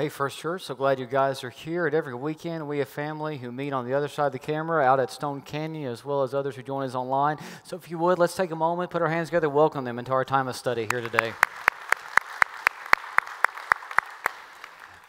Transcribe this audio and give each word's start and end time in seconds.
Hey, 0.00 0.08
First 0.08 0.38
Church, 0.38 0.62
so 0.62 0.74
glad 0.74 0.98
you 0.98 1.04
guys 1.04 1.44
are 1.44 1.50
here. 1.50 1.86
At 1.86 1.92
every 1.92 2.14
weekend, 2.14 2.66
we 2.66 2.78
have 2.78 2.88
family 2.88 3.36
who 3.36 3.52
meet 3.52 3.74
on 3.74 3.84
the 3.84 3.92
other 3.92 4.08
side 4.08 4.28
of 4.28 4.32
the 4.32 4.38
camera 4.38 4.82
out 4.82 4.98
at 4.98 5.10
Stone 5.10 5.42
Canyon, 5.42 5.92
as 5.92 6.06
well 6.06 6.22
as 6.22 6.32
others 6.32 6.56
who 6.56 6.62
join 6.62 6.86
us 6.86 6.94
online. 6.94 7.36
So, 7.64 7.76
if 7.76 7.90
you 7.90 7.98
would, 7.98 8.18
let's 8.18 8.34
take 8.34 8.50
a 8.50 8.56
moment, 8.56 8.90
put 8.90 9.02
our 9.02 9.10
hands 9.10 9.28
together, 9.28 9.50
welcome 9.50 9.84
them 9.84 9.98
into 9.98 10.12
our 10.12 10.24
time 10.24 10.48
of 10.48 10.56
study 10.56 10.88
here 10.90 11.02
today. 11.02 11.34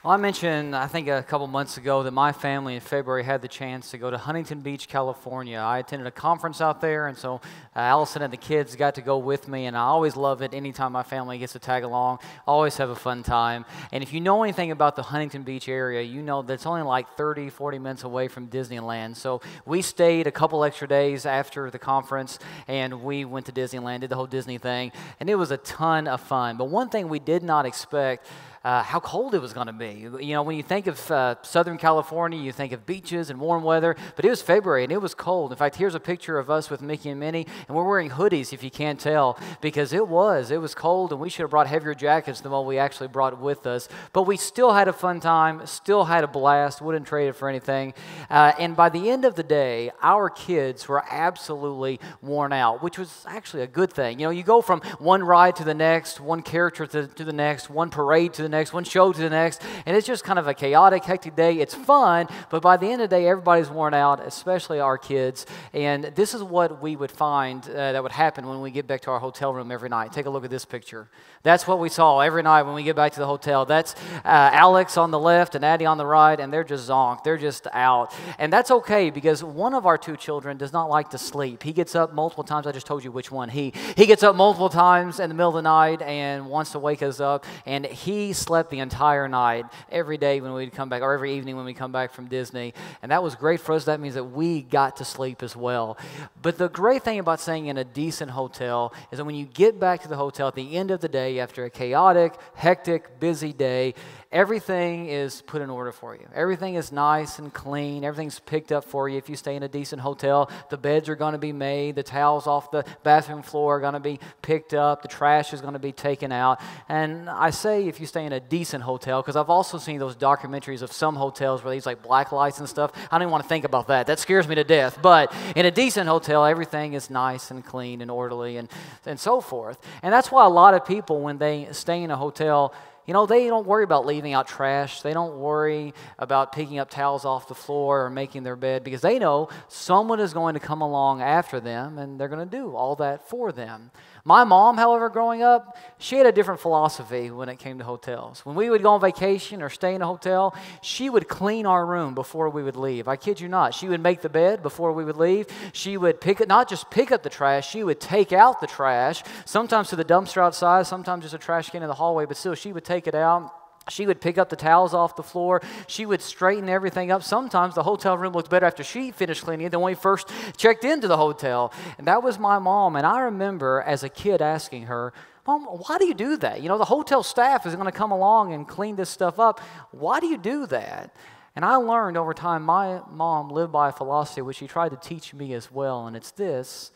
Well, 0.03 0.15
I 0.15 0.17
mentioned, 0.17 0.75
I 0.75 0.87
think 0.87 1.07
a 1.09 1.21
couple 1.21 1.45
months 1.45 1.77
ago, 1.77 2.01
that 2.01 2.09
my 2.09 2.31
family 2.31 2.73
in 2.73 2.81
February 2.81 3.23
had 3.23 3.43
the 3.43 3.47
chance 3.47 3.91
to 3.91 3.99
go 3.99 4.09
to 4.09 4.17
Huntington 4.17 4.61
Beach, 4.61 4.87
California. 4.87 5.59
I 5.59 5.77
attended 5.77 6.07
a 6.07 6.11
conference 6.11 6.59
out 6.59 6.81
there, 6.81 7.05
and 7.05 7.15
so 7.15 7.35
uh, 7.75 7.81
Allison 7.81 8.23
and 8.23 8.33
the 8.33 8.37
kids 8.37 8.75
got 8.75 8.95
to 8.95 9.01
go 9.03 9.19
with 9.19 9.47
me, 9.47 9.67
and 9.67 9.77
I 9.77 9.81
always 9.81 10.15
love 10.15 10.41
it 10.41 10.55
anytime 10.55 10.93
my 10.93 11.03
family 11.03 11.37
gets 11.37 11.53
to 11.53 11.59
tag 11.59 11.83
along. 11.83 12.17
Always 12.47 12.77
have 12.77 12.89
a 12.89 12.95
fun 12.95 13.21
time. 13.21 13.63
And 13.91 14.01
if 14.01 14.11
you 14.11 14.21
know 14.21 14.41
anything 14.41 14.71
about 14.71 14.95
the 14.95 15.03
Huntington 15.03 15.43
Beach 15.43 15.70
area, 15.70 16.01
you 16.01 16.23
know 16.23 16.41
that 16.41 16.51
it's 16.51 16.65
only 16.65 16.81
like 16.81 17.15
30, 17.15 17.51
40 17.51 17.77
minutes 17.77 18.04
away 18.04 18.27
from 18.27 18.48
Disneyland. 18.48 19.17
So 19.17 19.41
we 19.67 19.83
stayed 19.83 20.26
a 20.26 20.31
couple 20.31 20.63
extra 20.63 20.87
days 20.87 21.27
after 21.27 21.70
the 21.70 21.77
conference, 21.77 22.39
and 22.67 23.04
we 23.04 23.23
went 23.23 23.45
to 23.45 23.51
Disneyland, 23.51 23.99
did 23.99 24.09
the 24.09 24.15
whole 24.15 24.26
Disney 24.26 24.57
thing, 24.57 24.93
and 25.20 25.29
it 25.29 25.35
was 25.35 25.51
a 25.51 25.57
ton 25.57 26.07
of 26.07 26.21
fun. 26.21 26.57
But 26.57 26.70
one 26.70 26.89
thing 26.89 27.07
we 27.07 27.20
did 27.20 27.43
not 27.43 27.67
expect 27.67 28.26
uh, 28.63 28.84
how 28.84 28.99
cold 28.99 29.34
it 29.34 29.41
was 29.41 29.54
going 29.54 29.67
to 29.67 29.73
be. 29.73 30.07
You 30.23 30.34
know, 30.34 30.43
when 30.43 30.55
you 30.55 30.63
think 30.63 30.85
of 30.85 31.09
uh, 31.09 31.35
Southern 31.41 31.77
California, 31.77 32.40
you 32.40 32.51
think 32.51 32.73
of 32.73 32.85
beaches 32.85 33.29
and 33.29 33.40
warm 33.40 33.63
weather, 33.63 33.95
but 34.15 34.23
it 34.23 34.29
was 34.29 34.41
February 34.41 34.84
and 34.84 34.91
it 34.91 35.01
was 35.01 35.15
cold. 35.15 35.51
In 35.51 35.57
fact, 35.57 35.77
here's 35.77 35.95
a 35.95 35.99
picture 35.99 36.37
of 36.37 36.49
us 36.49 36.70
with 36.70 36.82
Mickey 36.82 37.09
and 37.09 37.20
Minnie, 37.20 37.48
and 37.67 37.76
we're 37.76 37.87
wearing 37.87 38.12
hoodies 38.12 38.54
if 38.54 38.63
you 38.63 38.70
can't 38.70 38.99
tell, 38.99 39.39
because 39.62 39.93
it 39.93 40.07
was. 40.07 40.51
It 40.51 40.62
was 40.62 40.76
cold, 40.76 41.12
and 41.12 41.20
we 41.20 41.29
should 41.29 41.41
have 41.41 41.49
brought 41.49 41.67
heavier 41.67 41.95
jackets 41.95 42.41
than 42.41 42.51
what 42.51 42.65
we 42.65 42.77
actually 42.77 43.07
brought 43.07 43.39
with 43.39 43.65
us. 43.65 43.89
But 44.13 44.23
we 44.23 44.37
still 44.37 44.73
had 44.73 44.87
a 44.87 44.93
fun 44.93 45.20
time, 45.20 45.65
still 45.65 46.05
had 46.05 46.23
a 46.23 46.27
blast, 46.27 46.82
wouldn't 46.82 47.07
trade 47.07 47.29
it 47.29 47.35
for 47.35 47.49
anything. 47.49 47.95
Uh, 48.29 48.51
and 48.59 48.76
by 48.76 48.89
the 48.89 49.09
end 49.09 49.26
of 49.26 49.35
the 49.35 49.43
day, 49.43 49.89
our 50.04 50.29
kids 50.29 50.87
were 50.87 51.04
absolutely 51.09 51.99
worn 52.21 52.54
out, 52.54 52.84
which 52.84 52.99
was 52.99 53.26
actually 53.27 53.63
a 53.63 53.67
good 53.67 53.91
thing. 53.91 54.20
You 54.20 54.27
know, 54.27 54.32
you 54.32 54.43
go 54.43 54.62
from 54.62 54.82
one 54.99 55.23
ride 55.23 55.55
to 55.55 55.63
the 55.63 55.73
next, 55.73 56.20
one 56.20 56.43
character 56.43 56.85
to, 56.85 57.07
to 57.07 57.23
the 57.23 57.34
next, 57.34 57.70
one 57.70 57.89
parade 57.89 58.34
to 58.34 58.43
the 58.43 58.51
next, 58.52 58.74
one 58.74 58.84
show 58.84 59.12
to 59.12 59.20
the 59.20 59.30
next, 59.30 59.62
and 59.85 59.98
it's 59.98 60.05
just 60.05 60.24
kind 60.24 60.38
of 60.38 60.48
a 60.48 60.54
chaotic, 60.54 61.04
hectic 61.04 61.35
day. 61.35 61.60
It's 61.60 61.74
fun, 61.74 62.27
but 62.49 62.62
by 62.62 62.77
the 62.77 62.88
end 62.88 63.02
of 63.02 63.10
the 63.10 63.16
day, 63.16 63.27
everybody's 63.27 63.70
worn 63.70 63.94
out, 63.94 64.19
especially 64.25 64.80
our 64.80 64.97
kids. 64.97 65.46
And 65.74 66.03
this 66.03 66.34
is 66.34 66.44
what 66.44 66.81
we 66.81 66.96
would 66.96 67.12
find 67.12 67.68
uh, 67.68 67.94
that 67.94 68.03
would 68.03 68.12
happen 68.12 68.47
when 68.47 68.62
we 68.62 68.72
get 68.72 68.85
back 68.88 69.02
to 69.02 69.12
our 69.12 69.19
hotel 69.19 69.53
room 69.53 69.72
every 69.72 69.90
night. 69.90 70.12
Take 70.12 70.25
a 70.28 70.29
look 70.29 70.44
at 70.44 70.52
this 70.52 70.66
picture. 70.66 71.09
That's 71.44 71.67
what 71.67 71.79
we 71.79 71.89
saw 71.89 72.19
every 72.19 72.44
night 72.44 72.63
when 72.63 72.75
we 72.75 72.84
get 72.84 72.95
back 72.95 73.13
to 73.13 73.19
the 73.19 73.25
hotel. 73.25 73.66
That's 73.66 73.95
uh, 74.23 74.50
Alex 74.53 74.95
on 74.95 75.09
the 75.09 75.19
left 75.19 75.56
and 75.56 75.66
Addie 75.66 75.85
on 75.85 75.97
the 75.97 76.06
right, 76.06 76.39
and 76.39 76.53
they're 76.53 76.63
just 76.63 76.88
zonked. 76.88 77.23
They're 77.23 77.38
just 77.38 77.67
out. 77.73 78.13
And 78.38 78.53
that's 78.53 78.69
okay 78.69 79.09
because 79.09 79.43
one 79.43 79.73
of 79.73 79.85
our 79.88 79.97
two 79.97 80.16
children 80.16 80.57
does 80.57 80.71
not 80.71 80.89
like 80.89 81.09
to 81.11 81.17
sleep. 81.17 81.63
He 81.63 81.73
gets 81.73 81.95
up 81.95 82.13
multiple 82.13 82.43
times. 82.43 82.67
I 82.67 82.71
just 82.71 82.85
told 82.85 83.03
you 83.03 83.11
which 83.11 83.31
one. 83.31 83.49
He, 83.49 83.73
he 83.97 84.05
gets 84.05 84.21
up 84.21 84.35
multiple 84.35 84.69
times 84.69 85.19
in 85.19 85.29
the 85.29 85.35
middle 85.35 85.49
of 85.49 85.55
the 85.55 85.61
night 85.63 86.01
and 86.03 86.47
wants 86.47 86.73
to 86.73 86.79
wake 86.79 87.01
us 87.01 87.19
up, 87.19 87.45
and 87.66 87.85
he 87.85 88.33
slept 88.33 88.69
the 88.69 88.79
entire 88.79 89.27
night 89.27 89.66
every 89.91 90.17
day 90.17 90.41
when 90.41 90.53
we'd 90.53 90.73
come 90.73 90.89
back, 90.89 91.01
or 91.01 91.13
every 91.13 91.35
evening 91.35 91.55
when 91.55 91.66
we 91.66 91.73
come 91.73 91.91
back 91.91 92.13
from 92.13 92.27
Disney. 92.27 92.73
And 93.01 93.11
that 93.11 93.23
was 93.23 93.35
great 93.35 93.59
for 93.59 93.73
us. 93.73 93.85
That 93.85 93.99
means 93.99 94.13
that 94.13 94.25
we 94.25 94.61
got 94.61 94.97
to 94.97 95.05
sleep 95.05 95.41
as 95.41 95.55
well. 95.55 95.97
But 96.41 96.59
the 96.59 96.69
great 96.69 97.03
thing 97.03 97.17
about 97.17 97.39
staying 97.39 97.66
in 97.66 97.77
a 97.77 97.83
decent 97.83 98.31
hotel 98.31 98.93
is 99.11 99.17
that 99.17 99.25
when 99.25 99.35
you 99.35 99.45
get 99.45 99.79
back 99.79 100.03
to 100.03 100.07
the 100.07 100.17
hotel 100.17 100.47
at 100.47 100.55
the 100.55 100.75
end 100.75 100.91
of 100.91 101.01
the 101.01 101.09
day, 101.09 101.30
after 101.39 101.65
a 101.65 101.69
chaotic, 101.69 102.33
hectic, 102.53 103.19
busy 103.19 103.53
day, 103.53 103.93
everything 104.31 105.07
is 105.07 105.41
put 105.41 105.61
in 105.61 105.69
order 105.69 105.91
for 105.91 106.15
you. 106.15 106.27
Everything 106.33 106.75
is 106.75 106.91
nice 106.91 107.39
and 107.39 107.53
clean. 107.53 108.03
Everything's 108.03 108.39
picked 108.39 108.71
up 108.71 108.85
for 108.85 109.09
you. 109.09 109.17
If 109.17 109.29
you 109.29 109.35
stay 109.35 109.55
in 109.55 109.63
a 109.63 109.67
decent 109.67 110.01
hotel, 110.01 110.49
the 110.69 110.77
beds 110.77 111.09
are 111.09 111.15
going 111.15 111.33
to 111.33 111.39
be 111.39 111.51
made, 111.51 111.95
the 111.95 112.03
towels 112.03 112.47
off 112.47 112.71
the 112.71 112.85
bathroom 113.03 113.41
floor 113.41 113.77
are 113.77 113.79
going 113.79 113.93
to 113.93 113.99
be 113.99 114.19
picked 114.41 114.73
up, 114.73 115.01
the 115.01 115.07
trash 115.07 115.53
is 115.53 115.61
going 115.61 115.73
to 115.73 115.79
be 115.79 115.91
taken 115.91 116.31
out. 116.31 116.61
And 116.87 117.29
I 117.29 117.49
say 117.49 117.87
if 117.87 117.99
you 117.99 118.05
stay 118.05 118.25
in 118.25 118.33
a 118.33 118.39
decent 118.39 118.83
hotel, 118.83 119.21
because 119.21 119.35
I've 119.35 119.49
also 119.49 119.77
seen 119.77 119.99
those 119.99 120.15
documentaries 120.15 120.81
of 120.81 120.91
some 120.91 121.15
hotels 121.15 121.63
where 121.63 121.71
they 121.71 121.75
use 121.75 121.85
like 121.85 122.01
black 122.01 122.31
lights 122.31 122.59
and 122.59 122.69
stuff. 122.69 122.91
I 123.11 123.17
don't 123.17 123.23
even 123.23 123.31
want 123.31 123.43
to 123.43 123.49
think 123.49 123.65
about 123.65 123.87
that. 123.87 124.07
That 124.07 124.19
scares 124.19 124.47
me 124.47 124.55
to 124.55 124.63
death. 124.63 124.99
But 125.01 125.33
in 125.55 125.65
a 125.65 125.71
decent 125.71 126.07
hotel, 126.07 126.45
everything 126.45 126.93
is 126.93 127.09
nice 127.09 127.51
and 127.51 127.65
clean 127.65 128.01
and 128.01 128.09
orderly 128.09 128.57
and, 128.57 128.69
and 129.05 129.19
so 129.19 129.41
forth. 129.41 129.79
And 130.01 130.13
that's 130.13 130.31
why 130.31 130.45
a 130.45 130.49
lot 130.49 130.73
of 130.73 130.85
people, 130.85 131.20
when 131.21 131.37
they 131.37 131.67
stay 131.71 132.03
in 132.03 132.11
a 132.11 132.17
hotel, 132.17 132.73
you 133.05 133.13
know, 133.13 133.25
they 133.25 133.47
don't 133.47 133.65
worry 133.65 133.83
about 133.83 134.05
leaving 134.05 134.33
out 134.33 134.47
trash. 134.47 135.01
They 135.01 135.13
don't 135.13 135.39
worry 135.39 135.93
about 136.19 136.51
picking 136.51 136.79
up 136.79 136.89
towels 136.89 137.25
off 137.25 137.47
the 137.47 137.55
floor 137.55 138.05
or 138.05 138.09
making 138.09 138.43
their 138.43 138.55
bed 138.55 138.83
because 138.83 139.01
they 139.01 139.17
know 139.17 139.49
someone 139.67 140.19
is 140.19 140.33
going 140.33 140.53
to 140.53 140.59
come 140.59 140.81
along 140.81 141.21
after 141.21 141.59
them 141.59 141.97
and 141.97 142.19
they're 142.19 142.27
going 142.29 142.47
to 142.47 142.57
do 142.57 142.75
all 142.75 142.95
that 142.97 143.27
for 143.27 143.51
them. 143.51 143.91
My 144.23 144.43
mom, 144.43 144.77
however, 144.77 145.09
growing 145.09 145.41
up, 145.41 145.77
she 145.97 146.17
had 146.17 146.25
a 146.25 146.31
different 146.31 146.59
philosophy 146.59 147.31
when 147.31 147.49
it 147.49 147.57
came 147.57 147.79
to 147.79 147.83
hotels. 147.83 148.45
When 148.45 148.55
we 148.55 148.69
would 148.69 148.83
go 148.83 148.91
on 148.91 149.01
vacation 149.01 149.61
or 149.61 149.69
stay 149.69 149.95
in 149.95 150.01
a 150.01 150.05
hotel, 150.05 150.55
she 150.81 151.09
would 151.09 151.27
clean 151.27 151.65
our 151.65 151.85
room 151.85 152.13
before 152.13 152.49
we 152.49 152.61
would 152.61 152.75
leave. 152.75 153.07
I 153.07 153.15
kid 153.15 153.39
you 153.39 153.47
not. 153.47 153.73
She 153.73 153.87
would 153.89 154.01
make 154.01 154.21
the 154.21 154.29
bed 154.29 154.61
before 154.61 154.91
we 154.91 155.03
would 155.03 155.17
leave. 155.17 155.47
She 155.73 155.97
would 155.97 156.21
pick 156.21 156.39
it, 156.39 156.47
not 156.47 156.69
just 156.69 156.91
pick 156.91 157.11
up 157.11 157.23
the 157.23 157.29
trash, 157.29 157.69
she 157.69 157.83
would 157.83 157.99
take 157.99 158.31
out 158.31 158.61
the 158.61 158.67
trash, 158.67 159.23
sometimes 159.45 159.89
to 159.89 159.95
the 159.95 160.05
dumpster 160.05 160.41
outside, 160.41 160.85
sometimes 160.85 161.23
just 161.23 161.33
a 161.33 161.39
trash 161.39 161.69
can 161.69 161.81
in 161.81 161.87
the 161.87 161.95
hallway, 161.95 162.25
but 162.25 162.37
still, 162.37 162.55
she 162.55 162.71
would 162.71 162.85
take 162.85 163.07
it 163.07 163.15
out 163.15 163.60
she 163.91 164.06
would 164.06 164.22
pick 164.22 164.38
up 164.38 164.50
the 164.50 164.56
towels 164.56 164.94
off 164.94 165.16
the 165.16 165.24
floor. 165.24 165.62
She 165.88 166.06
would 166.06 166.22
straighten 166.22 166.69
everything 166.69 167.12
up. 167.12 167.24
Sometimes 167.24 167.75
the 167.75 167.84
hotel 167.84 168.18
room 168.18 168.34
looked 168.34 168.50
better 168.50 168.66
after 168.66 168.84
she 168.84 169.12
finished 169.12 169.44
cleaning 169.44 169.68
it 169.68 169.69
than 169.69 169.81
when 169.81 169.91
we 169.91 169.96
first 169.96 170.31
checked 170.57 170.84
into 170.84 171.07
the 171.07 171.18
hotel. 171.18 171.74
And 171.97 172.07
that 172.07 172.24
was 172.24 172.40
my 172.40 172.59
mom. 172.59 172.96
And 172.96 173.06
I 173.06 173.22
remember 173.22 173.84
as 173.85 174.03
a 174.03 174.09
kid 174.09 174.41
asking 174.41 174.84
her, 174.84 175.13
Mom, 175.47 175.63
why 175.63 175.97
do 175.97 176.06
you 176.06 176.13
do 176.13 176.38
that? 176.38 176.62
You 176.62 176.69
know, 176.69 176.78
the 176.78 176.85
hotel 176.85 177.24
staff 177.24 177.66
is 177.66 177.74
going 177.74 177.85
to 177.85 177.91
come 177.91 178.12
along 178.12 178.53
and 178.53 178.68
clean 178.68 178.96
this 178.96 179.09
stuff 179.09 179.40
up. 179.40 179.59
Why 179.90 180.19
do 180.19 180.28
you 180.28 180.38
do 180.38 180.68
that? 180.68 181.16
And 181.56 181.66
I 181.66 181.75
learned 181.75 182.16
over 182.16 182.34
time, 182.34 182.63
my 182.63 183.02
mom 183.09 183.50
lived 183.50 183.72
by 183.72 183.90
a 183.90 183.91
philosophy 183.91 184.41
which 184.41 184.58
she 184.58 184.68
tried 184.68 184.90
to 184.90 184.97
teach 184.97 185.34
me 185.34 185.53
as 185.53 185.72
well. 185.72 186.08
And 186.08 186.16
it's 186.16 186.31
this 186.31 186.91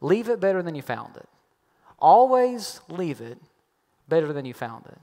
leave 0.00 0.28
it 0.28 0.40
better 0.40 0.62
than 0.62 0.74
you 0.74 0.82
found 0.82 1.16
it. 1.16 1.28
Always 1.98 2.80
leave 2.88 3.20
it 3.20 3.38
better 4.08 4.32
than 4.32 4.44
you 4.44 4.54
found 4.54 4.86
it. 4.86 4.98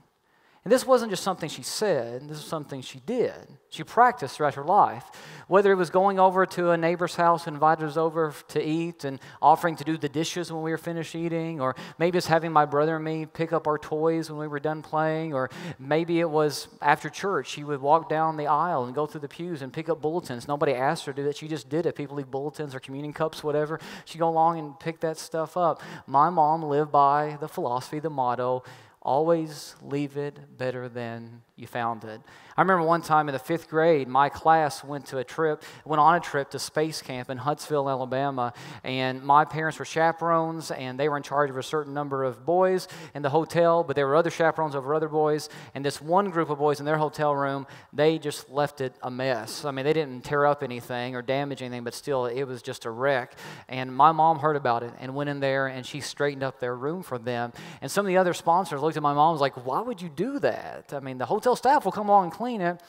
And 0.66 0.72
this 0.72 0.84
wasn't 0.84 1.12
just 1.12 1.22
something 1.22 1.48
she 1.48 1.62
said, 1.62 2.22
this 2.22 2.38
was 2.38 2.44
something 2.44 2.82
she 2.82 2.98
did. 2.98 3.32
She 3.68 3.84
practiced 3.84 4.34
throughout 4.34 4.54
her 4.54 4.64
life. 4.64 5.04
Whether 5.46 5.70
it 5.70 5.76
was 5.76 5.90
going 5.90 6.18
over 6.18 6.44
to 6.44 6.70
a 6.70 6.76
neighbor's 6.76 7.14
house 7.14 7.46
and 7.46 7.54
invited 7.54 7.84
us 7.84 7.96
over 7.96 8.34
to 8.48 8.60
eat 8.60 9.04
and 9.04 9.20
offering 9.40 9.76
to 9.76 9.84
do 9.84 9.96
the 9.96 10.08
dishes 10.08 10.50
when 10.50 10.64
we 10.64 10.72
were 10.72 10.76
finished 10.76 11.14
eating, 11.14 11.60
or 11.60 11.76
maybe 12.00 12.18
it's 12.18 12.26
having 12.26 12.50
my 12.50 12.64
brother 12.64 12.96
and 12.96 13.04
me 13.04 13.26
pick 13.26 13.52
up 13.52 13.68
our 13.68 13.78
toys 13.78 14.28
when 14.28 14.40
we 14.40 14.48
were 14.48 14.58
done 14.58 14.82
playing, 14.82 15.34
or 15.34 15.50
maybe 15.78 16.18
it 16.18 16.28
was 16.28 16.66
after 16.82 17.08
church. 17.08 17.48
She 17.48 17.62
would 17.62 17.80
walk 17.80 18.08
down 18.08 18.36
the 18.36 18.48
aisle 18.48 18.86
and 18.86 18.92
go 18.92 19.06
through 19.06 19.20
the 19.20 19.28
pews 19.28 19.62
and 19.62 19.72
pick 19.72 19.88
up 19.88 20.02
bulletins. 20.02 20.48
Nobody 20.48 20.74
asked 20.74 21.06
her 21.06 21.12
to 21.12 21.22
do 21.22 21.28
that. 21.28 21.36
She 21.36 21.46
just 21.46 21.68
did 21.68 21.86
it. 21.86 21.94
People 21.94 22.16
leave 22.16 22.32
bulletins 22.32 22.74
or 22.74 22.80
communion 22.80 23.12
cups, 23.12 23.44
whatever. 23.44 23.78
She'd 24.04 24.18
go 24.18 24.28
along 24.28 24.58
and 24.58 24.80
pick 24.80 24.98
that 24.98 25.16
stuff 25.16 25.56
up. 25.56 25.80
My 26.08 26.28
mom 26.28 26.64
lived 26.64 26.90
by 26.90 27.38
the 27.40 27.46
philosophy, 27.46 28.00
the 28.00 28.10
motto 28.10 28.64
always 29.06 29.76
leave 29.80 30.16
it 30.16 30.58
better 30.58 30.88
than 30.88 31.42
you 31.54 31.66
found 31.68 32.02
it. 32.04 32.20
I 32.56 32.62
remember 32.62 32.86
one 32.86 33.02
time 33.02 33.28
in 33.28 33.34
the 33.34 33.38
fifth 33.38 33.68
grade, 33.68 34.08
my 34.08 34.30
class 34.30 34.82
went 34.82 35.04
to 35.08 35.18
a 35.18 35.24
trip, 35.24 35.62
went 35.84 36.00
on 36.00 36.14
a 36.14 36.20
trip 36.20 36.50
to 36.52 36.58
space 36.58 37.02
camp 37.02 37.28
in 37.28 37.36
Huntsville, 37.36 37.90
Alabama, 37.90 38.54
and 38.82 39.22
my 39.22 39.44
parents 39.44 39.78
were 39.78 39.84
chaperones, 39.84 40.70
and 40.70 40.98
they 40.98 41.10
were 41.10 41.18
in 41.18 41.22
charge 41.22 41.50
of 41.50 41.58
a 41.58 41.62
certain 41.62 41.92
number 41.92 42.24
of 42.24 42.46
boys 42.46 42.88
in 43.14 43.20
the 43.20 43.28
hotel, 43.28 43.84
but 43.84 43.94
there 43.94 44.06
were 44.06 44.16
other 44.16 44.30
chaperones 44.30 44.74
over 44.74 44.94
other 44.94 45.08
boys, 45.08 45.50
and 45.74 45.84
this 45.84 46.00
one 46.00 46.30
group 46.30 46.48
of 46.48 46.56
boys 46.56 46.80
in 46.80 46.86
their 46.86 46.96
hotel 46.96 47.36
room, 47.36 47.66
they 47.92 48.18
just 48.18 48.48
left 48.48 48.80
it 48.80 48.94
a 49.02 49.10
mess. 49.10 49.66
I 49.66 49.70
mean, 49.70 49.84
they 49.84 49.92
didn't 49.92 50.24
tear 50.24 50.46
up 50.46 50.62
anything 50.62 51.14
or 51.14 51.20
damage 51.20 51.60
anything, 51.60 51.84
but 51.84 51.92
still, 51.92 52.24
it 52.24 52.44
was 52.44 52.62
just 52.62 52.86
a 52.86 52.90
wreck. 52.90 53.34
And 53.68 53.94
my 53.94 54.12
mom 54.12 54.38
heard 54.38 54.56
about 54.56 54.82
it 54.82 54.94
and 54.98 55.14
went 55.14 55.28
in 55.28 55.40
there, 55.40 55.66
and 55.66 55.84
she 55.84 56.00
straightened 56.00 56.42
up 56.42 56.58
their 56.58 56.74
room 56.74 57.02
for 57.02 57.18
them. 57.18 57.52
And 57.82 57.90
some 57.90 58.06
of 58.06 58.08
the 58.08 58.16
other 58.16 58.32
sponsors 58.32 58.80
looked 58.80 58.96
at 58.96 59.02
my 59.02 59.12
mom 59.12 59.28
and 59.28 59.34
was 59.34 59.42
like, 59.42 59.66
"Why 59.66 59.82
would 59.82 60.00
you 60.00 60.08
do 60.08 60.38
that? 60.38 60.94
I 60.94 61.00
mean, 61.00 61.18
the 61.18 61.26
hotel 61.26 61.54
staff 61.54 61.84
will 61.84 61.92
come 61.92 62.08
along 62.08 62.24
and 62.24 62.32
clean 62.32 62.45
it. 62.54 62.80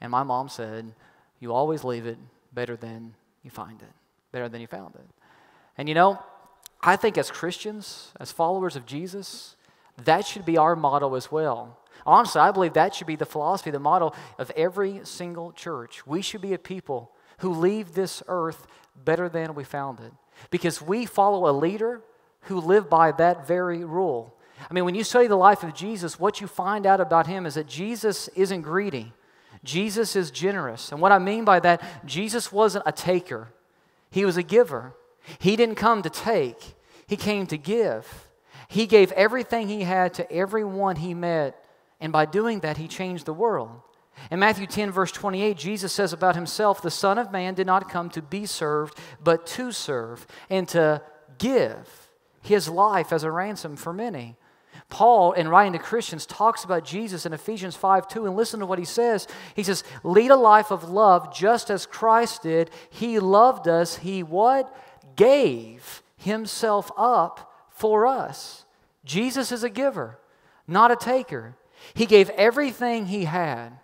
And 0.00 0.10
my 0.10 0.22
mom 0.22 0.48
said, 0.48 0.92
You 1.40 1.52
always 1.52 1.84
leave 1.84 2.06
it 2.06 2.18
better 2.52 2.76
than 2.76 3.14
you 3.42 3.50
find 3.50 3.80
it, 3.82 3.92
better 4.32 4.48
than 4.48 4.60
you 4.60 4.66
found 4.66 4.94
it. 4.94 5.06
And 5.76 5.88
you 5.88 5.94
know, 5.94 6.20
I 6.82 6.96
think 6.96 7.16
as 7.16 7.30
Christians, 7.30 8.12
as 8.20 8.30
followers 8.30 8.76
of 8.76 8.86
Jesus, 8.86 9.56
that 10.04 10.26
should 10.26 10.44
be 10.44 10.58
our 10.58 10.76
motto 10.76 11.14
as 11.14 11.30
well. 11.30 11.78
Honestly, 12.06 12.40
I 12.40 12.50
believe 12.50 12.74
that 12.74 12.94
should 12.94 13.06
be 13.06 13.16
the 13.16 13.24
philosophy, 13.24 13.70
the 13.70 13.78
model 13.78 14.14
of 14.38 14.50
every 14.56 15.00
single 15.04 15.52
church. 15.52 16.06
We 16.06 16.20
should 16.20 16.42
be 16.42 16.52
a 16.52 16.58
people 16.58 17.12
who 17.38 17.52
leave 17.52 17.94
this 17.94 18.22
earth 18.28 18.66
better 19.04 19.28
than 19.28 19.54
we 19.54 19.64
found 19.64 20.00
it 20.00 20.12
because 20.50 20.82
we 20.82 21.06
follow 21.06 21.48
a 21.48 21.52
leader 21.52 22.02
who 22.42 22.60
lived 22.60 22.90
by 22.90 23.12
that 23.12 23.46
very 23.46 23.84
rule. 23.84 24.33
I 24.70 24.72
mean, 24.72 24.84
when 24.84 24.94
you 24.94 25.04
study 25.04 25.26
the 25.26 25.36
life 25.36 25.62
of 25.62 25.74
Jesus, 25.74 26.18
what 26.18 26.40
you 26.40 26.46
find 26.46 26.86
out 26.86 27.00
about 27.00 27.26
him 27.26 27.46
is 27.46 27.54
that 27.54 27.66
Jesus 27.66 28.28
isn't 28.28 28.62
greedy. 28.62 29.12
Jesus 29.62 30.14
is 30.14 30.30
generous. 30.30 30.92
And 30.92 31.00
what 31.00 31.12
I 31.12 31.18
mean 31.18 31.44
by 31.44 31.60
that, 31.60 31.82
Jesus 32.06 32.52
wasn't 32.52 32.84
a 32.86 32.92
taker, 32.92 33.48
he 34.10 34.24
was 34.24 34.36
a 34.36 34.42
giver. 34.42 34.94
He 35.38 35.56
didn't 35.56 35.76
come 35.76 36.02
to 36.02 36.10
take, 36.10 36.74
he 37.06 37.16
came 37.16 37.46
to 37.46 37.56
give. 37.56 38.28
He 38.68 38.86
gave 38.86 39.12
everything 39.12 39.68
he 39.68 39.82
had 39.82 40.14
to 40.14 40.30
everyone 40.32 40.96
he 40.96 41.14
met, 41.14 41.64
and 42.00 42.12
by 42.12 42.26
doing 42.26 42.60
that, 42.60 42.76
he 42.76 42.88
changed 42.88 43.26
the 43.26 43.32
world. 43.32 43.82
In 44.30 44.38
Matthew 44.38 44.66
10, 44.66 44.90
verse 44.90 45.12
28, 45.12 45.56
Jesus 45.56 45.92
says 45.92 46.12
about 46.12 46.34
himself, 46.34 46.80
The 46.80 46.90
Son 46.90 47.18
of 47.18 47.30
Man 47.30 47.54
did 47.54 47.66
not 47.66 47.90
come 47.90 48.10
to 48.10 48.22
be 48.22 48.46
served, 48.46 48.98
but 49.22 49.46
to 49.48 49.72
serve, 49.72 50.26
and 50.48 50.68
to 50.68 51.02
give 51.38 52.10
his 52.42 52.68
life 52.68 53.12
as 53.12 53.22
a 53.22 53.30
ransom 53.30 53.76
for 53.76 53.92
many. 53.92 54.36
Paul, 54.88 55.32
in 55.32 55.48
writing 55.48 55.72
to 55.72 55.78
Christians, 55.78 56.26
talks 56.26 56.64
about 56.64 56.84
Jesus 56.84 57.26
in 57.26 57.32
Ephesians 57.32 57.74
5 57.74 58.06
2, 58.08 58.26
and 58.26 58.36
listen 58.36 58.60
to 58.60 58.66
what 58.66 58.78
he 58.78 58.84
says. 58.84 59.26
He 59.54 59.62
says, 59.62 59.82
Lead 60.02 60.30
a 60.30 60.36
life 60.36 60.70
of 60.70 60.90
love 60.90 61.34
just 61.34 61.70
as 61.70 61.86
Christ 61.86 62.42
did. 62.42 62.70
He 62.90 63.18
loved 63.18 63.66
us. 63.66 63.96
He 63.96 64.22
what? 64.22 64.74
Gave 65.16 66.02
himself 66.16 66.90
up 66.96 67.52
for 67.70 68.06
us. 68.06 68.64
Jesus 69.04 69.52
is 69.52 69.64
a 69.64 69.70
giver, 69.70 70.18
not 70.66 70.90
a 70.90 70.96
taker. 70.96 71.56
He 71.92 72.06
gave 72.06 72.30
everything 72.30 73.06
he 73.06 73.24
had 73.24 73.78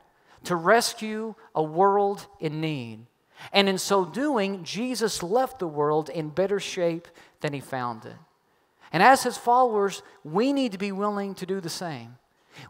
to 0.45 0.57
rescue 0.57 1.35
a 1.55 1.63
world 1.63 2.27
in 2.39 2.61
need. 2.61 3.07
And 3.53 3.69
in 3.69 3.79
so 3.79 4.05
doing, 4.05 4.65
Jesus 4.65 5.23
left 5.23 5.59
the 5.59 5.69
world 5.69 6.09
in 6.09 6.29
better 6.29 6.61
shape 6.61 7.09
than 7.41 7.53
he 7.53 7.61
found 7.61 8.05
it. 8.05 8.17
And 8.93 9.03
as 9.03 9.23
his 9.23 9.37
followers, 9.37 10.03
we 10.25 10.53
need 10.53 10.73
to 10.73 10.79
be 10.79 10.93
willing 10.93 11.35
to 11.37 11.47
do 11.47 11.61
the 11.61 11.71
same. 11.71 12.17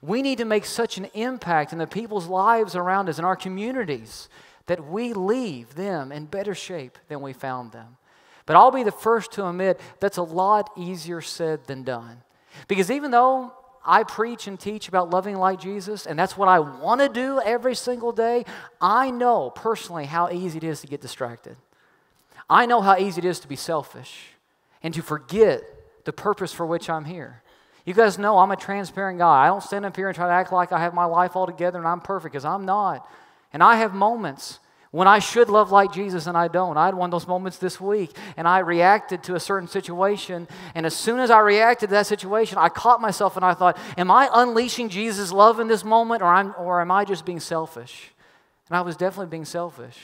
We 0.02 0.22
need 0.22 0.38
to 0.38 0.44
make 0.44 0.67
such 0.67 0.99
an 0.99 1.06
impact 1.14 1.72
in 1.72 1.78
the 1.78 1.87
people's 1.87 2.26
lives 2.26 2.76
around 2.76 3.08
us, 3.08 3.19
in 3.19 3.25
our 3.25 3.37
communities, 3.37 4.28
that 4.67 4.87
we 4.87 5.12
leave 5.12 5.75
them 5.75 6.12
in 6.12 6.26
better 6.26 6.55
shape 6.55 6.99
than 7.08 7.20
we 7.20 7.32
found 7.32 7.72
them. 7.72 7.96
But 8.46 8.56
I'll 8.56 8.70
be 8.70 8.82
the 8.82 8.93
first 8.93 9.32
to 9.32 9.49
admit 9.49 9.81
that's 10.00 10.17
a 10.17 10.22
lot 10.22 10.70
easier 10.76 11.20
said 11.20 11.67
than 11.67 11.82
done. 11.82 12.22
Because 12.69 12.90
even 12.90 13.11
though 13.11 13.52
I 13.84 14.02
preach 14.02 14.46
and 14.46 14.61
teach 14.61 14.88
about 14.88 15.11
loving 15.11 15.37
like 15.37 15.61
Jesus, 15.61 16.06
and 16.06 16.19
that's 16.19 16.37
what 16.37 16.49
I 16.49 16.58
want 16.58 17.00
to 17.00 17.08
do 17.08 17.40
every 17.40 17.75
single 17.75 18.12
day, 18.12 18.44
I 18.81 19.11
know 19.11 19.50
personally 19.50 20.05
how 20.05 20.28
easy 20.31 20.58
it 20.58 20.64
is 20.64 20.81
to 20.82 20.87
get 20.87 21.00
distracted. 21.00 21.56
I 22.49 22.67
know 22.67 22.81
how 22.81 22.96
easy 22.96 23.20
it 23.20 23.25
is 23.25 23.40
to 23.40 23.49
be 23.49 23.56
selfish 23.56 24.32
and 24.82 24.93
to 24.94 25.02
forget 25.02 25.62
the 26.05 26.12
purpose 26.12 26.52
for 26.52 26.67
which 26.67 26.88
I'm 26.88 27.05
here. 27.05 27.43
You 27.85 27.94
guys 27.94 28.19
know 28.19 28.38
I'm 28.38 28.50
a 28.50 28.56
transparent 28.56 29.19
guy. 29.19 29.44
I 29.44 29.47
don't 29.47 29.62
stand 29.62 29.85
up 29.85 29.97
here 29.97 30.08
and 30.08 30.14
try 30.14 30.26
to 30.26 30.32
act 30.32 30.52
like 30.52 30.73
I 30.73 30.81
have 30.81 30.94
my 30.94 31.06
life 31.06 31.35
all 31.35 31.47
together 31.47 31.79
and 31.79 31.88
I'm 31.88 32.00
perfect 32.00 32.32
because 32.32 32.44
I'm 32.44 32.64
not. 32.64 33.08
And 33.52 33.62
I 33.62 33.76
have 33.76 33.94
moments 33.94 34.61
when 34.91 35.06
I 35.06 35.19
should 35.19 35.49
love 35.49 35.70
like 35.70 35.93
Jesus 35.93 36.26
and 36.26 36.37
I 36.37 36.49
don't. 36.49 36.76
I 36.76 36.87
had 36.87 36.94
one 36.94 37.08
of 37.08 37.11
those 37.12 37.26
moments 37.29 37.58
this 37.58 37.81
week 37.81 38.17
and 38.37 38.47
I 38.47 38.58
reacted 38.58 39.23
to 39.25 39.35
a 39.35 39.41
certain 39.41 39.69
situation. 39.69 40.47
And 40.75 40.85
as 40.85 40.94
soon 40.94 41.20
as 41.20 41.31
I 41.31 41.41
reacted 41.41 41.88
to 41.88 41.94
that 41.94 42.06
situation, 42.06 42.58
I 42.58 42.69
caught 42.69 43.00
myself 43.00 43.37
and 43.37 43.44
I 43.44 43.55
thought, 43.55 43.79
Am 43.96 44.11
I 44.11 44.29
unleashing 44.32 44.88
Jesus' 44.88 45.32
love 45.32 45.58
in 45.58 45.69
this 45.69 45.85
moment 45.85 46.23
or, 46.23 46.26
I'm, 46.26 46.55
or 46.58 46.81
am 46.81 46.91
I 46.91 47.05
just 47.05 47.25
being 47.25 47.41
selfish? 47.41 48.12
And 48.69 48.76
I 48.76 48.82
was 48.82 48.96
definitely 48.96 49.31
being 49.31 49.44
selfish. 49.44 49.96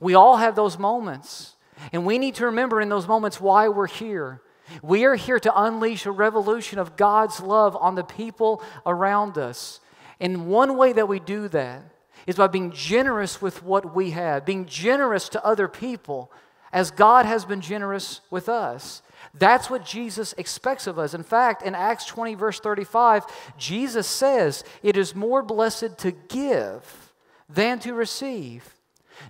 We 0.00 0.14
all 0.14 0.36
have 0.36 0.54
those 0.54 0.78
moments. 0.78 1.56
And 1.92 2.04
we 2.04 2.18
need 2.18 2.36
to 2.36 2.46
remember 2.46 2.80
in 2.80 2.88
those 2.88 3.06
moments 3.06 3.40
why 3.40 3.68
we're 3.68 3.86
here. 3.86 4.40
We 4.82 5.04
are 5.04 5.14
here 5.14 5.38
to 5.40 5.62
unleash 5.62 6.06
a 6.06 6.10
revolution 6.10 6.78
of 6.78 6.96
God's 6.96 7.40
love 7.40 7.76
on 7.76 7.94
the 7.94 8.04
people 8.04 8.62
around 8.86 9.38
us. 9.38 9.80
And 10.20 10.48
one 10.48 10.76
way 10.76 10.92
that 10.92 11.08
we 11.08 11.20
do 11.20 11.48
that 11.48 11.82
is 12.26 12.36
by 12.36 12.46
being 12.48 12.72
generous 12.72 13.40
with 13.40 13.62
what 13.62 13.94
we 13.94 14.10
have, 14.10 14.44
being 14.44 14.66
generous 14.66 15.28
to 15.30 15.44
other 15.44 15.68
people 15.68 16.30
as 16.72 16.90
God 16.90 17.24
has 17.24 17.44
been 17.44 17.60
generous 17.60 18.20
with 18.30 18.48
us. 18.48 19.02
That's 19.34 19.70
what 19.70 19.84
Jesus 19.84 20.34
expects 20.36 20.86
of 20.86 20.98
us. 20.98 21.14
In 21.14 21.22
fact, 21.22 21.62
in 21.62 21.74
Acts 21.74 22.06
20, 22.06 22.34
verse 22.34 22.60
35, 22.60 23.24
Jesus 23.56 24.06
says, 24.06 24.64
It 24.82 24.96
is 24.96 25.14
more 25.14 25.42
blessed 25.42 25.98
to 25.98 26.12
give 26.12 27.12
than 27.48 27.78
to 27.80 27.94
receive. 27.94 28.74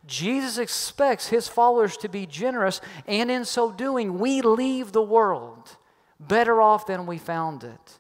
Jesus 0.07 0.59
expects 0.59 1.29
his 1.29 1.49
followers 1.49 1.97
to 1.99 2.09
be 2.09 2.27
generous, 2.27 2.81
and 3.07 3.31
in 3.31 3.45
so 3.45 3.71
doing, 3.73 4.19
we 4.19 4.43
leave 4.43 4.93
the 4.93 5.03
world 5.03 5.77
better 6.21 6.61
off 6.61 6.87
than 6.87 7.07
we 7.07 7.19
found 7.19 7.65
it. 7.65 7.98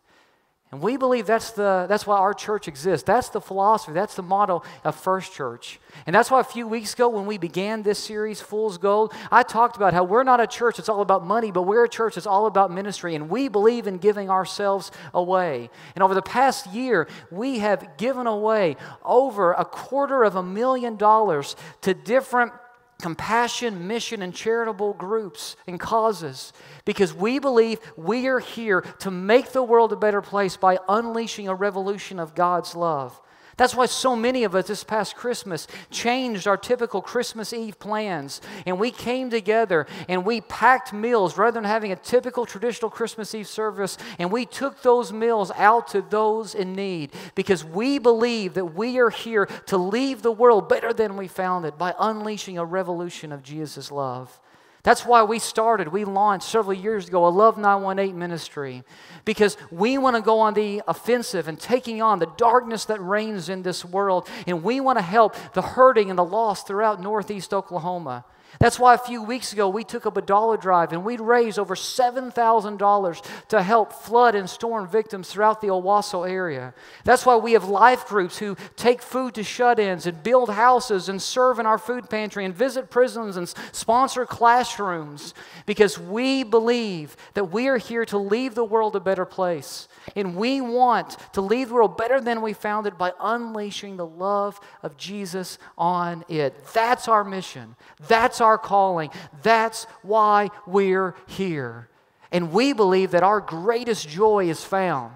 And 0.70 0.82
we 0.82 0.98
believe 0.98 1.26
that's, 1.26 1.52
the, 1.52 1.86
that's 1.88 2.06
why 2.06 2.18
our 2.18 2.34
church 2.34 2.68
exists. 2.68 3.06
That's 3.06 3.30
the 3.30 3.40
philosophy, 3.40 3.94
that's 3.94 4.14
the 4.16 4.22
model 4.22 4.64
of 4.84 4.94
First 4.94 5.32
Church. 5.32 5.80
And 6.06 6.14
that's 6.14 6.30
why 6.30 6.40
a 6.40 6.44
few 6.44 6.68
weeks 6.68 6.92
ago, 6.92 7.08
when 7.08 7.24
we 7.24 7.38
began 7.38 7.82
this 7.82 7.98
series, 7.98 8.42
Fool's 8.42 8.76
Gold, 8.76 9.14
I 9.30 9.44
talked 9.44 9.76
about 9.76 9.94
how 9.94 10.04
we're 10.04 10.24
not 10.24 10.40
a 10.40 10.46
church 10.46 10.76
that's 10.76 10.90
all 10.90 11.00
about 11.00 11.24
money, 11.24 11.50
but 11.50 11.62
we're 11.62 11.84
a 11.84 11.88
church 11.88 12.16
that's 12.16 12.26
all 12.26 12.44
about 12.44 12.70
ministry. 12.70 13.14
And 13.14 13.30
we 13.30 13.48
believe 13.48 13.86
in 13.86 13.96
giving 13.96 14.28
ourselves 14.28 14.90
away. 15.14 15.70
And 15.94 16.02
over 16.02 16.14
the 16.14 16.20
past 16.20 16.66
year, 16.66 17.08
we 17.30 17.60
have 17.60 17.96
given 17.96 18.26
away 18.26 18.76
over 19.02 19.52
a 19.52 19.64
quarter 19.64 20.22
of 20.22 20.36
a 20.36 20.42
million 20.42 20.96
dollars 20.96 21.56
to 21.80 21.94
different 21.94 22.52
compassion, 23.00 23.86
mission, 23.86 24.22
and 24.22 24.34
charitable 24.34 24.92
groups 24.94 25.56
and 25.66 25.78
causes 25.78 26.52
because 26.84 27.14
we 27.14 27.38
believe 27.38 27.78
we 27.96 28.26
are 28.26 28.40
here 28.40 28.80
to 28.98 29.10
make 29.10 29.52
the 29.52 29.62
world 29.62 29.92
a 29.92 29.96
better 29.96 30.20
place 30.20 30.56
by 30.56 30.78
unleashing 30.88 31.48
a 31.48 31.54
revolution 31.54 32.18
of 32.18 32.34
God's 32.34 32.74
love. 32.74 33.20
That's 33.58 33.74
why 33.74 33.86
so 33.86 34.14
many 34.14 34.44
of 34.44 34.54
us 34.54 34.68
this 34.68 34.84
past 34.84 35.16
Christmas 35.16 35.66
changed 35.90 36.46
our 36.46 36.56
typical 36.56 37.02
Christmas 37.02 37.52
Eve 37.52 37.78
plans. 37.78 38.40
And 38.64 38.78
we 38.78 38.92
came 38.92 39.30
together 39.30 39.86
and 40.08 40.24
we 40.24 40.40
packed 40.40 40.92
meals 40.92 41.36
rather 41.36 41.60
than 41.60 41.64
having 41.64 41.90
a 41.90 41.96
typical 41.96 42.46
traditional 42.46 42.88
Christmas 42.88 43.34
Eve 43.34 43.48
service. 43.48 43.98
And 44.20 44.30
we 44.30 44.46
took 44.46 44.82
those 44.82 45.12
meals 45.12 45.50
out 45.56 45.88
to 45.88 46.02
those 46.02 46.54
in 46.54 46.74
need 46.74 47.10
because 47.34 47.64
we 47.64 47.98
believe 47.98 48.54
that 48.54 48.76
we 48.76 48.98
are 48.98 49.10
here 49.10 49.46
to 49.66 49.76
leave 49.76 50.22
the 50.22 50.32
world 50.32 50.68
better 50.68 50.92
than 50.92 51.16
we 51.16 51.26
found 51.26 51.64
it 51.64 51.76
by 51.76 51.94
unleashing 51.98 52.58
a 52.58 52.64
revolution 52.64 53.32
of 53.32 53.42
Jesus' 53.42 53.90
love. 53.90 54.40
That's 54.84 55.04
why 55.04 55.24
we 55.24 55.38
started, 55.38 55.88
we 55.88 56.04
launched 56.04 56.46
several 56.46 56.74
years 56.74 57.08
ago 57.08 57.26
a 57.26 57.28
Love 57.28 57.58
918 57.58 58.16
ministry 58.16 58.84
because 59.24 59.56
we 59.70 59.98
want 59.98 60.16
to 60.16 60.22
go 60.22 60.38
on 60.38 60.54
the 60.54 60.82
offensive 60.86 61.48
and 61.48 61.58
taking 61.58 62.00
on 62.00 62.20
the 62.20 62.30
darkness 62.36 62.84
that 62.84 63.00
reigns 63.00 63.48
in 63.48 63.62
this 63.62 63.84
world. 63.84 64.28
And 64.46 64.62
we 64.62 64.80
want 64.80 64.98
to 64.98 65.02
help 65.02 65.34
the 65.54 65.62
hurting 65.62 66.10
and 66.10 66.18
the 66.18 66.24
lost 66.24 66.66
throughout 66.66 67.00
Northeast 67.00 67.52
Oklahoma. 67.52 68.24
That's 68.58 68.78
why 68.78 68.94
a 68.94 68.98
few 68.98 69.22
weeks 69.22 69.52
ago 69.52 69.68
we 69.68 69.84
took 69.84 70.04
up 70.04 70.16
a 70.16 70.22
dollar 70.22 70.56
drive 70.56 70.92
and 70.92 71.04
we'd 71.04 71.20
raised 71.20 71.58
over 71.58 71.76
$7,000 71.76 73.46
to 73.48 73.62
help 73.62 73.92
flood 73.92 74.34
and 74.34 74.50
storm 74.50 74.88
victims 74.88 75.28
throughout 75.28 75.60
the 75.60 75.68
Owasso 75.68 76.28
area. 76.28 76.74
That's 77.04 77.24
why 77.24 77.36
we 77.36 77.52
have 77.52 77.68
life 77.68 78.06
groups 78.06 78.38
who 78.38 78.56
take 78.76 79.00
food 79.00 79.34
to 79.34 79.44
shut 79.44 79.78
ins 79.78 80.06
and 80.06 80.22
build 80.22 80.50
houses 80.50 81.08
and 81.08 81.22
serve 81.22 81.60
in 81.60 81.66
our 81.66 81.78
food 81.78 82.10
pantry 82.10 82.44
and 82.44 82.54
visit 82.54 82.90
prisons 82.90 83.36
and 83.36 83.48
sponsor 83.70 84.26
classrooms 84.26 85.34
because 85.64 85.98
we 85.98 86.42
believe 86.42 87.16
that 87.34 87.52
we 87.52 87.68
are 87.68 87.78
here 87.78 88.04
to 88.06 88.18
leave 88.18 88.54
the 88.56 88.64
world 88.64 88.96
a 88.96 89.00
better 89.00 89.24
place. 89.24 89.86
And 90.16 90.34
we 90.34 90.60
want 90.60 91.16
to 91.34 91.40
leave 91.40 91.68
the 91.68 91.74
world 91.74 91.96
better 91.96 92.20
than 92.20 92.42
we 92.42 92.54
found 92.54 92.86
it 92.86 92.98
by 92.98 93.12
unleashing 93.20 93.96
the 93.96 94.06
love 94.06 94.58
of 94.82 94.96
Jesus 94.96 95.58
on 95.76 96.24
it. 96.28 96.66
That's 96.72 97.06
our 97.06 97.22
mission. 97.22 97.76
That's 98.08 98.40
our 98.40 98.47
calling. 98.56 99.10
That's 99.42 99.84
why 100.02 100.48
we're 100.66 101.14
here. 101.26 101.88
And 102.30 102.52
we 102.52 102.72
believe 102.72 103.10
that 103.10 103.22
our 103.22 103.40
greatest 103.40 104.08
joy 104.08 104.48
is 104.48 104.64
found 104.64 105.12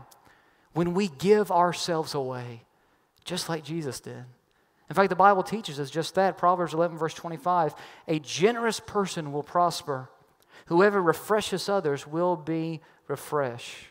when 0.73 0.95
we 0.95 1.09
give 1.09 1.51
ourselves 1.51 2.15
away, 2.15 2.65
just 3.25 3.49
like 3.49 3.65
Jesus 3.65 4.01
did. 4.01 4.25
In 4.91 4.95
fact, 4.95 5.11
the 5.11 5.17
Bible 5.17 5.43
teaches 5.43 5.81
us 5.81 5.91
just 5.91 6.15
that. 6.17 6.37
Proverbs 6.37 6.75
11, 6.75 6.99
verse 6.99 7.15
25 7.15 7.75
A 8.09 8.19
generous 8.19 8.81
person 8.81 9.33
will 9.33 9.43
prosper. 9.43 10.11
Whoever 10.67 11.01
refreshes 11.01 11.69
others 11.69 12.07
will 12.07 12.37
be 12.37 12.81
refreshed. 13.09 13.87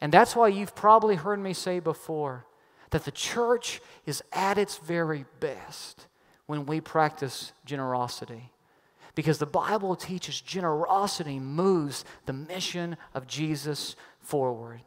And 0.00 0.12
that's 0.12 0.36
why 0.36 0.48
you've 0.48 0.74
probably 0.74 1.16
heard 1.16 1.40
me 1.40 1.52
say 1.52 1.80
before 1.80 2.44
that 2.90 3.04
the 3.04 3.10
church 3.10 3.80
is 4.04 4.22
at 4.32 4.58
its 4.58 4.76
very 4.76 5.24
best 5.40 6.06
when 6.46 6.66
we 6.66 6.80
practice 6.80 7.52
generosity. 7.64 8.52
Because 9.16 9.38
the 9.38 9.46
Bible 9.46 9.96
teaches 9.96 10.40
generosity 10.40 11.40
moves 11.40 12.04
the 12.26 12.32
mission 12.32 12.96
of 13.14 13.26
Jesus 13.26 13.96
forward. 14.20 14.82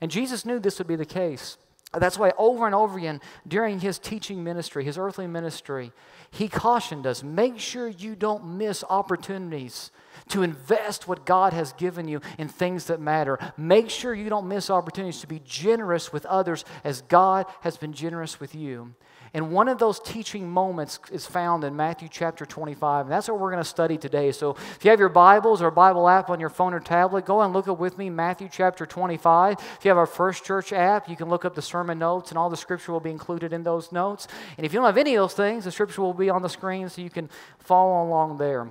And 0.00 0.10
Jesus 0.10 0.44
knew 0.44 0.60
this 0.60 0.78
would 0.78 0.86
be 0.86 0.96
the 0.96 1.04
case. 1.04 1.56
That's 1.92 2.18
why 2.18 2.32
over 2.38 2.66
and 2.66 2.74
over 2.74 2.96
again 2.98 3.20
during 3.48 3.80
his 3.80 3.98
teaching 3.98 4.44
ministry, 4.44 4.84
his 4.84 4.96
earthly 4.96 5.26
ministry, 5.26 5.90
he 6.30 6.46
cautioned 6.46 7.04
us 7.04 7.24
make 7.24 7.58
sure 7.58 7.88
you 7.88 8.14
don't 8.14 8.56
miss 8.58 8.84
opportunities 8.88 9.90
to 10.28 10.42
invest 10.42 11.08
what 11.08 11.26
God 11.26 11.52
has 11.52 11.72
given 11.72 12.06
you 12.06 12.20
in 12.38 12.48
things 12.48 12.84
that 12.84 13.00
matter. 13.00 13.38
Make 13.56 13.90
sure 13.90 14.14
you 14.14 14.28
don't 14.28 14.46
miss 14.46 14.70
opportunities 14.70 15.20
to 15.22 15.26
be 15.26 15.40
generous 15.44 16.12
with 16.12 16.24
others 16.26 16.64
as 16.84 17.02
God 17.02 17.46
has 17.62 17.76
been 17.76 17.92
generous 17.92 18.38
with 18.38 18.54
you. 18.54 18.94
And 19.32 19.52
one 19.52 19.68
of 19.68 19.78
those 19.78 20.00
teaching 20.00 20.48
moments 20.48 20.98
is 21.12 21.24
found 21.24 21.62
in 21.62 21.76
Matthew 21.76 22.08
chapter 22.10 22.44
25. 22.44 23.06
And 23.06 23.12
that's 23.12 23.28
what 23.28 23.38
we're 23.38 23.50
going 23.50 23.62
to 23.62 23.68
study 23.68 23.96
today. 23.96 24.32
So 24.32 24.50
if 24.50 24.84
you 24.84 24.90
have 24.90 24.98
your 24.98 25.08
Bibles 25.08 25.62
or 25.62 25.70
Bible 25.70 26.08
app 26.08 26.30
on 26.30 26.40
your 26.40 26.48
phone 26.48 26.74
or 26.74 26.80
tablet, 26.80 27.26
go 27.26 27.40
and 27.40 27.52
look 27.52 27.68
up 27.68 27.78
with 27.78 27.96
me 27.96 28.10
Matthew 28.10 28.48
chapter 28.50 28.86
25. 28.86 29.58
If 29.78 29.84
you 29.84 29.90
have 29.90 29.98
our 29.98 30.06
First 30.06 30.44
Church 30.44 30.72
app, 30.72 31.08
you 31.08 31.16
can 31.16 31.28
look 31.28 31.44
up 31.44 31.54
the 31.54 31.62
sermon 31.62 31.98
notes, 31.98 32.30
and 32.30 32.38
all 32.38 32.50
the 32.50 32.56
scripture 32.56 32.92
will 32.92 33.00
be 33.00 33.10
included 33.10 33.52
in 33.52 33.62
those 33.62 33.92
notes. 33.92 34.26
And 34.56 34.66
if 34.66 34.72
you 34.72 34.78
don't 34.78 34.86
have 34.86 34.98
any 34.98 35.14
of 35.14 35.22
those 35.22 35.34
things, 35.34 35.64
the 35.64 35.72
scripture 35.72 36.02
will 36.02 36.14
be 36.14 36.30
on 36.30 36.42
the 36.42 36.48
screen 36.48 36.88
so 36.88 37.00
you 37.00 37.10
can 37.10 37.30
follow 37.58 38.06
along 38.06 38.38
there. 38.38 38.68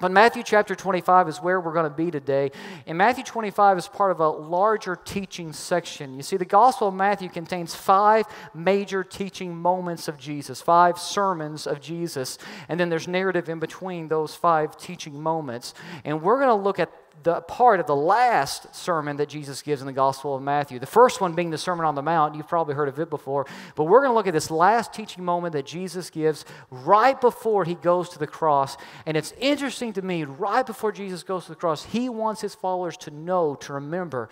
But 0.00 0.12
Matthew 0.12 0.44
chapter 0.44 0.76
25 0.76 1.28
is 1.28 1.38
where 1.38 1.60
we're 1.60 1.72
going 1.72 1.90
to 1.90 1.90
be 1.90 2.12
today. 2.12 2.52
And 2.86 2.96
Matthew 2.96 3.24
25 3.24 3.78
is 3.78 3.88
part 3.88 4.12
of 4.12 4.20
a 4.20 4.28
larger 4.28 4.94
teaching 4.94 5.52
section. 5.52 6.14
You 6.14 6.22
see, 6.22 6.36
the 6.36 6.44
Gospel 6.44 6.86
of 6.86 6.94
Matthew 6.94 7.28
contains 7.28 7.74
five 7.74 8.24
major 8.54 9.02
teaching 9.02 9.56
moments 9.56 10.06
of 10.06 10.16
Jesus, 10.16 10.62
five 10.62 11.00
sermons 11.00 11.66
of 11.66 11.80
Jesus. 11.80 12.38
And 12.68 12.78
then 12.78 12.90
there's 12.90 13.08
narrative 13.08 13.48
in 13.48 13.58
between 13.58 14.06
those 14.06 14.36
five 14.36 14.76
teaching 14.76 15.20
moments. 15.20 15.74
And 16.04 16.22
we're 16.22 16.36
going 16.38 16.56
to 16.56 16.62
look 16.62 16.78
at 16.78 16.92
the 17.22 17.40
part 17.40 17.80
of 17.80 17.86
the 17.86 17.96
last 17.96 18.74
sermon 18.74 19.16
that 19.18 19.28
Jesus 19.28 19.62
gives 19.62 19.80
in 19.80 19.86
the 19.86 19.92
Gospel 19.92 20.34
of 20.34 20.42
Matthew. 20.42 20.78
The 20.78 20.86
first 20.86 21.20
one 21.20 21.34
being 21.34 21.50
the 21.50 21.58
Sermon 21.58 21.84
on 21.84 21.94
the 21.94 22.02
Mount. 22.02 22.34
You've 22.34 22.48
probably 22.48 22.74
heard 22.74 22.88
of 22.88 22.98
it 22.98 23.10
before. 23.10 23.46
But 23.74 23.84
we're 23.84 24.00
going 24.00 24.10
to 24.10 24.14
look 24.14 24.26
at 24.26 24.32
this 24.32 24.50
last 24.50 24.92
teaching 24.92 25.24
moment 25.24 25.52
that 25.52 25.66
Jesus 25.66 26.10
gives 26.10 26.44
right 26.70 27.20
before 27.20 27.64
he 27.64 27.74
goes 27.74 28.08
to 28.10 28.18
the 28.18 28.26
cross. 28.26 28.76
And 29.06 29.16
it's 29.16 29.32
interesting 29.38 29.92
to 29.94 30.02
me, 30.02 30.24
right 30.24 30.64
before 30.64 30.92
Jesus 30.92 31.22
goes 31.22 31.44
to 31.44 31.50
the 31.50 31.56
cross, 31.56 31.84
he 31.84 32.08
wants 32.08 32.40
his 32.40 32.54
followers 32.54 32.96
to 32.98 33.10
know, 33.10 33.54
to 33.56 33.72
remember, 33.72 34.28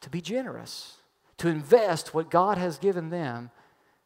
to 0.00 0.10
be 0.10 0.20
generous, 0.20 0.96
to 1.38 1.48
invest 1.48 2.14
what 2.14 2.30
God 2.30 2.58
has 2.58 2.78
given 2.78 3.10
them 3.10 3.50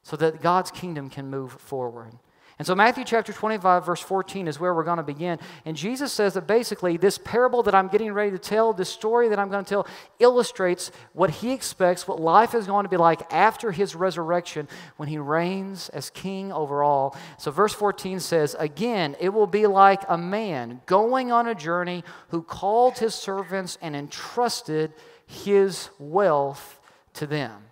so 0.03 0.17
that 0.17 0.41
God's 0.41 0.71
kingdom 0.71 1.11
can 1.11 1.29
move 1.29 1.53
forward. 1.53 2.13
And 2.59 2.67
so, 2.67 2.75
Matthew 2.75 3.05
chapter 3.05 3.33
25, 3.33 3.87
verse 3.87 4.01
14 4.01 4.49
is 4.49 4.59
where 4.59 4.75
we're 4.75 4.83
going 4.83 4.97
to 4.97 5.05
begin. 5.05 5.39
And 5.65 5.77
Jesus 5.77 6.13
says 6.13 6.35
that 6.35 6.49
basically, 6.49 6.97
this 6.97 7.17
parable 7.17 7.63
that 7.63 7.75
I'm 7.75 7.87
getting 7.87 8.13
ready 8.13 8.33
to 8.33 8.39
tell, 8.39 8.73
this 8.73 8.89
story 8.89 9.29
that 9.29 9.39
I'm 9.39 9.49
going 9.49 9.65
to 9.65 9.69
tell, 9.69 9.87
illustrates 10.19 10.91
what 11.13 11.31
he 11.31 11.53
expects, 11.53 12.09
what 12.09 12.19
life 12.19 12.57
is 12.57 12.67
going 12.67 12.83
to 12.83 12.89
be 12.89 12.97
like 12.97 13.33
after 13.33 13.71
his 13.71 13.95
resurrection 13.95 14.67
when 14.97 15.09
he 15.09 15.19
reigns 15.19 15.89
as 15.91 16.11
king 16.11 16.51
over 16.51 16.83
all. 16.83 17.17
So, 17.39 17.53
verse 17.53 17.75
14 17.75 18.19
says, 18.19 18.57
Again, 18.59 19.15
it 19.21 19.29
will 19.29 19.47
be 19.47 19.69
like 19.69 20.03
a 20.09 20.19
man 20.19 20.81
going 20.87 21.31
on 21.31 21.47
a 21.47 21.55
journey 21.55 22.03
who 22.31 22.43
called 22.43 22.99
his 22.99 23.15
servants 23.15 23.79
and 23.81 23.95
entrusted 23.95 24.93
his 25.27 25.91
wealth 26.01 26.81
to 27.15 27.27
them. 27.29 27.68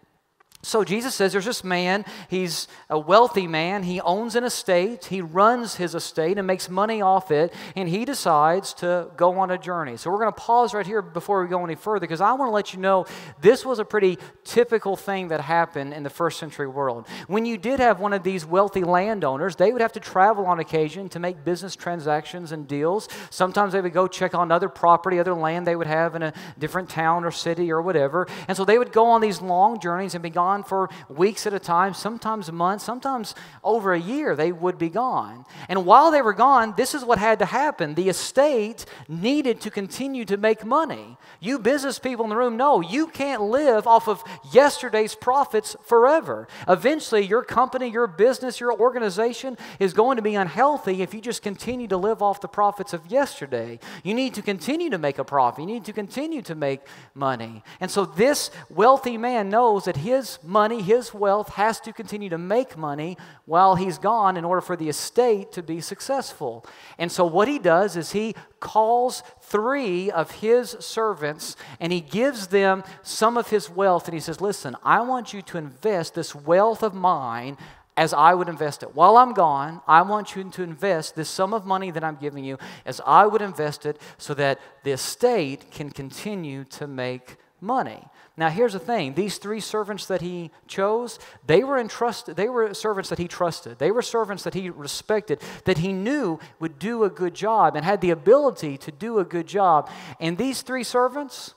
So 0.67 0.83
Jesus 0.83 1.15
says 1.15 1.31
there's 1.31 1.45
this 1.45 1.63
man, 1.63 2.05
he's 2.29 2.67
a 2.91 2.99
wealthy 2.99 3.47
man, 3.47 3.85
he 3.85 4.01
owns 4.01 4.35
an 4.35 4.43
estate, 4.43 5.05
he 5.05 5.21
runs 5.23 5.77
his 5.77 5.95
estate 5.95 6.39
and 6.39 6.47
makes 6.47 6.69
money 6.69 7.01
off 7.01 7.31
it, 7.31 7.55
and 7.77 7.89
he 7.89 8.05
decides 8.05 8.75
to 8.75 9.09
go 9.17 9.39
on 9.39 9.53
a 9.53 9.59
journey. 9.59 9.97
So 9.97 10.11
we're 10.11 10.19
going 10.19 10.33
to 10.33 10.41
pause 10.41 10.75
right 10.75 10.85
here 10.85 11.03
before 11.03 11.41
we 11.41 11.49
go 11.49 11.65
any 11.65 11.77
further 11.77 12.01
because 12.01 12.21
I 12.21 12.33
want 12.33 12.49
to 12.49 12.53
let 12.53 12.75
you 12.75 12.81
know 12.81 13.07
this 13.41 13.65
was 13.65 13.79
a 13.79 13.85
pretty 13.85 14.19
typical 14.43 14.97
thing 14.97 15.29
that 15.29 15.41
happened 15.41 15.95
in 15.95 16.03
the 16.03 16.11
first 16.11 16.41
century 16.41 16.67
world. 16.67 17.07
When 17.29 17.47
you 17.47 17.59
did 17.59 17.79
have 17.79 18.01
one 18.01 18.13
of 18.13 18.25
these 18.25 18.45
wealthy 18.45 18.83
landowners, 18.83 19.55
they 19.55 19.71
would 19.71 19.81
have 19.81 19.93
to 19.93 20.01
travel 20.01 20.47
on 20.47 20.59
occasion 20.59 21.09
to 21.11 21.21
make 21.21 21.45
business 21.45 21.77
transactions 21.77 22.51
and 22.51 22.67
deals. 22.67 23.09
Sometimes 23.31 23.73
they 23.73 23.81
would 23.81 23.93
go 23.93 24.09
check 24.09 24.35
on 24.35 24.51
other 24.51 24.69
property, 24.69 25.21
other 25.21 25.35
land 25.35 25.65
they 25.65 25.77
would 25.77 25.87
have 25.87 26.17
in 26.17 26.25
a 26.25 26.33
different 26.59 26.91
town 26.91 27.25
or 27.25 27.31
city 27.31 27.71
or 27.71 27.81
whatever. 27.81 28.27
And 28.49 28.57
so 28.57 28.65
they 28.65 28.79
would 28.79 28.91
go 28.91 29.07
on 29.07 29.21
these 29.21 29.41
long 29.41 29.79
journeys 29.79 30.17
and 30.17 30.25
be 30.25 30.31
gone 30.31 30.56
for 30.63 30.91
weeks 31.09 31.47
at 31.47 31.55
a 31.55 31.59
time, 31.59 31.95
sometimes 31.95 32.51
months, 32.51 32.85
sometimes 32.85 33.35
over 33.65 33.93
a 33.93 34.01
year, 34.01 34.37
they 34.37 34.53
would 34.53 34.79
be 34.79 34.89
gone. 34.89 35.45
And 35.69 35.85
while 35.85 36.11
they 36.11 36.23
were 36.23 36.33
gone, 36.33 36.75
this 36.77 36.95
is 36.95 37.05
what 37.05 37.19
had 37.19 37.39
to 37.41 37.47
happen. 37.47 37.95
The 37.95 38.09
estate 38.09 38.85
needed 39.09 39.61
to 39.63 39.71
continue 39.71 40.25
to 40.27 40.37
make 40.37 40.65
money. 40.65 41.17
You 41.41 41.59
business 41.59 41.99
people 41.99 42.25
in 42.25 42.31
the 42.31 42.37
room 42.37 42.57
know 42.57 42.81
you 42.81 43.07
can't 43.09 43.43
live 43.43 43.87
off 43.87 44.09
of 44.09 44.23
yesterday's 44.53 45.15
profits 45.15 45.77
forever. 45.85 46.49
Eventually, 46.69 47.25
your 47.25 47.43
company, 47.43 47.89
your 47.89 48.07
business, 48.07 48.61
your 48.61 48.73
organization 48.79 49.57
is 49.79 49.93
going 49.93 50.17
to 50.17 50.23
be 50.23 50.35
unhealthy 50.35 51.03
if 51.03 51.15
you 51.15 51.21
just 51.21 51.43
continue 51.43 51.89
to 51.89 51.97
live 51.97 52.23
off 52.23 52.41
the 52.41 52.49
profits 52.49 52.93
of 52.93 53.07
yesterday. 53.11 53.79
You 54.03 54.15
need 54.15 54.35
to 54.35 54.43
continue 54.43 54.91
to 54.91 54.99
make 54.99 55.19
a 55.19 55.25
profit, 55.25 55.61
you 55.61 55.67
need 55.67 55.85
to 55.85 55.93
continue 55.93 56.43
to 56.43 56.55
make 56.55 56.81
money. 57.15 57.63
And 57.81 57.91
so, 57.91 58.05
this 58.05 58.51
wealthy 58.69 59.19
man 59.19 59.49
knows 59.49 59.85
that 59.85 59.97
his 59.97 60.39
money, 60.47 60.83
his 60.83 61.13
wealth, 61.13 61.51
has 61.51 61.81
to 61.81 61.93
continue 61.93 62.29
to 62.29 62.39
make 62.39 62.77
money 62.77 63.17
while 63.45 63.75
he's 63.75 63.99
gone 63.99 64.37
in 64.37 64.45
order 64.45 64.61
for 64.61 64.77
the 64.77 64.89
estate 64.89 65.53
to 65.53 65.63
be 65.63 65.81
successful. 65.81 66.65
And 66.99 67.11
so, 67.11 67.25
what 67.25 67.49
he 67.49 67.59
does 67.59 67.97
is 67.97 68.13
he 68.13 68.35
calls 68.61 69.23
three 69.43 70.11
of 70.11 70.31
his 70.31 70.71
servants 70.81 71.57
and 71.81 71.93
he 71.93 72.01
gives 72.01 72.49
them 72.49 72.85
some 73.03 73.37
of 73.37 73.51
his 73.51 73.69
wealth. 73.69 74.07
And 74.07 74.15
he 74.15 74.21
says, 74.21 74.41
Listen, 74.41 74.77
I 74.83 75.01
want 75.01 75.33
you 75.33 75.43
to 75.43 75.59
invest 75.59 76.15
this 76.15 76.35
wealth 76.35 76.83
of 76.83 76.95
mine 76.95 77.57
as 77.97 78.13
I 78.13 78.35
would 78.35 78.49
invest 78.49 78.83
it. 78.83 78.95
While 78.95 79.17
I'm 79.17 79.33
gone, 79.33 79.81
I 79.87 80.03
want 80.03 80.37
you 80.37 80.45
to 80.45 80.63
invest 80.63 81.17
this 81.17 81.31
sum 81.31 81.55
of 81.55 81.65
money 81.65 81.91
that 81.91 82.05
I'm 82.05 82.17
giving 82.17 82.45
you 82.45 82.59
as 82.85 83.01
I 83.07 83.27
would 83.27 83.41
invest 83.41 83.87
it 83.87 84.01
so 84.19 84.35
that 84.35 84.61
the 84.85 84.93
estate 84.93 85.71
can 85.71 85.91
continue 85.91 86.65
to 86.65 86.87
make 86.87 87.37
money. 87.61 88.07
Now, 88.39 88.51
here's 88.51 88.75
the 88.75 88.79
thing 88.79 89.15
these 89.15 89.39
three 89.39 89.61
servants 89.61 90.07
that 90.07 90.21
he 90.21 90.51
chose, 90.67 91.19
they 91.47 91.65
were 91.65 91.79
entrusted, 91.79 92.37
they 92.37 92.49
were 92.49 92.75
servants 92.75 93.09
that 93.09 93.19
he 93.19 93.29
trusted. 93.29 93.79
They 93.79 93.91
were 93.91 94.03
servants 94.03 94.43
that 94.45 94.55
he 94.55 94.69
respected, 94.69 95.41
that 95.65 95.79
he 95.79 95.93
knew 95.93 96.39
would 96.61 96.79
do 96.79 97.05
a 97.05 97.11
good 97.11 97.35
job 97.35 97.77
and 97.77 97.85
had 97.85 98.01
the 98.01 98.11
ability 98.11 98.77
to 98.79 98.93
do 98.93 99.19
a 99.19 99.25
good 99.25 99.47
job. 99.47 99.91
And 100.21 100.37
these 100.37 100.61
three 100.61 100.85
servants, 100.85 101.55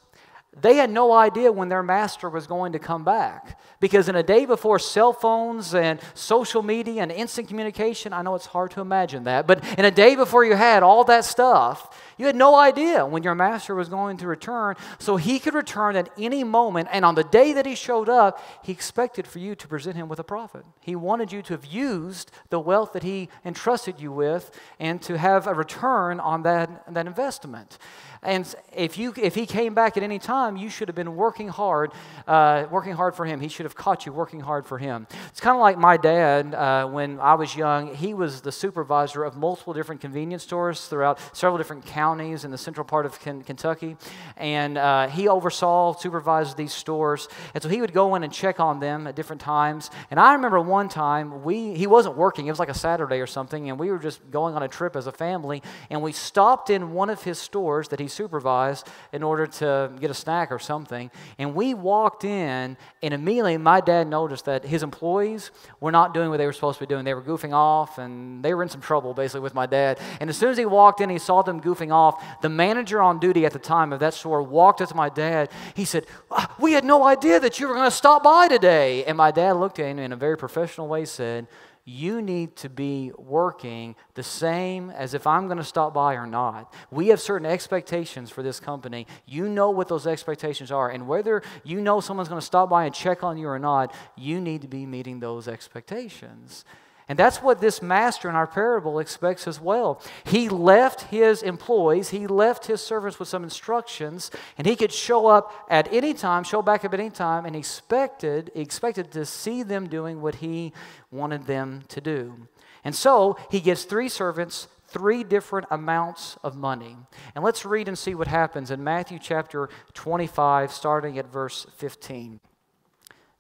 they 0.61 0.75
had 0.75 0.89
no 0.89 1.11
idea 1.11 1.51
when 1.51 1.69
their 1.69 1.83
master 1.83 2.29
was 2.29 2.47
going 2.47 2.73
to 2.73 2.79
come 2.79 3.03
back. 3.03 3.59
Because 3.79 4.09
in 4.09 4.15
a 4.15 4.23
day 4.23 4.45
before 4.45 4.79
cell 4.79 5.13
phones 5.13 5.73
and 5.73 5.99
social 6.13 6.61
media 6.61 7.01
and 7.01 7.11
instant 7.11 7.47
communication, 7.47 8.13
I 8.13 8.21
know 8.21 8.35
it's 8.35 8.45
hard 8.45 8.71
to 8.71 8.81
imagine 8.81 9.25
that, 9.25 9.47
but 9.47 9.63
in 9.77 9.85
a 9.85 9.91
day 9.91 10.15
before 10.15 10.43
you 10.43 10.55
had 10.55 10.83
all 10.83 11.03
that 11.05 11.23
stuff, 11.23 11.95
you 12.19 12.25
had 12.25 12.35
no 12.35 12.53
idea 12.55 13.05
when 13.05 13.23
your 13.23 13.33
master 13.33 13.73
was 13.73 13.87
going 13.87 14.17
to 14.17 14.27
return. 14.27 14.75
So 14.99 15.15
he 15.15 15.39
could 15.39 15.53
return 15.53 15.95
at 15.95 16.09
any 16.17 16.43
moment. 16.43 16.89
And 16.91 17.05
on 17.05 17.15
the 17.15 17.23
day 17.23 17.53
that 17.53 17.65
he 17.65 17.75
showed 17.75 18.09
up, 18.09 18.43
he 18.61 18.73
expected 18.73 19.25
for 19.25 19.39
you 19.39 19.55
to 19.55 19.67
present 19.69 19.95
him 19.95 20.09
with 20.09 20.19
a 20.19 20.23
profit. 20.23 20.65
He 20.81 20.97
wanted 20.97 21.31
you 21.31 21.41
to 21.43 21.53
have 21.53 21.65
used 21.65 22.29
the 22.49 22.59
wealth 22.59 22.91
that 22.91 23.03
he 23.03 23.29
entrusted 23.45 24.01
you 24.01 24.11
with 24.11 24.51
and 24.79 25.01
to 25.03 25.17
have 25.17 25.47
a 25.47 25.53
return 25.53 26.19
on 26.19 26.43
that, 26.43 26.93
that 26.93 27.07
investment. 27.07 27.77
And 28.21 28.53
if, 28.75 28.97
you, 28.97 29.13
if 29.15 29.33
he 29.33 29.45
came 29.45 29.73
back 29.73 29.95
at 29.95 30.03
any 30.03 30.19
time, 30.19 30.57
you 30.57 30.69
should 30.69 30.89
have 30.89 30.95
been 30.95 31.15
working 31.15 31.47
hard, 31.47 31.93
uh, 32.27 32.65
working 32.69 32.91
hard 32.91 33.15
for 33.15 33.25
him. 33.25 33.39
He 33.39 33.47
should 33.47 33.65
have 33.65 33.75
caught 33.75 34.05
you 34.05 34.11
working 34.11 34.41
hard 34.41 34.65
for 34.65 34.77
him. 34.77 35.07
It's 35.29 35.39
kind 35.39 35.55
of 35.55 35.61
like 35.61 35.77
my 35.77 35.95
dad 35.95 36.53
uh, 36.53 36.85
when 36.87 37.21
I 37.21 37.35
was 37.35 37.55
young. 37.55 37.95
He 37.95 38.13
was 38.13 38.41
the 38.41 38.51
supervisor 38.51 39.23
of 39.23 39.37
multiple 39.37 39.73
different 39.73 40.01
convenience 40.01 40.43
stores 40.43 40.87
throughout 40.87 41.17
several 41.31 41.57
different 41.57 41.85
counties 41.85 42.08
in 42.17 42.51
the 42.51 42.57
central 42.57 42.85
part 42.85 43.05
of 43.05 43.19
Kentucky. 43.19 43.97
And 44.37 44.77
uh, 44.77 45.07
he 45.09 45.27
oversaw, 45.27 45.93
supervised 45.93 46.57
these 46.57 46.73
stores. 46.73 47.27
And 47.53 47.61
so 47.61 47.69
he 47.69 47.81
would 47.81 47.93
go 47.93 48.15
in 48.15 48.23
and 48.23 48.33
check 48.33 48.59
on 48.59 48.79
them 48.79 49.05
at 49.05 49.15
different 49.15 49.41
times. 49.41 49.91
And 50.09 50.19
I 50.19 50.33
remember 50.33 50.59
one 50.59 50.89
time, 50.89 51.43
we, 51.43 51.75
he 51.75 51.87
wasn't 51.87 52.17
working. 52.17 52.47
It 52.47 52.51
was 52.51 52.59
like 52.59 52.69
a 52.69 52.73
Saturday 52.73 53.19
or 53.19 53.27
something. 53.27 53.69
And 53.69 53.79
we 53.79 53.91
were 53.91 53.99
just 53.99 54.31
going 54.31 54.55
on 54.55 54.63
a 54.63 54.67
trip 54.67 54.95
as 54.95 55.07
a 55.07 55.11
family. 55.11 55.61
And 55.89 56.01
we 56.01 56.11
stopped 56.11 56.69
in 56.69 56.93
one 56.93 57.09
of 57.09 57.23
his 57.23 57.37
stores 57.37 57.89
that 57.89 57.99
he 57.99 58.07
supervised 58.07 58.87
in 59.13 59.21
order 59.21 59.45
to 59.45 59.91
get 59.99 60.09
a 60.09 60.15
snack 60.15 60.51
or 60.51 60.59
something. 60.59 61.11
And 61.37 61.53
we 61.53 61.73
walked 61.73 62.23
in, 62.23 62.77
and 63.03 63.13
immediately 63.13 63.57
my 63.57 63.81
dad 63.81 64.07
noticed 64.07 64.45
that 64.45 64.65
his 64.65 64.83
employees 64.83 65.51
were 65.79 65.91
not 65.91 66.13
doing 66.13 66.29
what 66.29 66.37
they 66.37 66.45
were 66.45 66.53
supposed 66.53 66.79
to 66.79 66.85
be 66.85 66.89
doing. 66.89 67.05
They 67.05 67.13
were 67.13 67.21
goofing 67.21 67.53
off, 67.53 67.97
and 67.97 68.43
they 68.43 68.53
were 68.53 68.63
in 68.63 68.69
some 68.69 68.81
trouble 68.81 69.13
basically 69.13 69.41
with 69.41 69.53
my 69.53 69.65
dad. 69.65 69.99
And 70.19 70.29
as 70.29 70.37
soon 70.37 70.49
as 70.49 70.57
he 70.57 70.65
walked 70.65 71.01
in, 71.01 71.09
he 71.09 71.19
saw 71.19 71.41
them 71.41 71.61
goofing 71.61 71.91
off. 71.91 71.98
The 72.41 72.49
manager 72.49 73.01
on 73.01 73.19
duty 73.19 73.45
at 73.45 73.53
the 73.53 73.59
time 73.59 73.93
of 73.93 73.99
that 73.99 74.13
store 74.13 74.41
walked 74.41 74.81
up 74.81 74.89
to 74.89 74.95
my 74.95 75.09
dad. 75.09 75.49
He 75.73 75.85
said, 75.85 76.05
ah, 76.31 76.55
We 76.59 76.73
had 76.73 76.83
no 76.83 77.03
idea 77.03 77.39
that 77.39 77.59
you 77.59 77.67
were 77.67 77.73
going 77.73 77.89
to 77.89 77.95
stop 77.95 78.23
by 78.23 78.47
today. 78.47 79.03
And 79.05 79.17
my 79.17 79.31
dad 79.31 79.53
looked 79.53 79.79
at 79.79 79.85
him 79.85 79.99
in 79.99 80.11
a 80.11 80.15
very 80.15 80.37
professional 80.37 80.87
way, 80.87 81.05
said, 81.05 81.47
you 81.89 82.21
need 82.21 82.55
to 82.57 82.69
be 82.69 83.11
working 83.17 83.95
the 84.13 84.21
same 84.21 84.91
as 84.91 85.15
if 85.15 85.25
I'm 85.25 85.47
going 85.47 85.57
to 85.57 85.63
stop 85.63 85.93
by 85.93 86.13
or 86.15 86.27
not. 86.27 86.71
We 86.91 87.07
have 87.07 87.19
certain 87.19 87.47
expectations 87.47 88.29
for 88.29 88.43
this 88.43 88.59
company. 88.59 89.07
You 89.25 89.49
know 89.49 89.71
what 89.71 89.87
those 89.87 90.05
expectations 90.05 90.71
are. 90.71 90.89
And 90.89 91.07
whether 91.07 91.41
you 91.63 91.81
know 91.81 91.99
someone's 91.99 92.29
going 92.29 92.41
to 92.41 92.45
stop 92.45 92.69
by 92.69 92.85
and 92.85 92.93
check 92.93 93.23
on 93.23 93.37
you 93.37 93.47
or 93.47 93.57
not, 93.57 93.93
you 94.15 94.39
need 94.39 94.61
to 94.61 94.67
be 94.67 94.85
meeting 94.85 95.19
those 95.19 95.47
expectations. 95.47 96.63
And 97.09 97.17
that's 97.17 97.41
what 97.41 97.59
this 97.59 97.81
master 97.81 98.29
in 98.29 98.35
our 98.35 98.45
parable 98.45 98.99
expects 98.99 99.47
as 99.47 99.59
well. 99.59 99.99
He 100.23 100.47
left 100.47 101.01
his 101.01 101.41
employees, 101.41 102.09
he 102.09 102.27
left 102.27 102.67
his 102.67 102.81
servants 102.81 103.17
with 103.17 103.27
some 103.27 103.43
instructions, 103.43 104.29
and 104.59 104.67
he 104.67 104.75
could 104.75 104.93
show 104.93 105.25
up 105.25 105.51
at 105.69 105.91
any 105.91 106.13
time, 106.13 106.43
show 106.43 106.61
back 106.61 106.85
up 106.85 106.93
at 106.93 106.99
any 106.99 107.09
time, 107.09 107.45
and 107.45 107.55
expected, 107.55 108.51
expected 108.53 109.11
to 109.11 109.25
see 109.25 109.63
them 109.63 109.89
doing 109.89 110.21
what 110.21 110.35
he 110.35 110.71
wanted 111.09 111.47
them 111.47 111.81
to 111.87 111.99
do. 111.99 112.47
And 112.83 112.95
so 112.95 113.37
he 113.49 113.59
gives 113.59 113.83
three 113.83 114.07
servants 114.07 114.67
three 114.89 115.23
different 115.23 115.67
amounts 115.69 116.37
of 116.43 116.55
money. 116.55 116.97
And 117.35 117.43
let's 117.43 117.63
read 117.63 117.87
and 117.87 117.97
see 117.97 118.15
what 118.15 118.27
happens 118.27 118.71
in 118.71 118.83
Matthew 118.83 119.19
chapter 119.19 119.69
25, 119.93 120.71
starting 120.71 121.19
at 121.19 121.31
verse 121.31 121.67
15. 121.77 122.39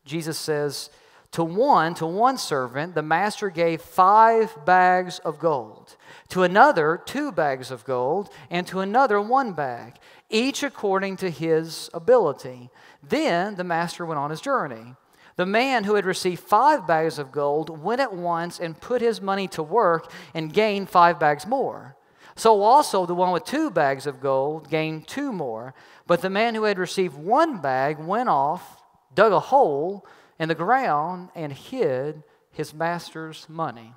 Jesus 0.05 0.37
says, 0.37 0.91
to 1.31 1.43
one, 1.43 1.93
to 1.95 2.07
one 2.07 2.37
servant, 2.37 2.95
the 2.95 3.03
master 3.03 3.49
gave 3.49 3.81
five 3.81 4.65
bags 4.65 5.19
of 5.19 5.37
gold. 5.37 5.95
To 6.29 6.41
another, 6.41 6.99
two 7.05 7.31
bags 7.31 7.69
of 7.69 7.85
gold. 7.85 8.29
And 8.49 8.65
to 8.67 8.79
another, 8.79 9.21
one 9.21 9.53
bag, 9.53 9.95
each 10.29 10.63
according 10.63 11.17
to 11.17 11.29
his 11.29 11.89
ability. 11.93 12.71
Then 13.03 13.55
the 13.55 13.63
master 13.63 14.05
went 14.05 14.19
on 14.19 14.31
his 14.31 14.41
journey. 14.41 14.95
The 15.35 15.45
man 15.45 15.83
who 15.83 15.95
had 15.95 16.05
received 16.05 16.41
five 16.41 16.87
bags 16.87 17.19
of 17.19 17.31
gold 17.31 17.69
went 17.81 18.01
at 18.01 18.13
once 18.13 18.59
and 18.59 18.79
put 18.79 19.01
his 19.01 19.21
money 19.21 19.47
to 19.49 19.63
work 19.63 20.11
and 20.33 20.51
gained 20.51 20.89
five 20.89 21.19
bags 21.19 21.45
more. 21.45 21.95
So 22.35 22.61
also 22.61 23.05
the 23.05 23.15
one 23.15 23.31
with 23.31 23.45
two 23.45 23.69
bags 23.69 24.07
of 24.07 24.19
gold 24.19 24.69
gained 24.69 25.07
two 25.07 25.31
more. 25.31 25.75
But 26.07 26.21
the 26.21 26.29
man 26.29 26.55
who 26.55 26.63
had 26.63 26.79
received 26.79 27.15
one 27.15 27.59
bag 27.59 27.99
went 27.99 28.29
off, 28.29 28.81
dug 29.13 29.31
a 29.31 29.39
hole, 29.39 30.05
in 30.39 30.47
the 30.47 30.55
ground 30.55 31.29
and 31.35 31.51
hid 31.51 32.23
his 32.51 32.73
master's 32.73 33.47
money. 33.49 33.93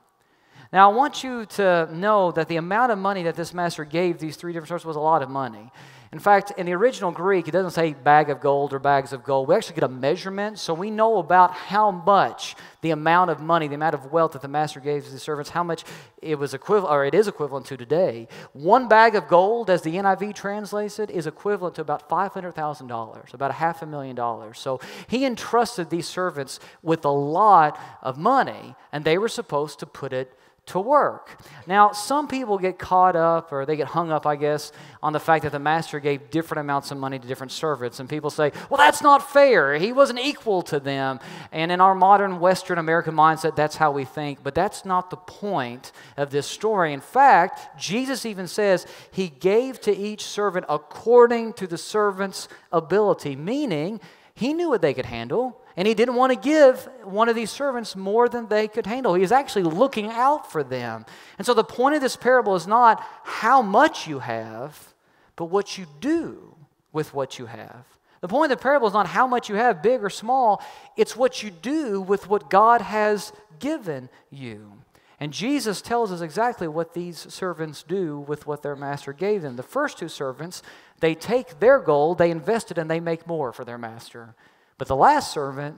Now, 0.73 0.91
I 0.91 0.95
want 0.95 1.23
you 1.23 1.45
to 1.47 1.89
know 1.93 2.33
that 2.33 2.49
the 2.49 2.57
amount 2.57 2.93
of 2.93 2.99
money 2.99 3.23
that 3.25 3.37
this 3.37 3.53
master 3.53 3.85
gave 3.85 4.19
these 4.19 4.37
three 4.37 4.53
different 4.53 4.69
sources 4.69 4.87
was 4.87 4.97
a 4.97 5.01
lot 5.01 5.23
of 5.23 5.29
money. 5.29 5.71
In 6.13 6.19
fact, 6.19 6.53
in 6.59 6.67
the 6.67 6.75
original 6.75 7.11
Greek, 7.11 7.49
it 7.49 7.53
doesn't 7.53 7.71
say 7.71 7.95
bag 7.95 8.29
of 8.29 8.39
gold 8.39 8.75
or 8.75 8.79
bags 8.79 9.15
of 9.15 9.25
gold. 9.25 9.49
We 9.49 9.55
actually 9.55 9.77
get 9.77 9.85
a 9.85 9.89
measurement, 9.89 10.59
so 10.59 10.75
we 10.75 10.91
know 10.91 11.17
about 11.17 11.53
how 11.53 11.91
much 11.91 12.55
the 12.83 12.91
amount 12.91 13.31
of 13.31 13.41
money, 13.41 13.67
the 13.67 13.77
amount 13.77 13.95
of 13.95 14.13
wealth 14.13 14.33
that 14.33 14.43
the 14.43 14.49
master 14.49 14.79
gave 14.79 15.07
to 15.07 15.11
the 15.11 15.19
servants, 15.19 15.49
how 15.49 15.65
much 15.65 15.85
it 16.21 16.39
was 16.39 16.53
equivalent, 16.53 16.93
or 16.93 17.07
it 17.07 17.15
is 17.15 17.29
equivalent 17.29 17.65
to 17.67 17.79
today. 17.79 18.29
One 18.53 18.89
bag 18.89 19.15
of 19.15 19.27
gold, 19.27 19.71
as 19.71 19.81
the 19.81 19.95
NIV 19.95 20.35
translates 20.35 20.99
it, 20.99 21.09
is 21.09 21.27
equivalent 21.27 21.77
to 21.77 21.81
about 21.81 22.11
$500,000, 22.11 23.35
about 23.35 23.51
a 23.51 23.55
half 23.55 23.81
a 23.81 23.87
million 23.87 24.15
dollars. 24.15 24.59
So 24.59 24.81
he 25.07 25.25
entrusted 25.25 25.89
these 25.89 26.07
servants 26.07 26.61
with 26.83 27.07
a 27.07 27.11
lot 27.11 27.81
of 28.03 28.19
money, 28.19 28.75
and 28.93 29.07
they 29.07 29.17
were 29.17 29.29
supposed 29.29 29.79
to 29.79 29.87
put 29.87 30.13
it 30.13 30.37
to 30.65 30.79
work. 30.79 31.41
Now, 31.67 31.91
some 31.91 32.29
people 32.29 32.57
get 32.57 32.79
caught 32.79 33.17
up 33.17 33.53
or 33.53 33.67
they 33.67 33.75
get 33.75 33.89
hung 33.89 34.13
up, 34.13 34.27
I 34.27 34.37
guess, 34.37 34.71
on 35.03 35.13
the 35.13 35.19
fact 35.19 35.43
that 35.43 35.51
the 35.51 35.59
master 35.59 35.99
gave 35.99 36.31
different 36.31 36.61
amounts 36.61 36.93
of 36.93 36.99
money 36.99 37.19
to 37.19 37.27
different 37.27 37.51
servants. 37.51 37.99
And 37.99 38.09
people 38.09 38.31
say, 38.31 38.53
well, 38.71 38.79
that's 38.79 39.03
not 39.03 39.29
fair. 39.33 39.75
He 39.75 39.93
wasn't 39.93 40.21
equal 40.21 40.63
to 40.63 40.79
them. 40.79 41.19
And 41.51 41.73
in 41.73 41.81
our 41.81 41.97
modern 41.97 42.39
Western 42.39 42.79
American 42.79 43.15
mindset, 43.15 43.57
that's 43.57 43.77
how 43.77 43.91
we 43.91 44.05
think. 44.05 44.45
But 44.45 44.55
that's 44.55 44.85
not 44.85 45.11
the 45.11 45.17
point 45.17 45.91
of 46.17 46.31
this 46.31 46.47
story. 46.47 46.93
In 46.93 47.01
fact, 47.01 47.81
Jesus 47.81 48.25
even 48.25 48.47
says 48.47 48.87
he 49.11 49.29
gave 49.29 49.81
to 49.81 49.97
each 49.97 50.23
servant 50.23 50.67
according 50.69 51.55
to 51.55 51.67
the 51.67 51.79
servant's 51.79 52.47
ability, 52.71 53.35
meaning 53.35 54.01
he 54.35 54.55
knew 54.55 54.69
what 54.69 54.81
they 54.81 54.95
could 54.95 55.07
handle. 55.07 55.62
And 55.77 55.89
he 55.89 55.95
didn't 55.95 56.17
want 56.17 56.33
to 56.33 56.39
give 56.39 56.89
one 57.03 57.29
of 57.29 57.35
these 57.35 57.51
servants 57.51 57.97
more 57.97 58.29
than 58.29 58.49
they 58.49 58.69
could 58.69 58.87
handle. 58.87 59.15
He 59.15 59.23
was 59.23 59.33
actually 59.33 59.63
looking 59.63 60.07
out 60.11 60.51
for 60.51 60.63
them. 60.63 61.07
And 61.39 61.47
so 61.47 61.55
the 61.55 61.65
point 61.65 61.95
of 61.95 62.01
this 62.01 62.17
parable 62.17 62.55
is 62.57 62.67
not 62.67 63.03
how 63.25 63.63
much 63.63 64.07
you 64.07 64.19
have, 64.19 64.95
but 65.37 65.47
what 65.47 65.79
you 65.79 65.87
do 66.01 66.55
with 66.93 67.15
what 67.15 67.39
you 67.39 67.47
have. 67.47 67.87
The 68.21 68.29
point 68.29 68.53
of 68.53 68.59
the 68.59 68.63
parable 68.63 68.87
is 68.87 68.95
not 68.95 69.09
how 69.09 69.27
much 69.27 69.49
you 69.49 69.57
have, 69.57 69.83
big 69.83 70.05
or 70.05 70.11
small, 70.11 70.63
it's 70.97 71.17
what 71.17 71.43
you 71.43 71.51
do 71.51 72.01
with 72.01 72.29
what 72.29 72.51
God 72.51 72.81
has 72.81 73.33
given 73.59 74.09
you. 74.31 74.73
And 75.19 75.33
Jesus 75.33 75.81
tells 75.81 76.13
us 76.13 76.21
exactly 76.21 76.69
what 76.69 76.95
these 76.95 77.33
servants 77.33 77.83
do 77.83 78.19
with 78.19 78.47
what 78.47 78.63
their 78.63 78.77
master 78.77 79.13
gave 79.13 79.43
them. 79.43 79.57
The 79.57 79.63
first 79.63 79.99
two 79.99 80.09
servants, 80.09 80.63
they 81.01 81.15
take 81.15 81.61
their 81.61 81.79
gold, 81.79 82.19
they 82.19 82.31
invest 82.31 82.71
it, 82.71 82.79
and 82.79 82.91
they 82.91 83.01
make 83.01 83.27
more 83.27 83.53
for 83.53 83.65
their 83.65 83.79
master. 83.79 84.35
But 84.79 84.89
the 84.89 84.97
last 84.97 85.33
servant, 85.33 85.77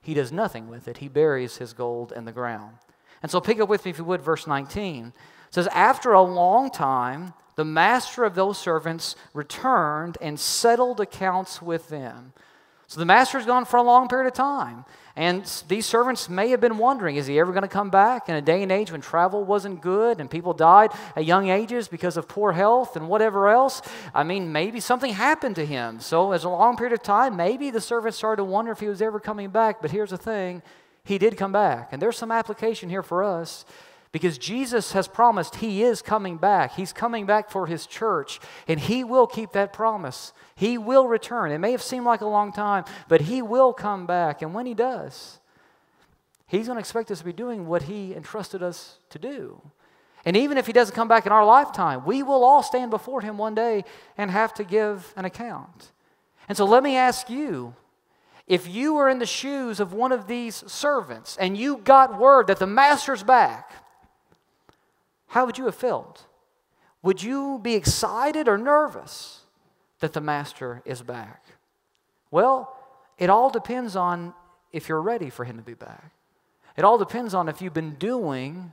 he 0.00 0.14
does 0.14 0.32
nothing 0.32 0.68
with 0.68 0.88
it. 0.88 0.98
He 0.98 1.08
buries 1.08 1.56
his 1.56 1.72
gold 1.72 2.12
in 2.12 2.24
the 2.24 2.32
ground. 2.32 2.76
And 3.22 3.30
so 3.30 3.40
pick 3.40 3.60
up 3.60 3.68
with 3.68 3.84
me, 3.84 3.90
if 3.90 3.98
you 3.98 4.04
would, 4.04 4.20
verse 4.20 4.46
19. 4.46 5.06
It 5.06 5.14
says, 5.50 5.68
After 5.68 6.12
a 6.12 6.22
long 6.22 6.70
time, 6.70 7.34
the 7.54 7.64
master 7.64 8.24
of 8.24 8.34
those 8.34 8.58
servants 8.58 9.14
returned 9.32 10.18
and 10.20 10.40
settled 10.40 11.00
accounts 11.00 11.62
with 11.62 11.88
them. 11.88 12.32
So 12.92 13.00
the 13.00 13.06
master's 13.06 13.46
gone 13.46 13.64
for 13.64 13.78
a 13.78 13.82
long 13.82 14.06
period 14.06 14.26
of 14.26 14.34
time. 14.34 14.84
And 15.16 15.50
these 15.66 15.86
servants 15.86 16.28
may 16.28 16.50
have 16.50 16.60
been 16.60 16.76
wondering 16.76 17.16
is 17.16 17.26
he 17.26 17.38
ever 17.38 17.50
going 17.50 17.62
to 17.62 17.68
come 17.68 17.88
back 17.88 18.28
in 18.28 18.34
a 18.34 18.42
day 18.42 18.62
and 18.62 18.70
age 18.70 18.92
when 18.92 19.00
travel 19.00 19.44
wasn't 19.44 19.80
good 19.80 20.20
and 20.20 20.30
people 20.30 20.52
died 20.52 20.90
at 21.16 21.24
young 21.24 21.48
ages 21.48 21.88
because 21.88 22.18
of 22.18 22.28
poor 22.28 22.52
health 22.52 22.94
and 22.94 23.08
whatever 23.08 23.48
else? 23.48 23.80
I 24.14 24.24
mean, 24.24 24.52
maybe 24.52 24.78
something 24.78 25.14
happened 25.14 25.56
to 25.56 25.64
him. 25.64 26.00
So, 26.00 26.32
as 26.32 26.44
a 26.44 26.50
long 26.50 26.76
period 26.76 26.92
of 26.92 27.02
time, 27.02 27.34
maybe 27.34 27.70
the 27.70 27.80
servants 27.80 28.18
started 28.18 28.42
to 28.42 28.44
wonder 28.44 28.72
if 28.72 28.80
he 28.80 28.88
was 28.88 29.00
ever 29.00 29.18
coming 29.18 29.48
back. 29.48 29.80
But 29.80 29.90
here's 29.90 30.10
the 30.10 30.18
thing 30.18 30.60
he 31.02 31.16
did 31.16 31.38
come 31.38 31.52
back. 31.52 31.94
And 31.94 32.02
there's 32.02 32.18
some 32.18 32.30
application 32.30 32.90
here 32.90 33.02
for 33.02 33.24
us 33.24 33.64
because 34.12 34.36
Jesus 34.36 34.92
has 34.92 35.08
promised 35.08 35.56
He 35.56 35.82
is 35.82 36.02
coming 36.02 36.36
back. 36.36 36.74
He's 36.74 36.92
coming 36.92 37.24
back 37.24 37.50
for 37.50 37.66
His 37.66 37.86
church, 37.86 38.38
and 38.68 38.78
He 38.78 39.02
will 39.02 39.26
keep 39.26 39.52
that 39.52 39.72
promise. 39.72 40.34
He 40.62 40.78
will 40.78 41.08
return. 41.08 41.50
It 41.50 41.58
may 41.58 41.72
have 41.72 41.82
seemed 41.82 42.06
like 42.06 42.20
a 42.20 42.26
long 42.26 42.52
time, 42.52 42.84
but 43.08 43.22
He 43.22 43.42
will 43.42 43.72
come 43.72 44.06
back. 44.06 44.42
And 44.42 44.54
when 44.54 44.64
He 44.64 44.74
does, 44.74 45.40
He's 46.46 46.66
going 46.66 46.76
to 46.76 46.80
expect 46.80 47.10
us 47.10 47.18
to 47.18 47.24
be 47.24 47.32
doing 47.32 47.66
what 47.66 47.82
He 47.82 48.14
entrusted 48.14 48.62
us 48.62 48.98
to 49.10 49.18
do. 49.18 49.60
And 50.24 50.36
even 50.36 50.56
if 50.56 50.68
He 50.68 50.72
doesn't 50.72 50.94
come 50.94 51.08
back 51.08 51.26
in 51.26 51.32
our 51.32 51.44
lifetime, 51.44 52.04
we 52.04 52.22
will 52.22 52.44
all 52.44 52.62
stand 52.62 52.92
before 52.92 53.22
Him 53.22 53.38
one 53.38 53.56
day 53.56 53.84
and 54.16 54.30
have 54.30 54.54
to 54.54 54.62
give 54.62 55.12
an 55.16 55.24
account. 55.24 55.90
And 56.48 56.56
so 56.56 56.64
let 56.64 56.84
me 56.84 56.94
ask 56.94 57.28
you 57.28 57.74
if 58.46 58.68
you 58.68 58.94
were 58.94 59.08
in 59.08 59.18
the 59.18 59.26
shoes 59.26 59.80
of 59.80 59.92
one 59.92 60.12
of 60.12 60.28
these 60.28 60.62
servants 60.70 61.36
and 61.38 61.58
you 61.58 61.78
got 61.78 62.20
word 62.20 62.46
that 62.46 62.60
the 62.60 62.68
master's 62.68 63.24
back, 63.24 63.72
how 65.26 65.44
would 65.44 65.58
you 65.58 65.64
have 65.64 65.74
felt? 65.74 66.24
Would 67.02 67.20
you 67.20 67.58
be 67.60 67.74
excited 67.74 68.46
or 68.46 68.56
nervous 68.56 69.41
that 70.02 70.12
the 70.12 70.20
master 70.20 70.82
is 70.84 71.00
back? 71.00 71.46
Well, 72.30 72.76
it 73.18 73.30
all 73.30 73.50
depends 73.50 73.94
on 73.94 74.34
if 74.72 74.88
you're 74.88 75.00
ready 75.00 75.30
for 75.30 75.44
him 75.44 75.56
to 75.56 75.62
be 75.62 75.74
back. 75.74 76.10
It 76.76 76.84
all 76.84 76.98
depends 76.98 77.34
on 77.34 77.48
if 77.48 77.62
you've 77.62 77.72
been 77.72 77.94
doing 77.94 78.72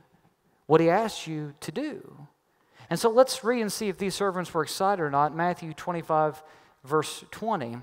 what 0.66 0.80
he 0.80 0.90
asked 0.90 1.28
you 1.28 1.54
to 1.60 1.70
do. 1.70 2.26
And 2.88 2.98
so 2.98 3.10
let's 3.10 3.44
read 3.44 3.60
and 3.60 3.72
see 3.72 3.88
if 3.88 3.96
these 3.96 4.14
servants 4.14 4.52
were 4.52 4.62
excited 4.62 5.00
or 5.00 5.10
not. 5.10 5.34
Matthew 5.34 5.72
25, 5.72 6.42
verse 6.84 7.24
20. 7.30 7.78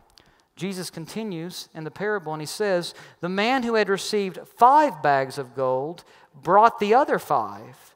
Jesus 0.58 0.90
continues 0.90 1.70
in 1.74 1.86
the 1.86 1.92
parable 1.92 2.34
and 2.34 2.42
he 2.42 2.48
says, 2.48 2.94
The 3.22 3.30
man 3.30 3.64
who 3.64 3.76
had 3.76 3.88
received 3.88 4.40
five 4.58 5.02
bags 5.02 5.38
of 5.38 5.56
gold 5.56 6.04
brought 6.36 6.80
the 6.80 6.94
other 6.94 7.18
five. 7.18 7.96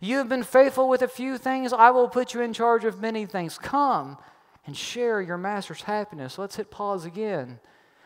You 0.00 0.18
have 0.18 0.28
been 0.28 0.44
faithful 0.44 0.88
with 0.88 1.02
a 1.02 1.08
few 1.08 1.38
things, 1.38 1.72
I 1.72 1.90
will 1.90 2.08
put 2.08 2.34
you 2.34 2.40
in 2.40 2.52
charge 2.52 2.84
of 2.84 3.00
many 3.00 3.26
things. 3.26 3.58
Come 3.58 4.18
and 4.66 4.76
share 4.76 5.20
your 5.20 5.38
master's 5.38 5.82
happiness. 5.82 6.38
Let's 6.38 6.56
hit 6.56 6.70
pause 6.70 7.04
again. 7.04 7.58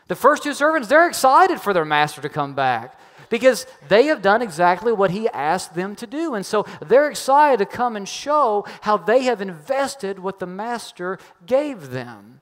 The 0.07 0.15
first 0.15 0.43
two 0.43 0.53
servants, 0.53 0.87
they're 0.87 1.07
excited 1.07 1.59
for 1.59 1.73
their 1.73 1.85
master 1.85 2.21
to 2.21 2.29
come 2.29 2.53
back. 2.53 2.99
because 3.29 3.65
they 3.87 4.05
have 4.05 4.21
done 4.21 4.41
exactly 4.43 4.93
what 4.93 5.09
he 5.09 5.27
asked 5.29 5.73
them 5.73 5.95
to 5.95 6.05
do. 6.05 6.35
And 6.35 6.45
so 6.45 6.65
they're 6.85 7.09
excited 7.09 7.57
to 7.57 7.65
come 7.65 7.95
and 7.95 8.07
show 8.07 8.65
how 8.81 8.97
they 8.97 9.23
have 9.23 9.41
invested 9.41 10.19
what 10.19 10.39
the 10.39 10.45
master 10.45 11.17
gave 11.45 11.89
them. 11.89 12.41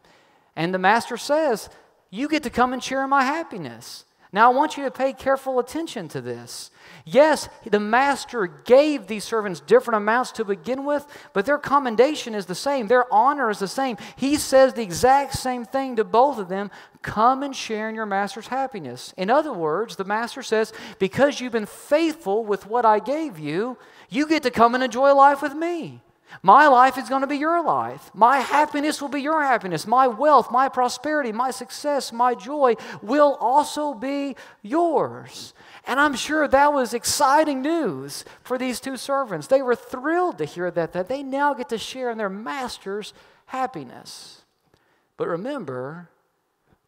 And 0.55 0.73
the 0.73 0.79
master 0.79 1.15
says, 1.15 1.69
You 2.09 2.27
get 2.27 2.43
to 2.43 2.49
come 2.49 2.73
and 2.73 2.83
share 2.83 3.07
my 3.07 3.23
happiness. 3.23 4.03
Now, 4.33 4.51
I 4.51 4.55
want 4.55 4.77
you 4.77 4.83
to 4.85 4.91
pay 4.91 5.13
careful 5.13 5.59
attention 5.59 6.07
to 6.09 6.19
this. 6.19 6.71
Yes, 7.05 7.49
the 7.69 7.79
master 7.79 8.47
gave 8.47 9.05
these 9.05 9.23
servants 9.23 9.59
different 9.59 9.97
amounts 9.97 10.31
to 10.33 10.43
begin 10.43 10.85
with, 10.85 11.05
but 11.33 11.45
their 11.45 11.59
commendation 11.59 12.33
is 12.33 12.47
the 12.47 12.55
same. 12.55 12.87
Their 12.87 13.05
honor 13.13 13.51
is 13.51 13.59
the 13.59 13.67
same. 13.67 13.95
He 14.15 14.37
says 14.37 14.73
the 14.73 14.81
exact 14.81 15.35
same 15.35 15.65
thing 15.65 15.97
to 15.97 16.03
both 16.03 16.39
of 16.39 16.49
them 16.49 16.71
come 17.03 17.43
and 17.43 17.55
share 17.55 17.89
in 17.89 17.95
your 17.95 18.07
master's 18.07 18.47
happiness. 18.47 19.13
In 19.17 19.29
other 19.29 19.53
words, 19.53 19.97
the 19.97 20.03
master 20.03 20.41
says, 20.41 20.73
because 20.97 21.39
you've 21.39 21.51
been 21.51 21.67
faithful 21.67 22.43
with 22.43 22.65
what 22.65 22.85
I 22.87 22.97
gave 22.97 23.37
you, 23.37 23.77
you 24.09 24.27
get 24.27 24.41
to 24.43 24.51
come 24.51 24.73
and 24.73 24.83
enjoy 24.83 25.13
life 25.13 25.43
with 25.43 25.53
me. 25.53 26.01
My 26.41 26.67
life 26.67 26.97
is 26.97 27.09
going 27.09 27.21
to 27.21 27.27
be 27.27 27.37
your 27.37 27.63
life. 27.63 28.09
My 28.13 28.39
happiness 28.39 29.01
will 29.01 29.09
be 29.09 29.21
your 29.21 29.43
happiness. 29.43 29.85
My 29.85 30.07
wealth, 30.07 30.51
my 30.51 30.69
prosperity, 30.69 31.31
my 31.31 31.51
success, 31.51 32.11
my 32.11 32.33
joy 32.33 32.75
will 33.01 33.37
also 33.39 33.93
be 33.93 34.35
yours. 34.61 35.53
And 35.85 35.99
I'm 35.99 36.15
sure 36.15 36.47
that 36.47 36.73
was 36.73 36.93
exciting 36.93 37.61
news 37.61 38.25
for 38.41 38.57
these 38.57 38.79
two 38.79 38.97
servants. 38.97 39.47
They 39.47 39.61
were 39.61 39.75
thrilled 39.75 40.37
to 40.39 40.45
hear 40.45 40.71
that, 40.71 40.93
that 40.93 41.07
they 41.07 41.23
now 41.23 41.53
get 41.53 41.69
to 41.69 41.77
share 41.77 42.09
in 42.09 42.17
their 42.17 42.29
master's 42.29 43.13
happiness. 43.45 44.41
But 45.17 45.27
remember, 45.27 46.09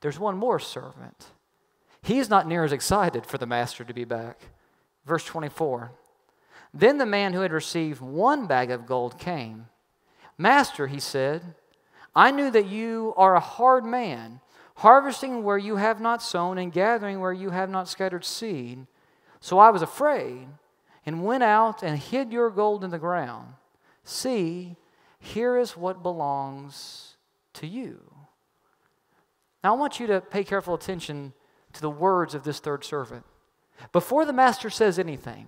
there's 0.01 0.19
one 0.19 0.37
more 0.37 0.59
servant. 0.59 1.27
He's 2.01 2.29
not 2.29 2.47
near 2.47 2.63
as 2.63 2.71
excited 2.71 3.25
for 3.25 3.37
the 3.37 3.45
master 3.47 3.83
to 3.83 3.93
be 3.93 4.05
back. 4.05 4.39
Verse 5.05 5.25
24. 5.25 5.91
Then 6.75 6.97
the 6.97 7.05
man 7.05 7.31
who 7.31 7.39
had 7.39 7.53
received 7.53 8.01
one 8.01 8.47
bag 8.47 8.69
of 8.69 8.85
gold 8.85 9.17
came. 9.17 9.67
Master, 10.37 10.87
he 10.87 10.99
said, 10.99 11.55
I 12.13 12.31
knew 12.31 12.51
that 12.51 12.67
you 12.67 13.13
are 13.15 13.35
a 13.35 13.39
hard 13.39 13.85
man, 13.85 14.41
harvesting 14.75 15.43
where 15.43 15.57
you 15.57 15.77
have 15.77 16.01
not 16.01 16.21
sown 16.21 16.57
and 16.57 16.73
gathering 16.73 17.21
where 17.21 17.31
you 17.31 17.51
have 17.51 17.69
not 17.69 17.87
scattered 17.87 18.25
seed. 18.25 18.87
So 19.39 19.57
I 19.57 19.69
was 19.69 19.81
afraid 19.81 20.47
and 21.05 21.23
went 21.23 21.43
out 21.43 21.81
and 21.81 21.97
hid 21.97 22.33
your 22.33 22.49
gold 22.49 22.83
in 22.83 22.91
the 22.91 22.99
ground. 22.99 23.53
See, 24.03 24.75
here 25.17 25.55
is 25.55 25.77
what 25.77 26.03
belongs 26.03 27.15
to 27.53 27.67
you. 27.67 28.01
Now 29.63 29.73
I 29.73 29.77
want 29.77 29.99
you 29.99 30.07
to 30.07 30.19
pay 30.19 30.43
careful 30.43 30.73
attention 30.73 31.33
to 31.71 31.81
the 31.81 31.89
words 31.89 32.35
of 32.35 32.43
this 32.43 32.59
third 32.59 32.83
servant. 32.83 33.23
Before 33.93 34.25
the 34.25 34.33
master 34.33 34.69
says 34.69 34.99
anything, 34.99 35.47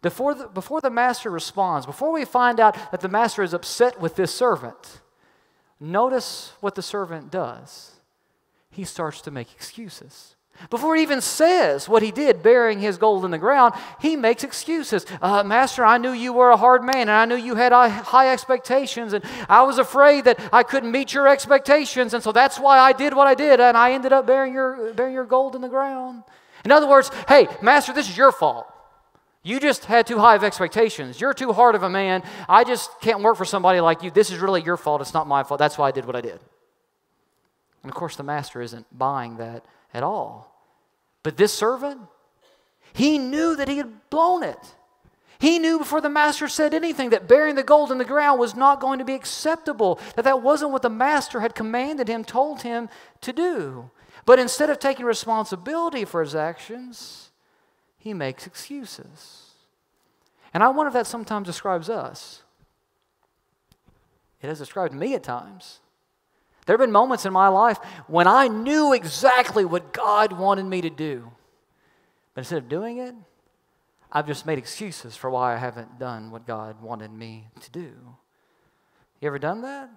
before 0.00 0.34
the, 0.34 0.48
before 0.48 0.80
the 0.80 0.90
master 0.90 1.30
responds, 1.30 1.86
before 1.86 2.12
we 2.12 2.24
find 2.24 2.60
out 2.60 2.74
that 2.90 3.00
the 3.00 3.08
master 3.08 3.42
is 3.42 3.52
upset 3.52 4.00
with 4.00 4.16
this 4.16 4.34
servant, 4.34 5.00
notice 5.80 6.52
what 6.60 6.74
the 6.74 6.82
servant 6.82 7.30
does. 7.30 7.92
He 8.70 8.84
starts 8.84 9.20
to 9.22 9.30
make 9.30 9.52
excuses. 9.52 10.36
Before 10.70 10.96
he 10.96 11.02
even 11.02 11.20
says 11.20 11.88
what 11.88 12.02
he 12.02 12.10
did, 12.10 12.42
burying 12.42 12.80
his 12.80 12.98
gold 12.98 13.24
in 13.24 13.30
the 13.30 13.38
ground, 13.38 13.74
he 14.00 14.16
makes 14.16 14.42
excuses. 14.42 15.06
Uh, 15.22 15.44
Master, 15.44 15.84
I 15.84 15.98
knew 15.98 16.10
you 16.10 16.32
were 16.32 16.50
a 16.50 16.56
hard 16.56 16.82
man, 16.82 17.02
and 17.02 17.10
I 17.10 17.24
knew 17.26 17.36
you 17.36 17.54
had 17.54 17.72
high 17.72 18.32
expectations, 18.32 19.12
and 19.12 19.24
I 19.48 19.62
was 19.62 19.78
afraid 19.78 20.24
that 20.24 20.40
I 20.52 20.64
couldn't 20.64 20.90
meet 20.90 21.12
your 21.12 21.28
expectations, 21.28 22.12
and 22.12 22.22
so 22.24 22.32
that's 22.32 22.58
why 22.58 22.78
I 22.78 22.92
did 22.92 23.14
what 23.14 23.28
I 23.28 23.34
did, 23.34 23.60
and 23.60 23.76
I 23.76 23.92
ended 23.92 24.12
up 24.12 24.26
burying 24.26 24.52
your, 24.52 24.92
burying 24.94 25.14
your 25.14 25.24
gold 25.24 25.54
in 25.54 25.60
the 25.60 25.68
ground. 25.68 26.24
In 26.64 26.72
other 26.72 26.88
words, 26.88 27.10
hey, 27.28 27.46
Master, 27.62 27.92
this 27.92 28.08
is 28.08 28.16
your 28.16 28.32
fault. 28.32 28.66
You 29.42 29.60
just 29.60 29.84
had 29.84 30.06
too 30.06 30.18
high 30.18 30.34
of 30.34 30.44
expectations. 30.44 31.20
You're 31.20 31.34
too 31.34 31.52
hard 31.52 31.74
of 31.74 31.82
a 31.82 31.88
man. 31.88 32.22
I 32.48 32.64
just 32.64 32.90
can't 33.00 33.22
work 33.22 33.36
for 33.36 33.44
somebody 33.44 33.80
like 33.80 34.02
you. 34.02 34.10
This 34.10 34.30
is 34.30 34.38
really 34.38 34.62
your 34.62 34.76
fault. 34.76 35.00
It's 35.00 35.14
not 35.14 35.26
my 35.26 35.42
fault. 35.42 35.58
That's 35.58 35.78
why 35.78 35.88
I 35.88 35.90
did 35.92 36.04
what 36.04 36.16
I 36.16 36.20
did. 36.20 36.40
And 37.82 37.90
of 37.90 37.94
course, 37.94 38.16
the 38.16 38.22
master 38.22 38.60
isn't 38.60 38.86
buying 38.96 39.36
that 39.36 39.64
at 39.94 40.02
all. 40.02 40.54
But 41.22 41.36
this 41.36 41.52
servant, 41.52 42.00
he 42.92 43.18
knew 43.18 43.56
that 43.56 43.68
he 43.68 43.76
had 43.76 44.10
blown 44.10 44.42
it. 44.42 44.58
He 45.38 45.60
knew 45.60 45.78
before 45.78 46.00
the 46.00 46.08
master 46.08 46.48
said 46.48 46.74
anything 46.74 47.10
that 47.10 47.28
burying 47.28 47.54
the 47.54 47.62
gold 47.62 47.92
in 47.92 47.98
the 47.98 48.04
ground 48.04 48.40
was 48.40 48.56
not 48.56 48.80
going 48.80 48.98
to 48.98 49.04
be 49.04 49.14
acceptable, 49.14 50.00
that 50.16 50.24
that 50.24 50.42
wasn't 50.42 50.72
what 50.72 50.82
the 50.82 50.90
master 50.90 51.40
had 51.40 51.54
commanded 51.54 52.08
him, 52.08 52.24
told 52.24 52.62
him 52.62 52.88
to 53.20 53.32
do. 53.32 53.90
But 54.26 54.40
instead 54.40 54.68
of 54.68 54.80
taking 54.80 55.06
responsibility 55.06 56.04
for 56.04 56.22
his 56.22 56.34
actions, 56.34 57.27
he 57.98 58.14
makes 58.14 58.46
excuses. 58.46 59.50
And 60.54 60.62
I 60.62 60.68
wonder 60.68 60.88
if 60.88 60.94
that 60.94 61.06
sometimes 61.06 61.46
describes 61.46 61.90
us. 61.90 62.42
It 64.40 64.46
has 64.48 64.58
described 64.58 64.94
me 64.94 65.14
at 65.14 65.22
times. 65.22 65.80
There 66.64 66.74
have 66.74 66.80
been 66.80 66.92
moments 66.92 67.26
in 67.26 67.32
my 67.32 67.48
life 67.48 67.78
when 68.06 68.26
I 68.26 68.46
knew 68.48 68.92
exactly 68.92 69.64
what 69.64 69.92
God 69.92 70.32
wanted 70.32 70.64
me 70.64 70.80
to 70.80 70.90
do. 70.90 71.30
But 72.34 72.42
instead 72.42 72.58
of 72.58 72.68
doing 72.68 72.98
it, 72.98 73.14
I've 74.12 74.26
just 74.26 74.46
made 74.46 74.58
excuses 74.58 75.16
for 75.16 75.28
why 75.28 75.54
I 75.54 75.56
haven't 75.56 75.98
done 75.98 76.30
what 76.30 76.46
God 76.46 76.80
wanted 76.80 77.12
me 77.12 77.48
to 77.60 77.70
do. 77.70 77.92
You 79.20 79.26
ever 79.26 79.38
done 79.38 79.62
that? 79.62 79.90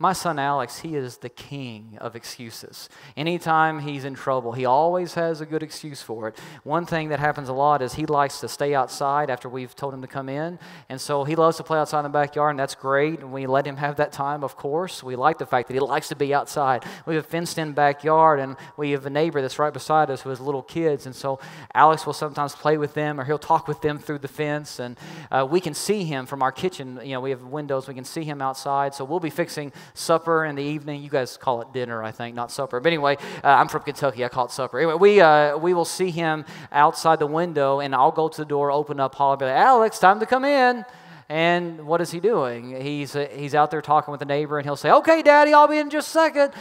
My 0.00 0.12
son 0.12 0.38
Alex, 0.38 0.78
he 0.78 0.94
is 0.94 1.16
the 1.16 1.28
king 1.28 1.98
of 2.00 2.14
excuses. 2.14 2.88
Anytime 3.16 3.80
he's 3.80 4.04
in 4.04 4.14
trouble, 4.14 4.52
he 4.52 4.64
always 4.64 5.14
has 5.14 5.40
a 5.40 5.46
good 5.46 5.60
excuse 5.60 6.00
for 6.00 6.28
it. 6.28 6.38
One 6.62 6.86
thing 6.86 7.08
that 7.08 7.18
happens 7.18 7.48
a 7.48 7.52
lot 7.52 7.82
is 7.82 7.94
he 7.94 8.06
likes 8.06 8.38
to 8.38 8.48
stay 8.48 8.76
outside 8.76 9.28
after 9.28 9.48
we've 9.48 9.74
told 9.74 9.92
him 9.92 10.00
to 10.02 10.06
come 10.06 10.28
in. 10.28 10.60
And 10.88 11.00
so 11.00 11.24
he 11.24 11.34
loves 11.34 11.56
to 11.56 11.64
play 11.64 11.80
outside 11.80 11.98
in 11.98 12.04
the 12.04 12.10
backyard, 12.10 12.50
and 12.50 12.60
that's 12.60 12.76
great. 12.76 13.18
And 13.18 13.32
we 13.32 13.48
let 13.48 13.66
him 13.66 13.76
have 13.78 13.96
that 13.96 14.12
time, 14.12 14.44
of 14.44 14.54
course. 14.54 15.02
We 15.02 15.16
like 15.16 15.38
the 15.38 15.46
fact 15.46 15.66
that 15.66 15.74
he 15.74 15.80
likes 15.80 16.06
to 16.10 16.16
be 16.16 16.32
outside. 16.32 16.84
We 17.04 17.16
have 17.16 17.24
a 17.24 17.28
fenced 17.28 17.58
in 17.58 17.72
backyard, 17.72 18.38
and 18.38 18.54
we 18.76 18.92
have 18.92 19.04
a 19.04 19.10
neighbor 19.10 19.42
that's 19.42 19.58
right 19.58 19.72
beside 19.72 20.10
us 20.10 20.20
who 20.20 20.28
has 20.28 20.40
little 20.40 20.62
kids. 20.62 21.06
And 21.06 21.16
so 21.16 21.40
Alex 21.74 22.06
will 22.06 22.12
sometimes 22.12 22.54
play 22.54 22.78
with 22.78 22.94
them, 22.94 23.18
or 23.18 23.24
he'll 23.24 23.36
talk 23.36 23.66
with 23.66 23.80
them 23.80 23.98
through 23.98 24.18
the 24.20 24.28
fence. 24.28 24.78
And 24.78 24.96
uh, 25.32 25.44
we 25.50 25.60
can 25.60 25.74
see 25.74 26.04
him 26.04 26.24
from 26.24 26.40
our 26.40 26.52
kitchen. 26.52 27.00
You 27.02 27.14
know, 27.14 27.20
we 27.20 27.30
have 27.30 27.42
windows, 27.42 27.88
we 27.88 27.94
can 27.94 28.04
see 28.04 28.22
him 28.22 28.40
outside. 28.40 28.94
So 28.94 29.04
we'll 29.04 29.18
be 29.18 29.28
fixing 29.28 29.72
supper 29.94 30.44
in 30.44 30.56
the 30.56 30.62
evening. 30.62 31.02
You 31.02 31.10
guys 31.10 31.36
call 31.36 31.62
it 31.62 31.72
dinner, 31.72 32.02
I 32.02 32.10
think, 32.10 32.34
not 32.34 32.50
supper. 32.50 32.80
But 32.80 32.88
anyway, 32.88 33.16
uh, 33.44 33.48
I'm 33.48 33.68
from 33.68 33.82
Kentucky. 33.82 34.24
I 34.24 34.28
call 34.28 34.46
it 34.46 34.50
supper. 34.50 34.78
Anyway, 34.78 34.94
we, 34.94 35.20
uh, 35.20 35.56
we 35.56 35.74
will 35.74 35.84
see 35.84 36.10
him 36.10 36.44
outside 36.72 37.18
the 37.18 37.26
window, 37.26 37.80
and 37.80 37.94
I'll 37.94 38.12
go 38.12 38.28
to 38.28 38.36
the 38.36 38.44
door, 38.44 38.70
open 38.70 39.00
up, 39.00 39.14
holler, 39.14 39.36
be 39.36 39.44
like, 39.46 39.54
Alex, 39.54 39.98
time 39.98 40.20
to 40.20 40.26
come 40.26 40.44
in. 40.44 40.84
And 41.28 41.86
what 41.86 42.00
is 42.00 42.10
he 42.10 42.20
doing? 42.20 42.80
He's, 42.80 43.14
uh, 43.14 43.28
he's 43.30 43.54
out 43.54 43.70
there 43.70 43.82
talking 43.82 44.12
with 44.12 44.22
a 44.22 44.24
neighbor, 44.24 44.58
and 44.58 44.64
he'll 44.64 44.76
say, 44.76 44.90
Okay, 44.90 45.20
Daddy, 45.22 45.52
I'll 45.52 45.68
be 45.68 45.78
in 45.78 45.90
just 45.90 46.08
a 46.08 46.12
second. 46.12 46.52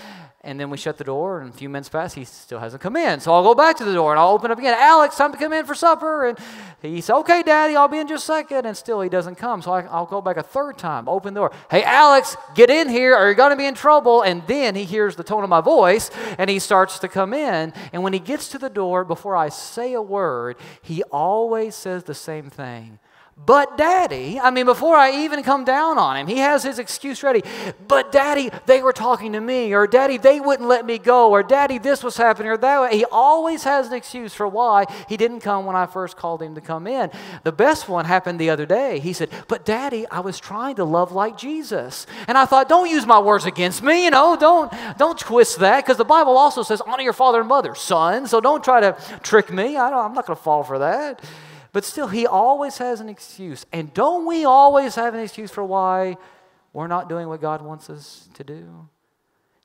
And 0.48 0.58
then 0.58 0.70
we 0.70 0.78
shut 0.78 0.98
the 0.98 1.04
door, 1.04 1.42
and 1.42 1.54
a 1.54 1.58
few 1.58 1.68
minutes 1.68 1.90
pass. 1.90 2.14
He 2.14 2.24
still 2.24 2.60
hasn't 2.60 2.82
come 2.82 2.96
in. 2.96 3.20
So 3.20 3.34
I'll 3.34 3.44
go 3.44 3.54
back 3.54 3.76
to 3.80 3.84
the 3.84 3.92
door 3.92 4.14
and 4.14 4.20
I'll 4.20 4.30
open 4.30 4.50
up 4.50 4.58
again. 4.58 4.78
Alex, 4.80 5.18
time 5.18 5.34
to 5.34 5.38
come 5.38 5.52
in 5.52 5.66
for 5.66 5.76
supper. 5.76 6.26
And 6.26 6.40
he 6.82 7.02
said, 7.02 7.18
Okay, 7.18 7.44
Daddy, 7.44 7.76
I'll 7.76 7.90
be 7.90 7.98
in 7.98 8.08
just 8.08 8.24
a 8.24 8.28
second. 8.28 8.66
And 8.66 8.78
still 8.78 9.02
he 9.02 9.10
doesn't 9.10 9.36
come. 9.36 9.62
So 9.62 9.74
I, 9.74 10.00
will 10.00 10.06
go 10.06 10.22
back 10.22 10.38
a 10.38 10.44
third 10.44 10.78
time, 10.78 11.10
open 11.10 11.34
the 11.34 11.42
door. 11.42 11.52
Hey, 11.70 11.84
Alex, 11.84 12.38
get 12.56 12.70
in 12.70 12.88
here 12.88 13.14
or 13.14 13.26
you're 13.26 13.34
going 13.34 13.50
to 13.52 13.58
be 13.58 13.66
in 13.66 13.76
trouble. 13.76 14.22
And 14.22 14.42
then 14.48 14.74
he 14.74 14.86
hears 14.86 15.18
the 15.18 15.24
tone 15.24 15.44
of 15.44 15.50
my 15.50 15.60
voice 15.60 16.10
and 16.38 16.50
he 16.50 16.60
starts 16.60 16.98
to 17.00 17.10
come 17.10 17.34
in. 17.34 17.74
And 17.92 18.02
when 18.02 18.14
he 18.14 18.20
gets 18.20 18.48
to 18.50 18.58
the 18.58 18.70
door, 18.70 19.04
before 19.04 19.36
I 19.36 19.50
say 19.50 19.92
a 19.92 20.02
word, 20.02 20.56
he 20.82 21.04
always 21.12 21.76
says 21.76 22.06
the 22.06 22.16
same 22.16 22.50
thing 22.50 23.00
but 23.46 23.78
daddy, 23.78 24.40
I 24.40 24.50
mean, 24.50 24.66
before 24.66 24.96
I 24.96 25.24
even 25.24 25.44
come 25.44 25.64
down 25.64 25.98
on 25.98 26.18
him, 26.18 26.28
he 26.28 26.38
has 26.38 26.64
his 26.64 26.80
excuse 26.80 27.22
ready. 27.22 27.44
But 27.88 28.12
daddy, 28.12 28.50
they 28.66 28.82
were 28.82 28.94
talking 28.94 29.34
to 29.34 29.40
me, 29.40 29.74
or 29.74 29.86
daddy, 29.86 30.18
they 30.18 30.40
wouldn't 30.40 30.68
let 30.68 30.86
me 30.86 30.98
go, 30.98 31.30
or 31.30 31.44
daddy, 31.44 31.78
this 31.78 32.04
was 32.04 32.18
happening, 32.18 32.50
or 32.50 32.58
that. 32.58 32.92
He 32.92 33.06
always 33.06 33.64
has 33.64 33.88
an 33.88 33.94
excuse 33.94 34.34
for 34.34 34.48
why 34.48 34.86
he 35.08 35.18
didn't 35.18 35.42
come 35.42 35.66
when 35.66 35.76
I 35.76 35.86
first 35.86 36.18
called 36.18 36.42
him 36.42 36.56
to 36.56 36.62
come 36.62 36.88
in. 36.88 37.12
The 37.44 37.52
best 37.52 37.88
one 37.88 38.06
happened 38.06 38.40
the 38.40 38.50
other 38.50 38.66
day. 38.66 39.00
He 39.00 39.14
said, 39.14 39.30
But 39.48 39.66
daddy, 39.66 40.08
I 40.10 40.20
was 40.22 40.40
trying 40.40 40.76
to 40.78 40.84
love 40.84 41.12
like 41.12 41.38
Jesus. 41.38 42.08
And 42.28 42.38
I 42.38 42.46
thought, 42.46 42.68
don't 42.68 42.90
use 42.90 43.06
my 43.06 43.20
words 43.20 43.46
against 43.46 43.84
me, 43.84 44.06
you 44.06 44.10
know, 44.10 44.36
don't, 44.36 44.74
don't 44.98 45.18
twist 45.18 45.60
that, 45.60 45.86
because 45.86 45.98
the 45.98 46.06
Bible 46.06 46.38
also 46.38 46.64
says, 46.64 46.82
honor 46.82 47.04
your 47.04 47.14
father 47.14 47.40
and 47.40 47.48
mother, 47.48 47.76
son. 47.76 48.26
So 48.28 48.42
don't 48.42 48.64
try 48.64 48.82
to 48.82 48.98
trick 49.22 49.52
me. 49.52 49.78
I 49.78 49.90
don't, 49.90 50.06
I'm 50.06 50.14
not 50.14 50.26
going 50.26 50.38
to 50.38 50.44
fall 50.44 50.64
for 50.64 50.80
that. 50.80 51.24
But 51.78 51.86
still, 51.86 52.08
he 52.08 52.26
always 52.26 52.80
has 52.80 53.02
an 53.02 53.08
excuse. 53.08 53.68
And 53.72 53.94
don't 53.94 54.26
we 54.26 54.46
always 54.46 54.96
have 54.96 55.14
an 55.14 55.20
excuse 55.20 55.52
for 55.52 55.64
why 55.64 56.18
we're 56.74 56.88
not 56.88 57.08
doing 57.08 57.28
what 57.28 57.40
God 57.40 57.62
wants 57.62 57.88
us 57.88 58.28
to 58.34 58.44
do? 58.44 58.90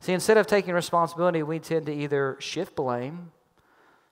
See, 0.01 0.13
instead 0.13 0.37
of 0.37 0.47
taking 0.47 0.75
responsibility, 0.75 1.43
we 1.43 1.59
tend 1.59 1.87
to 1.87 1.95
either 1.95 2.37
shift 2.39 2.77
blame, 2.77 3.33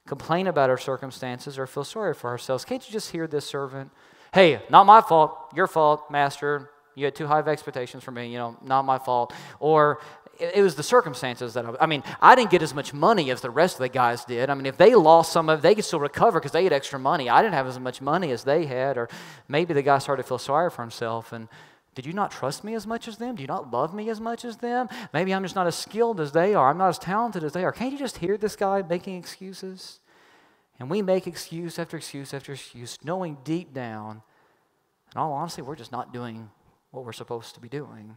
complain 0.06 0.46
about 0.46 0.70
our 0.70 0.78
circumstances, 0.78 1.58
or 1.58 1.66
feel 1.66 1.84
sorry 1.84 2.14
for 2.14 2.30
ourselves. 2.30 2.64
Can't 2.64 2.82
you 2.88 2.90
just 2.90 3.10
hear 3.10 3.26
this 3.26 3.44
servant? 3.44 3.90
Hey, 4.32 4.62
not 4.70 4.86
my 4.86 5.02
fault, 5.02 5.36
your 5.54 5.66
fault, 5.66 6.10
master. 6.10 6.70
You 6.94 7.04
had 7.04 7.14
too 7.14 7.26
high 7.26 7.40
of 7.40 7.48
expectations 7.48 8.02
for 8.02 8.12
me, 8.12 8.32
you 8.32 8.38
know, 8.38 8.56
not 8.62 8.86
my 8.86 8.98
fault. 8.98 9.34
Or 9.58 10.00
it, 10.40 10.62
was 10.62 10.74
the 10.74 10.82
circumstances 10.82 11.54
that 11.54 11.64
I, 11.64 11.74
I 11.80 11.86
mean, 11.86 12.02
I 12.20 12.34
didn't 12.34 12.50
get 12.50 12.62
as 12.62 12.74
much 12.74 12.92
money 12.92 13.30
as 13.30 13.40
the 13.40 13.50
rest 13.50 13.76
of 13.76 13.80
the 13.80 13.88
guys 13.88 14.24
did. 14.24 14.50
I 14.50 14.54
mean, 14.54 14.66
if 14.66 14.76
they 14.76 14.94
lost 14.94 15.32
some 15.32 15.48
of 15.48 15.62
they 15.62 15.74
could 15.74 15.84
still 15.84 16.00
recover 16.00 16.40
because 16.40 16.52
they 16.52 16.64
had 16.64 16.72
extra 16.72 16.98
money. 16.98 17.28
I 17.28 17.42
didn't 17.42 17.54
have 17.54 17.66
as 17.66 17.78
much 17.78 18.00
money 18.00 18.30
as 18.32 18.44
they 18.44 18.66
had, 18.66 18.96
or 18.96 19.08
maybe 19.48 19.74
the 19.74 19.82
guy 19.82 19.98
started 19.98 20.22
to 20.22 20.28
feel 20.28 20.38
sorry 20.38 20.70
for 20.70 20.82
himself 20.82 21.32
and 21.32 21.48
did 21.94 22.06
you 22.06 22.12
not 22.12 22.30
trust 22.30 22.62
me 22.62 22.74
as 22.74 22.86
much 22.86 23.08
as 23.08 23.16
them? 23.18 23.34
Do 23.34 23.42
you 23.42 23.48
not 23.48 23.72
love 23.72 23.92
me 23.92 24.08
as 24.10 24.20
much 24.20 24.44
as 24.44 24.58
them? 24.58 24.88
Maybe 25.12 25.34
I'm 25.34 25.42
just 25.42 25.56
not 25.56 25.66
as 25.66 25.74
skilled 25.74 26.20
as 26.20 26.32
they 26.32 26.54
are. 26.54 26.70
I'm 26.70 26.78
not 26.78 26.88
as 26.88 26.98
talented 26.98 27.42
as 27.42 27.52
they 27.52 27.64
are. 27.64 27.72
Can't 27.72 27.92
you 27.92 27.98
just 27.98 28.18
hear 28.18 28.36
this 28.36 28.54
guy 28.54 28.82
making 28.82 29.16
excuses? 29.16 29.98
And 30.78 30.88
we 30.88 31.02
make 31.02 31.26
excuse 31.26 31.78
after 31.78 31.96
excuse 31.96 32.32
after 32.32 32.52
excuse, 32.52 32.96
knowing 33.04 33.38
deep 33.44 33.74
down, 33.74 34.22
in 35.14 35.20
all 35.20 35.32
honesty, 35.32 35.62
we're 35.62 35.76
just 35.76 35.92
not 35.92 36.12
doing 36.12 36.50
what 36.92 37.04
we're 37.04 37.12
supposed 37.12 37.54
to 37.56 37.60
be 37.60 37.68
doing. 37.68 38.16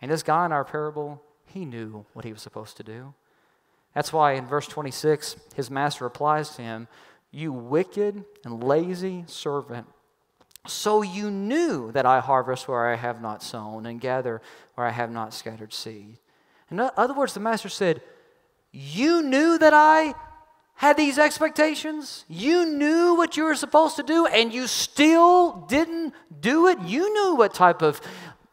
And 0.00 0.10
this 0.10 0.22
guy 0.22 0.46
in 0.46 0.52
our 0.52 0.64
parable, 0.64 1.20
he 1.54 1.64
knew 1.64 2.04
what 2.12 2.24
he 2.24 2.32
was 2.32 2.42
supposed 2.42 2.76
to 2.76 2.82
do. 2.82 3.14
That's 3.94 4.12
why 4.12 4.32
in 4.32 4.46
verse 4.46 4.66
26, 4.66 5.36
his 5.54 5.70
master 5.70 6.02
replies 6.02 6.50
to 6.56 6.62
him, 6.62 6.88
You 7.30 7.52
wicked 7.52 8.24
and 8.44 8.62
lazy 8.62 9.24
servant. 9.28 9.86
So 10.66 11.02
you 11.02 11.30
knew 11.30 11.92
that 11.92 12.06
I 12.06 12.18
harvest 12.18 12.66
where 12.66 12.88
I 12.88 12.96
have 12.96 13.22
not 13.22 13.42
sown 13.42 13.86
and 13.86 14.00
gather 14.00 14.42
where 14.74 14.86
I 14.86 14.90
have 14.90 15.12
not 15.12 15.32
scattered 15.32 15.72
seed. 15.72 16.18
In 16.70 16.80
other 16.80 17.14
words, 17.14 17.34
the 17.34 17.40
master 17.40 17.68
said, 17.68 18.02
You 18.72 19.22
knew 19.22 19.56
that 19.58 19.72
I 19.72 20.14
had 20.76 20.96
these 20.96 21.18
expectations. 21.18 22.24
You 22.28 22.66
knew 22.66 23.14
what 23.14 23.36
you 23.36 23.44
were 23.44 23.54
supposed 23.54 23.96
to 23.96 24.02
do, 24.02 24.26
and 24.26 24.52
you 24.52 24.66
still 24.66 25.64
didn't 25.68 26.14
do 26.40 26.66
it. 26.66 26.80
You 26.80 27.12
knew 27.14 27.36
what 27.36 27.54
type 27.54 27.80
of 27.80 28.00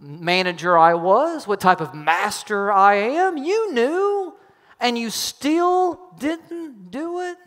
manager 0.02 0.78
I 0.78 0.96
was, 0.96 1.48
what 1.48 1.62
type 1.62 1.80
of 1.80 1.94
master 1.94 2.72
I 2.72 2.96
am. 2.96 3.38
You 3.38 3.74
knew, 3.74 4.34
and 4.80 4.98
you 4.98 5.10
still 5.10 6.00
didn't 6.18 6.92
do 6.92 7.22
it. 7.22 7.38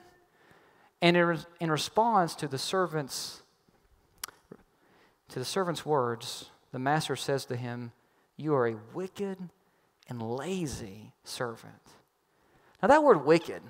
And 1.03 1.45
in 1.61 1.71
response 1.71 2.35
to 2.37 2.49
the 2.49 2.59
servant's 2.59 3.43
to 5.31 5.41
the 5.41 5.45
servant's 5.45 5.85
words, 5.85 6.51
the 6.71 6.79
master 6.79 7.17
says 7.17 7.45
to 7.47 7.57
him, 7.57 7.91
You 8.37 8.55
are 8.55 8.69
a 8.69 8.77
wicked 8.95 9.37
and 10.09 10.23
lazy 10.23 11.13
servant. 11.25 11.75
Now, 12.81 12.89
that 12.89 13.03
word 13.03 13.25
wicked, 13.25 13.61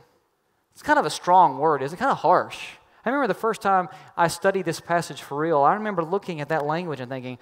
it's 0.73 0.83
kind 0.83 0.99
of 0.99 1.07
a 1.07 1.11
strong 1.11 1.59
word. 1.59 1.83
It's 1.83 1.95
kind 1.95 2.11
of 2.11 2.19
harsh. 2.19 2.59
I 3.05 3.11
remember 3.11 3.29
the 3.29 3.39
first 3.39 3.63
time 3.63 3.89
I 4.17 4.29
studied 4.29 4.65
this 4.65 4.81
passage 4.81 5.23
for 5.23 5.39
real, 5.39 5.63
I 5.63 5.75
remember 5.75 6.03
looking 6.03 6.41
at 6.41 6.49
that 6.49 6.67
language 6.67 7.01
and 7.01 7.11
thinking, 7.11 7.39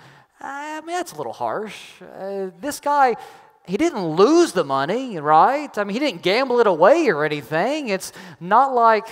I 0.77 0.81
mean, 0.81 0.97
that's 0.97 1.13
a 1.13 1.17
little 1.17 1.33
harsh. 1.33 2.01
Uh, 2.03 2.51
this 2.61 2.81
guy, 2.81 3.17
he 3.67 3.77
didn't 3.77 4.05
lose 4.05 4.53
the 4.53 4.65
money, 4.65 5.19
right? 5.19 5.77
I 5.77 5.85
mean, 5.85 5.95
he 5.95 6.01
didn't 6.01 6.23
gamble 6.23 6.61
it 6.61 6.67
away 6.67 7.09
or 7.09 7.25
anything. 7.25 7.89
It's 7.89 8.13
not 8.41 8.75
like 8.75 9.07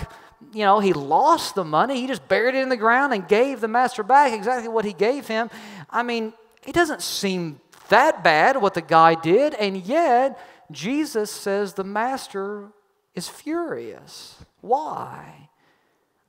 you 0.53 0.65
know, 0.65 0.79
he 0.79 0.93
lost 0.93 1.55
the 1.55 1.63
money. 1.63 2.01
He 2.01 2.07
just 2.07 2.27
buried 2.27 2.55
it 2.55 2.63
in 2.63 2.69
the 2.69 2.77
ground 2.77 3.13
and 3.13 3.27
gave 3.27 3.61
the 3.61 3.67
master 3.67 4.03
back 4.03 4.33
exactly 4.33 4.67
what 4.67 4.85
he 4.85 4.93
gave 4.93 5.27
him. 5.27 5.49
I 5.89 6.03
mean, 6.03 6.33
it 6.65 6.73
doesn't 6.73 7.01
seem 7.01 7.59
that 7.89 8.23
bad 8.23 8.61
what 8.61 8.73
the 8.73 8.81
guy 8.81 9.15
did, 9.15 9.53
and 9.53 9.77
yet 9.77 10.39
Jesus 10.71 11.31
says 11.31 11.73
the 11.73 11.83
master 11.83 12.69
is 13.13 13.27
furious. 13.27 14.37
Why? 14.61 15.49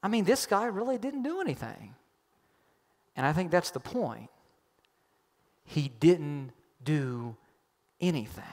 I 0.02 0.08
mean, 0.08 0.24
this 0.24 0.46
guy 0.46 0.66
really 0.66 0.98
didn't 0.98 1.22
do 1.22 1.40
anything. 1.40 1.94
And 3.16 3.24
I 3.26 3.32
think 3.32 3.50
that's 3.50 3.70
the 3.70 3.80
point. 3.80 4.30
He 5.72 5.88
didn't 5.88 6.50
do 6.84 7.34
anything. 7.98 8.44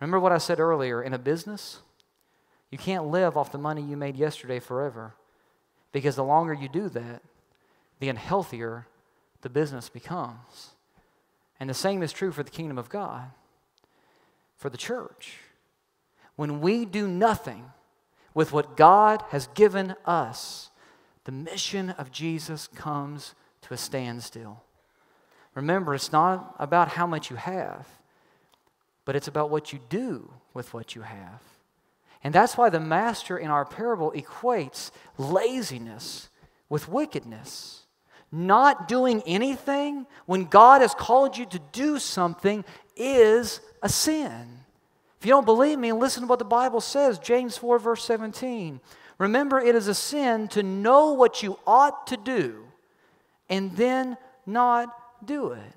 Remember 0.00 0.18
what 0.18 0.32
I 0.32 0.38
said 0.38 0.60
earlier 0.60 1.02
in 1.02 1.12
a 1.12 1.18
business? 1.18 1.80
You 2.70 2.78
can't 2.78 3.08
live 3.08 3.36
off 3.36 3.52
the 3.52 3.58
money 3.58 3.82
you 3.82 3.94
made 3.94 4.16
yesterday 4.16 4.60
forever 4.60 5.14
because 5.92 6.16
the 6.16 6.24
longer 6.24 6.54
you 6.54 6.70
do 6.70 6.88
that, 6.88 7.20
the 8.00 8.08
unhealthier 8.08 8.86
the 9.42 9.50
business 9.50 9.90
becomes. 9.90 10.70
And 11.60 11.68
the 11.68 11.74
same 11.74 12.02
is 12.02 12.14
true 12.14 12.32
for 12.32 12.42
the 12.42 12.50
kingdom 12.50 12.78
of 12.78 12.88
God, 12.88 13.30
for 14.56 14.70
the 14.70 14.78
church. 14.78 15.36
When 16.36 16.62
we 16.62 16.86
do 16.86 17.06
nothing 17.06 17.72
with 18.32 18.54
what 18.54 18.74
God 18.74 19.22
has 19.32 19.48
given 19.48 19.96
us, 20.06 20.70
the 21.24 21.32
mission 21.32 21.90
of 21.90 22.10
Jesus 22.10 22.68
comes 22.68 23.34
to 23.62 23.74
a 23.74 23.76
standstill. 23.76 24.62
Remember, 25.58 25.92
it's 25.92 26.12
not 26.12 26.54
about 26.60 26.86
how 26.86 27.04
much 27.04 27.30
you 27.30 27.36
have, 27.36 27.84
but 29.04 29.16
it's 29.16 29.26
about 29.26 29.50
what 29.50 29.72
you 29.72 29.80
do 29.88 30.30
with 30.54 30.72
what 30.72 30.94
you 30.94 31.02
have. 31.02 31.42
And 32.22 32.32
that's 32.32 32.56
why 32.56 32.70
the 32.70 32.78
master 32.78 33.36
in 33.36 33.50
our 33.50 33.64
parable 33.64 34.12
equates 34.12 34.92
laziness 35.16 36.28
with 36.68 36.88
wickedness. 36.88 37.82
Not 38.30 38.86
doing 38.86 39.20
anything 39.26 40.06
when 40.26 40.44
God 40.44 40.80
has 40.80 40.94
called 40.94 41.36
you 41.36 41.44
to 41.46 41.58
do 41.72 41.98
something 41.98 42.64
is 42.94 43.60
a 43.82 43.88
sin. 43.88 44.60
If 45.18 45.26
you 45.26 45.32
don't 45.32 45.44
believe 45.44 45.80
me, 45.80 45.90
listen 45.90 46.22
to 46.22 46.28
what 46.28 46.38
the 46.38 46.44
Bible 46.44 46.80
says 46.80 47.18
James 47.18 47.56
4, 47.56 47.80
verse 47.80 48.04
17. 48.04 48.80
Remember, 49.18 49.58
it 49.58 49.74
is 49.74 49.88
a 49.88 49.94
sin 49.94 50.46
to 50.48 50.62
know 50.62 51.14
what 51.14 51.42
you 51.42 51.58
ought 51.66 52.06
to 52.06 52.16
do 52.16 52.62
and 53.50 53.76
then 53.76 54.16
not 54.46 54.94
do 55.24 55.52
it. 55.52 55.72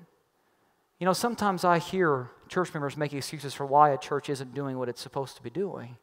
You 0.98 1.06
know, 1.06 1.12
sometimes 1.12 1.64
I 1.64 1.78
hear 1.78 2.30
church 2.48 2.72
members 2.74 2.96
make 2.96 3.12
excuses 3.12 3.54
for 3.54 3.66
why 3.66 3.90
a 3.90 3.98
church 3.98 4.28
isn't 4.28 4.54
doing 4.54 4.78
what 4.78 4.88
it's 4.88 5.00
supposed 5.00 5.36
to 5.36 5.42
be 5.42 5.50
doing 5.50 5.96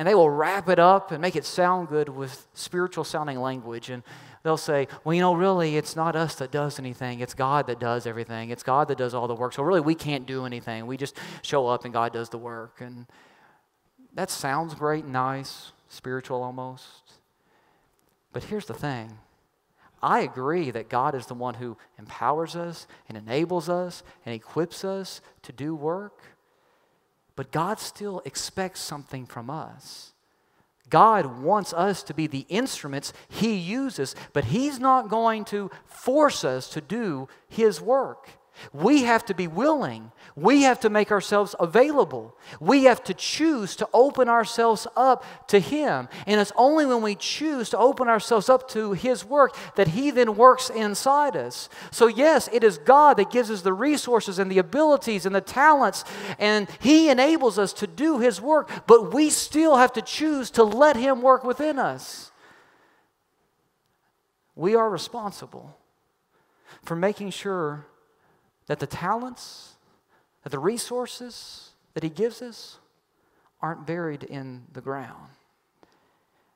and 0.00 0.08
they 0.08 0.14
will 0.14 0.30
wrap 0.30 0.70
it 0.70 0.78
up 0.78 1.10
and 1.10 1.20
make 1.20 1.36
it 1.36 1.44
sound 1.44 1.88
good 1.88 2.08
with 2.08 2.46
spiritual 2.54 3.04
sounding 3.04 3.38
language. 3.38 3.90
And 3.90 4.02
they'll 4.42 4.56
say, 4.56 4.88
well, 5.04 5.12
you 5.12 5.20
know, 5.20 5.34
really, 5.34 5.76
it's 5.76 5.94
not 5.94 6.16
us 6.16 6.36
that 6.36 6.50
does 6.50 6.78
anything. 6.78 7.20
It's 7.20 7.34
God 7.34 7.66
that 7.66 7.78
does 7.78 8.06
everything. 8.06 8.48
It's 8.48 8.62
God 8.62 8.88
that 8.88 8.96
does 8.96 9.12
all 9.12 9.28
the 9.28 9.34
work. 9.34 9.52
So 9.52 9.62
really, 9.62 9.82
we 9.82 9.94
can't 9.94 10.24
do 10.24 10.46
anything. 10.46 10.86
We 10.86 10.96
just 10.96 11.18
show 11.42 11.66
up 11.66 11.84
and 11.84 11.92
God 11.92 12.14
does 12.14 12.30
the 12.30 12.38
work. 12.38 12.80
And 12.80 13.08
that 14.14 14.30
sounds 14.30 14.74
great 14.74 15.04
nice, 15.04 15.72
spiritual 15.88 16.42
almost. 16.42 17.12
But 18.32 18.44
here's 18.44 18.64
the 18.64 18.72
thing. 18.72 19.18
I 20.02 20.20
agree 20.20 20.70
that 20.70 20.88
God 20.88 21.14
is 21.14 21.26
the 21.26 21.34
one 21.34 21.54
who 21.54 21.76
empowers 21.98 22.56
us 22.56 22.86
and 23.08 23.18
enables 23.18 23.68
us 23.68 24.02
and 24.24 24.34
equips 24.34 24.84
us 24.84 25.20
to 25.42 25.52
do 25.52 25.74
work. 25.74 26.22
But 27.36 27.52
God 27.52 27.78
still 27.78 28.22
expects 28.24 28.80
something 28.80 29.26
from 29.26 29.50
us. 29.50 30.12
God 30.88 31.42
wants 31.42 31.72
us 31.72 32.02
to 32.04 32.14
be 32.14 32.26
the 32.26 32.46
instruments 32.48 33.12
He 33.28 33.54
uses, 33.54 34.16
but 34.32 34.46
He's 34.46 34.80
not 34.80 35.08
going 35.08 35.44
to 35.46 35.70
force 35.86 36.44
us 36.44 36.68
to 36.70 36.80
do 36.80 37.28
His 37.48 37.80
work. 37.80 38.28
We 38.72 39.04
have 39.04 39.24
to 39.26 39.34
be 39.34 39.46
willing. 39.46 40.12
We 40.36 40.62
have 40.62 40.80
to 40.80 40.90
make 40.90 41.10
ourselves 41.10 41.54
available. 41.58 42.36
We 42.60 42.84
have 42.84 43.02
to 43.04 43.14
choose 43.14 43.76
to 43.76 43.88
open 43.92 44.28
ourselves 44.28 44.86
up 44.96 45.48
to 45.48 45.58
Him. 45.58 46.08
And 46.26 46.40
it's 46.40 46.52
only 46.56 46.86
when 46.86 47.02
we 47.02 47.14
choose 47.14 47.70
to 47.70 47.78
open 47.78 48.08
ourselves 48.08 48.48
up 48.48 48.68
to 48.70 48.92
His 48.92 49.24
work 49.24 49.54
that 49.76 49.88
He 49.88 50.10
then 50.10 50.36
works 50.36 50.70
inside 50.70 51.36
us. 51.36 51.68
So, 51.90 52.06
yes, 52.06 52.48
it 52.52 52.64
is 52.64 52.78
God 52.78 53.16
that 53.16 53.30
gives 53.30 53.50
us 53.50 53.62
the 53.62 53.72
resources 53.72 54.38
and 54.38 54.50
the 54.50 54.58
abilities 54.58 55.26
and 55.26 55.34
the 55.34 55.40
talents, 55.40 56.04
and 56.38 56.68
He 56.80 57.08
enables 57.08 57.58
us 57.58 57.72
to 57.74 57.86
do 57.86 58.18
His 58.18 58.40
work, 58.40 58.70
but 58.86 59.12
we 59.12 59.30
still 59.30 59.76
have 59.76 59.92
to 59.94 60.02
choose 60.02 60.50
to 60.52 60.64
let 60.64 60.96
Him 60.96 61.22
work 61.22 61.44
within 61.44 61.78
us. 61.78 62.30
We 64.54 64.74
are 64.74 64.90
responsible 64.90 65.76
for 66.82 66.94
making 66.94 67.30
sure 67.30 67.86
that 68.70 68.78
the 68.78 68.86
talents, 68.86 69.72
that 70.44 70.50
the 70.50 70.58
resources 70.60 71.70
that 71.92 72.04
He 72.04 72.08
gives 72.08 72.40
us 72.40 72.78
aren't 73.60 73.84
buried 73.84 74.22
in 74.22 74.62
the 74.72 74.80
ground. 74.80 75.30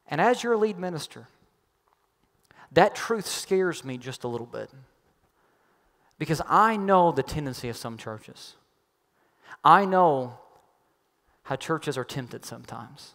And 0.07 0.21
as 0.21 0.45
your 0.45 0.57
lead 0.57 0.79
minister, 0.79 1.27
that 2.71 2.95
truth 2.95 3.27
scares 3.27 3.85
me 3.85 3.99
just 3.99 4.23
a 4.23 4.29
little 4.29 4.47
bit 4.47 4.71
because 6.17 6.41
I 6.49 6.77
know 6.77 7.11
the 7.11 7.25
tendency 7.25 7.69
of 7.69 7.77
some 7.77 7.97
churches. 7.97 8.55
I 9.65 9.85
know 9.85 10.39
how 11.43 11.57
churches 11.57 11.99
are 11.99 12.05
tempted 12.05 12.45
sometimes. 12.45 13.15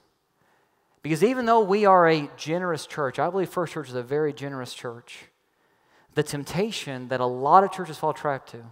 Because 1.04 1.24
even 1.24 1.46
though 1.46 1.62
we 1.62 1.86
are 1.86 2.10
a 2.10 2.30
generous 2.36 2.86
church, 2.86 3.18
I 3.18 3.30
believe 3.30 3.48
First 3.48 3.72
Church 3.72 3.88
is 3.88 3.96
a 3.96 4.04
very 4.04 4.34
generous 4.34 4.74
church, 4.74 5.28
the 6.16 6.24
temptation 6.24 7.08
that 7.08 7.22
a 7.22 7.26
lot 7.26 7.64
of 7.64 7.72
churches 7.72 7.98
fall 7.98 8.12
trap 8.12 8.46
to 8.48 8.66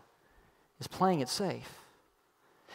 is 0.79 0.87
playing 0.87 1.19
it 1.19 1.29
safe. 1.29 1.69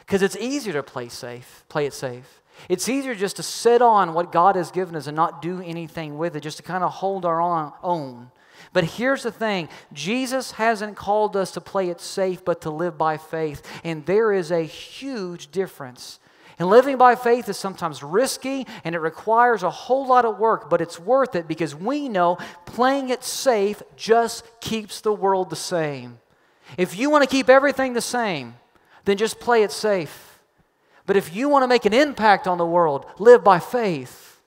Because 0.00 0.22
it's 0.22 0.36
easier 0.36 0.72
to 0.74 0.82
play 0.82 1.08
safe, 1.08 1.64
play 1.68 1.86
it 1.86 1.94
safe. 1.94 2.42
It's 2.68 2.88
easier 2.88 3.14
just 3.14 3.36
to 3.36 3.42
sit 3.42 3.80
on 3.82 4.14
what 4.14 4.32
God 4.32 4.56
has 4.56 4.70
given 4.70 4.94
us 4.94 5.06
and 5.06 5.16
not 5.16 5.42
do 5.42 5.60
anything 5.62 6.18
with 6.18 6.36
it, 6.36 6.40
just 6.40 6.58
to 6.58 6.62
kind 6.62 6.84
of 6.84 6.92
hold 6.92 7.24
our 7.24 7.40
own. 7.82 8.30
But 8.72 8.84
here's 8.84 9.22
the 9.22 9.32
thing 9.32 9.68
Jesus 9.92 10.52
hasn't 10.52 10.96
called 10.96 11.36
us 11.36 11.52
to 11.52 11.60
play 11.60 11.88
it 11.88 12.00
safe, 12.00 12.44
but 12.44 12.60
to 12.62 12.70
live 12.70 12.96
by 12.96 13.16
faith. 13.16 13.62
And 13.84 14.04
there 14.06 14.32
is 14.32 14.50
a 14.50 14.62
huge 14.62 15.50
difference. 15.50 16.20
And 16.58 16.68
living 16.68 16.98
by 16.98 17.14
faith 17.14 17.48
is 17.48 17.56
sometimes 17.56 18.02
risky 18.02 18.66
and 18.84 18.94
it 18.94 19.00
requires 19.00 19.62
a 19.62 19.70
whole 19.70 20.06
lot 20.06 20.24
of 20.24 20.38
work, 20.38 20.70
but 20.70 20.80
it's 20.80 20.98
worth 20.98 21.34
it 21.34 21.48
because 21.48 21.74
we 21.74 22.08
know 22.08 22.38
playing 22.66 23.08
it 23.08 23.24
safe 23.24 23.82
just 23.96 24.44
keeps 24.60 25.00
the 25.00 25.12
world 25.12 25.50
the 25.50 25.56
same. 25.56 26.18
If 26.76 26.98
you 26.98 27.10
want 27.10 27.22
to 27.22 27.30
keep 27.30 27.48
everything 27.48 27.92
the 27.92 28.00
same, 28.00 28.54
then 29.04 29.16
just 29.16 29.40
play 29.40 29.62
it 29.62 29.72
safe. 29.72 30.40
But 31.06 31.16
if 31.16 31.34
you 31.34 31.48
want 31.48 31.64
to 31.64 31.68
make 31.68 31.84
an 31.84 31.94
impact 31.94 32.46
on 32.46 32.58
the 32.58 32.66
world, 32.66 33.06
live 33.18 33.42
by 33.42 33.58
faith. 33.58 34.40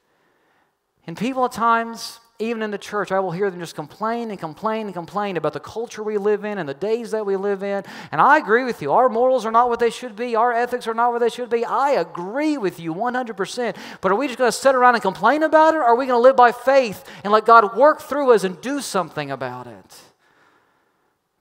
And 1.06 1.18
people 1.18 1.46
at 1.46 1.52
times, 1.52 2.20
even 2.40 2.62
in 2.62 2.72
the 2.72 2.78
church, 2.78 3.12
I 3.12 3.20
will 3.20 3.32
hear 3.32 3.50
them 3.50 3.60
just 3.60 3.76
complain 3.76 4.32
and 4.32 4.40
complain 4.40 4.88
and 4.88 4.94
complain 4.94 5.38
about 5.38 5.54
the 5.54 5.60
culture 5.60 6.02
we 6.04 6.18
live 6.18 6.44
in 6.44 6.58
and 6.58 6.68
the 6.68 6.74
days 6.74 7.12
that 7.12 7.26
we 7.26 7.36
live 7.36 7.62
in. 7.62 7.84
And 8.12 8.20
I 8.20 8.38
agree 8.38 8.64
with 8.64 8.82
you. 8.82 8.92
Our 8.92 9.10
morals 9.10 9.46
are 9.46 9.52
not 9.52 9.70
what 9.70 9.80
they 9.80 9.90
should 9.90 10.16
be, 10.16 10.36
our 10.36 10.52
ethics 10.52 10.88
are 10.88 10.94
not 10.94 11.12
what 11.12 11.20
they 11.20 11.30
should 11.30 11.50
be. 11.50 11.64
I 11.64 11.92
agree 11.92 12.58
with 12.58 12.80
you 12.80 12.94
100%. 12.94 13.76
But 14.02 14.12
are 14.12 14.16
we 14.16 14.28
just 14.28 14.40
going 14.40 14.52
to 14.52 14.58
sit 14.58 14.76
around 14.76 14.96
and 14.96 15.02
complain 15.02 15.44
about 15.44 15.76
it? 15.76 15.78
Or 15.78 15.84
are 15.84 15.96
we 15.96 16.08
going 16.08 16.18
to 16.18 16.24
live 16.24 16.36
by 16.36 16.52
faith 16.52 17.04
and 17.24 17.32
let 17.32 17.46
God 17.46 17.78
work 17.78 18.02
through 18.02 18.32
us 18.32 18.44
and 18.44 18.60
do 18.62 18.82
something 18.82 19.30
about 19.30 19.68
it? 19.68 20.05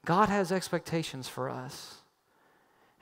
God 0.04 0.28
has 0.28 0.52
expectations 0.52 1.28
for 1.28 1.48
us. 1.48 1.96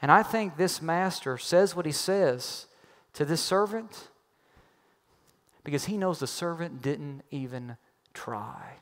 And 0.00 0.10
I 0.10 0.22
think 0.22 0.56
this 0.56 0.82
master 0.82 1.38
says 1.38 1.76
what 1.76 1.86
he 1.86 1.92
says 1.92 2.66
to 3.14 3.24
this 3.24 3.40
servant 3.40 4.08
because 5.64 5.84
he 5.84 5.96
knows 5.96 6.18
the 6.18 6.26
servant 6.26 6.82
didn't 6.82 7.22
even 7.30 7.76
try. 8.14 8.78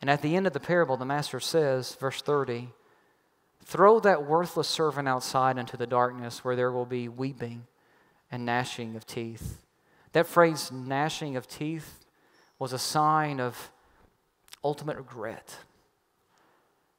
And 0.00 0.10
at 0.10 0.22
the 0.22 0.36
end 0.36 0.46
of 0.46 0.52
the 0.52 0.60
parable, 0.60 0.96
the 0.96 1.04
master 1.04 1.40
says, 1.40 1.94
verse 1.94 2.22
30, 2.22 2.68
throw 3.64 3.98
that 4.00 4.26
worthless 4.26 4.68
servant 4.68 5.08
outside 5.08 5.58
into 5.58 5.76
the 5.76 5.86
darkness 5.86 6.44
where 6.44 6.54
there 6.54 6.70
will 6.70 6.86
be 6.86 7.08
weeping 7.08 7.66
and 8.30 8.44
gnashing 8.44 8.96
of 8.96 9.06
teeth. 9.06 9.62
That 10.12 10.26
phrase, 10.26 10.70
gnashing 10.70 11.36
of 11.36 11.48
teeth, 11.48 12.04
was 12.58 12.72
a 12.72 12.78
sign 12.78 13.40
of 13.40 13.72
ultimate 14.62 14.96
regret. 14.96 15.56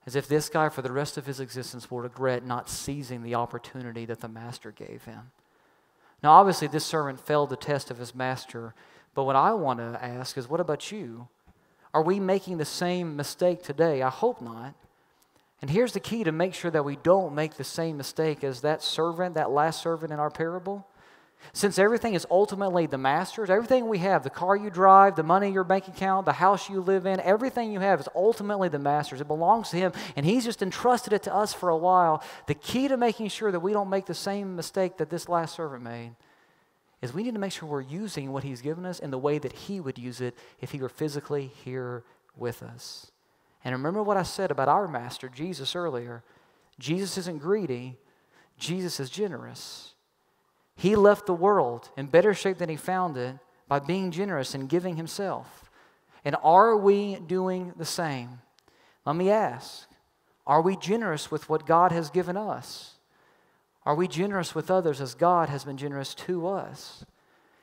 As 0.06 0.16
if 0.16 0.28
this 0.28 0.50
guy, 0.50 0.70
for 0.70 0.82
the 0.82 0.92
rest 0.92 1.18
of 1.18 1.26
his 1.26 1.40
existence, 1.40 1.90
will 1.90 2.00
regret 2.00 2.46
not 2.46 2.70
seizing 2.70 3.24
the 3.24 3.36
opportunity 3.36 4.06
that 4.06 4.20
the 4.20 4.28
master 4.28 4.72
gave 4.72 5.06
him. 5.06 5.32
Now, 6.22 6.34
obviously, 6.34 6.68
this 6.68 6.86
servant 6.86 7.20
failed 7.20 7.50
the 7.50 7.56
test 7.56 7.90
of 7.90 7.98
his 7.98 8.14
master, 8.14 8.74
but 9.14 9.24
what 9.24 9.36
I 9.36 9.54
want 9.54 9.80
to 9.80 10.00
ask 10.04 10.38
is 10.38 10.48
what 10.48 10.60
about 10.60 10.92
you? 10.92 11.28
Are 11.94 12.04
we 12.04 12.20
making 12.20 12.58
the 12.58 12.66
same 12.66 13.16
mistake 13.16 13.64
today? 13.64 14.02
I 14.02 14.10
hope 14.10 14.42
not. 14.42 14.76
And 15.62 15.72
here's 15.72 15.94
the 15.94 16.00
key 16.00 16.24
to 16.24 16.32
make 16.32 16.54
sure 16.54 16.70
that 16.70 16.84
we 16.84 16.98
don't 16.98 17.34
make 17.34 17.56
the 17.56 17.64
same 17.64 17.98
mistake 17.98 18.44
as 18.44 18.62
that 18.62 18.84
servant, 18.84 19.36
that 19.36 19.50
last 19.50 19.82
servant 19.82 20.12
in 20.12 20.20
our 20.20 20.30
parable. 20.30 20.86
Since 21.54 21.80
everything 21.80 22.16
is 22.16 22.26
ultimately 22.30 22.86
the 22.86 22.98
master's, 22.98 23.50
everything 23.50 23.88
we 23.88 24.00
have, 24.00 24.24
the 24.24 24.30
car 24.30 24.56
you 24.56 24.70
drive, 24.70 25.16
the 25.16 25.24
money 25.24 25.48
in 25.48 25.54
your 25.54 25.64
bank 25.64 25.88
account, 25.88 26.26
the 26.26 26.34
house 26.34 26.70
you 26.70 26.82
live 26.82 27.06
in, 27.06 27.20
everything 27.20 27.72
you 27.72 27.80
have 27.80 28.00
is 28.00 28.10
ultimately 28.16 28.68
the 28.68 28.80
master's. 28.80 29.22
It 29.22 29.28
belongs 29.28 29.70
to 29.70 29.78
him, 29.78 29.94
and 30.16 30.26
he's 30.26 30.44
just 30.44 30.62
entrusted 30.62 31.14
it 31.14 31.24
to 31.24 31.34
us 31.34 31.54
for 31.54 31.70
a 31.70 31.78
while. 31.78 32.24
The 32.48 32.56
key 32.56 32.88
to 32.88 32.98
making 32.98 33.30
sure 33.30 33.52
that 33.52 33.60
we 33.60 33.74
don't 33.74 33.90
make 33.90 34.06
the 34.06 34.14
same 34.14 34.56
mistake 34.56 34.98
that 34.98 35.10
this 35.10 35.30
last 35.30 35.56
servant 35.56 35.84
made 35.84 36.16
is 37.02 37.14
we 37.14 37.24
need 37.24 37.36
to 37.36 37.40
make 37.40 37.52
sure 37.52 37.70
we're 37.70 37.82
using 37.82 38.32
what 38.32 38.44
he's 38.44 38.62
given 38.62 38.86
us 38.86 39.00
in 39.00 39.12
the 39.12 39.18
way 39.18 39.38
that 39.38 39.54
he 39.54 39.80
would 39.80 39.98
use 39.98 40.22
it 40.22 40.36
if 40.60 40.72
he 40.72 40.80
were 40.80 40.90
physically 40.90 41.52
here 41.64 42.04
with 42.36 42.64
us. 42.64 43.12
And 43.64 43.74
remember 43.74 44.04
what 44.04 44.18
I 44.18 44.24
said 44.24 44.52
about 44.52 44.68
our 44.68 44.88
master, 44.88 45.30
Jesus, 45.30 45.76
earlier. 45.76 46.24
Jesus 46.80 47.18
isn't 47.18 47.40
greedy, 47.40 47.98
Jesus 48.58 49.00
is 49.00 49.10
generous. 49.10 49.95
He 50.76 50.96
left 50.96 51.26
the 51.26 51.34
world 51.34 51.90
in 51.96 52.08
better 52.08 52.34
shape 52.34 52.58
than 52.58 52.70
he 52.70 52.76
found 52.76 53.18
it 53.18 53.38
by 53.68 53.80
being 53.80 54.12
generous 54.12 54.54
and 54.54 54.70
giving 54.70 54.96
himself. 54.96 55.72
And 56.24 56.36
are 56.44 56.76
we 56.76 57.16
doing 57.16 57.74
the 57.78 57.86
same? 57.86 58.42
Let 59.06 59.16
me 59.16 59.30
ask 59.30 59.88
Are 60.46 60.62
we 60.62 60.76
generous 60.76 61.32
with 61.32 61.50
what 61.50 61.66
God 61.66 61.92
has 61.92 62.10
given 62.10 62.38
us? 62.38 62.96
Are 63.86 63.96
we 63.96 64.08
generous 64.08 64.56
with 64.56 64.72
others 64.72 65.00
as 65.00 65.14
God 65.14 65.48
has 65.50 65.64
been 65.64 65.78
generous 65.78 66.16
to 66.16 66.48
us? 66.48 67.06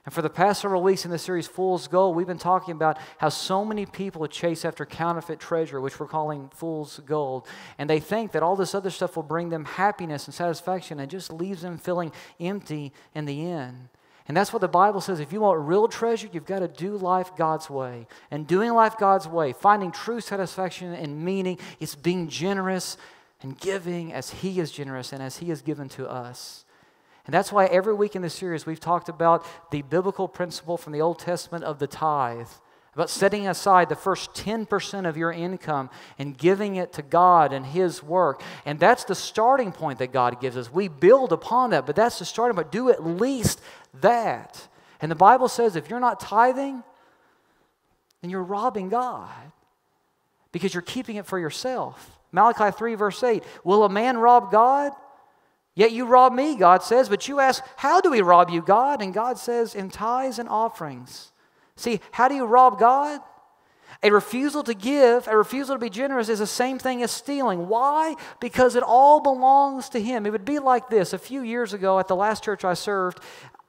And 0.04 0.12
for 0.12 0.22
the 0.22 0.30
past 0.30 0.62
several 0.62 0.82
weeks 0.82 1.04
in 1.04 1.12
the 1.12 1.18
series 1.18 1.46
Fool's 1.46 1.86
Gold, 1.86 2.16
we've 2.16 2.26
been 2.26 2.36
talking 2.36 2.72
about 2.72 2.98
how 3.18 3.28
so 3.28 3.64
many 3.64 3.86
people 3.86 4.26
chase 4.26 4.64
after 4.64 4.84
counterfeit 4.84 5.38
treasure, 5.38 5.80
which 5.80 6.00
we're 6.00 6.08
calling 6.08 6.50
fool's 6.52 7.00
gold. 7.06 7.46
And 7.78 7.88
they 7.88 8.00
think 8.00 8.32
that 8.32 8.42
all 8.42 8.56
this 8.56 8.74
other 8.74 8.90
stuff 8.90 9.14
will 9.14 9.22
bring 9.22 9.50
them 9.50 9.64
happiness 9.64 10.26
and 10.26 10.34
satisfaction 10.34 10.98
and 10.98 11.08
just 11.08 11.32
leaves 11.32 11.62
them 11.62 11.78
feeling 11.78 12.10
empty 12.40 12.92
in 13.14 13.26
the 13.26 13.48
end. 13.48 13.90
And 14.26 14.36
that's 14.36 14.52
what 14.52 14.60
the 14.60 14.68
Bible 14.68 15.00
says. 15.00 15.20
If 15.20 15.32
you 15.32 15.40
want 15.40 15.60
real 15.60 15.86
treasure, 15.86 16.28
you've 16.32 16.46
got 16.46 16.60
to 16.60 16.68
do 16.68 16.96
life 16.96 17.36
God's 17.36 17.70
way. 17.70 18.08
And 18.30 18.46
doing 18.46 18.72
life 18.72 18.96
God's 18.98 19.28
way, 19.28 19.52
finding 19.52 19.92
true 19.92 20.20
satisfaction 20.20 20.92
and 20.92 21.24
meaning, 21.24 21.58
is 21.78 21.94
being 21.94 22.28
generous 22.28 22.96
and 23.40 23.58
giving 23.58 24.12
as 24.12 24.30
He 24.30 24.58
is 24.58 24.72
generous 24.72 25.12
and 25.12 25.22
as 25.22 25.38
He 25.38 25.48
has 25.50 25.62
given 25.62 25.88
to 25.90 26.08
us. 26.08 26.64
And 27.24 27.34
that's 27.34 27.52
why 27.52 27.66
every 27.66 27.94
week 27.94 28.16
in 28.16 28.22
this 28.22 28.34
series 28.34 28.66
we've 28.66 28.80
talked 28.80 29.08
about 29.08 29.46
the 29.70 29.82
biblical 29.82 30.26
principle 30.26 30.76
from 30.76 30.92
the 30.92 31.00
Old 31.00 31.18
Testament 31.18 31.64
of 31.64 31.78
the 31.78 31.86
tithe, 31.86 32.48
about 32.94 33.08
setting 33.08 33.48
aside 33.48 33.88
the 33.88 33.96
first 33.96 34.34
10% 34.34 35.08
of 35.08 35.16
your 35.16 35.32
income 35.32 35.88
and 36.18 36.36
giving 36.36 36.76
it 36.76 36.92
to 36.92 37.02
God 37.02 37.52
and 37.52 37.64
His 37.64 38.02
work. 38.02 38.42
And 38.66 38.78
that's 38.78 39.04
the 39.04 39.14
starting 39.14 39.72
point 39.72 39.98
that 40.00 40.12
God 40.12 40.40
gives 40.40 40.56
us. 40.56 40.70
We 40.70 40.88
build 40.88 41.32
upon 41.32 41.70
that, 41.70 41.86
but 41.86 41.96
that's 41.96 42.18
the 42.18 42.26
starting 42.26 42.54
point. 42.54 42.70
Do 42.70 42.90
at 42.90 43.06
least 43.06 43.62
that. 44.00 44.68
And 45.00 45.10
the 45.10 45.16
Bible 45.16 45.48
says 45.48 45.74
if 45.74 45.88
you're 45.88 46.00
not 46.00 46.20
tithing, 46.20 46.82
then 48.20 48.30
you're 48.30 48.42
robbing 48.42 48.88
God 48.88 49.30
because 50.52 50.74
you're 50.74 50.82
keeping 50.82 51.16
it 51.16 51.24
for 51.24 51.38
yourself. 51.38 52.18
Malachi 52.30 52.76
3, 52.76 52.94
verse 52.94 53.22
8 53.22 53.42
Will 53.64 53.84
a 53.84 53.88
man 53.88 54.18
rob 54.18 54.52
God? 54.52 54.92
Yet 55.74 55.92
you 55.92 56.04
rob 56.06 56.32
me, 56.32 56.56
God 56.56 56.82
says. 56.82 57.08
But 57.08 57.28
you 57.28 57.40
ask, 57.40 57.62
How 57.76 58.00
do 58.00 58.10
we 58.10 58.20
rob 58.20 58.50
you, 58.50 58.62
God? 58.62 59.00
And 59.00 59.14
God 59.14 59.38
says, 59.38 59.74
In 59.74 59.90
tithes 59.90 60.38
and 60.38 60.48
offerings. 60.48 61.32
See, 61.76 62.00
how 62.10 62.28
do 62.28 62.34
you 62.34 62.44
rob 62.44 62.78
God? 62.78 63.20
A 64.02 64.10
refusal 64.10 64.64
to 64.64 64.74
give, 64.74 65.28
a 65.28 65.36
refusal 65.36 65.76
to 65.76 65.78
be 65.78 65.88
generous 65.88 66.28
is 66.28 66.40
the 66.40 66.46
same 66.46 66.78
thing 66.78 67.02
as 67.02 67.10
stealing. 67.12 67.68
Why? 67.68 68.16
Because 68.40 68.74
it 68.74 68.82
all 68.82 69.20
belongs 69.20 69.88
to 69.90 70.00
Him. 70.00 70.26
It 70.26 70.30
would 70.30 70.44
be 70.44 70.58
like 70.58 70.90
this. 70.90 71.12
A 71.12 71.18
few 71.18 71.42
years 71.42 71.72
ago 71.72 71.98
at 71.98 72.08
the 72.08 72.16
last 72.16 72.42
church 72.42 72.64
I 72.64 72.74
served, 72.74 73.20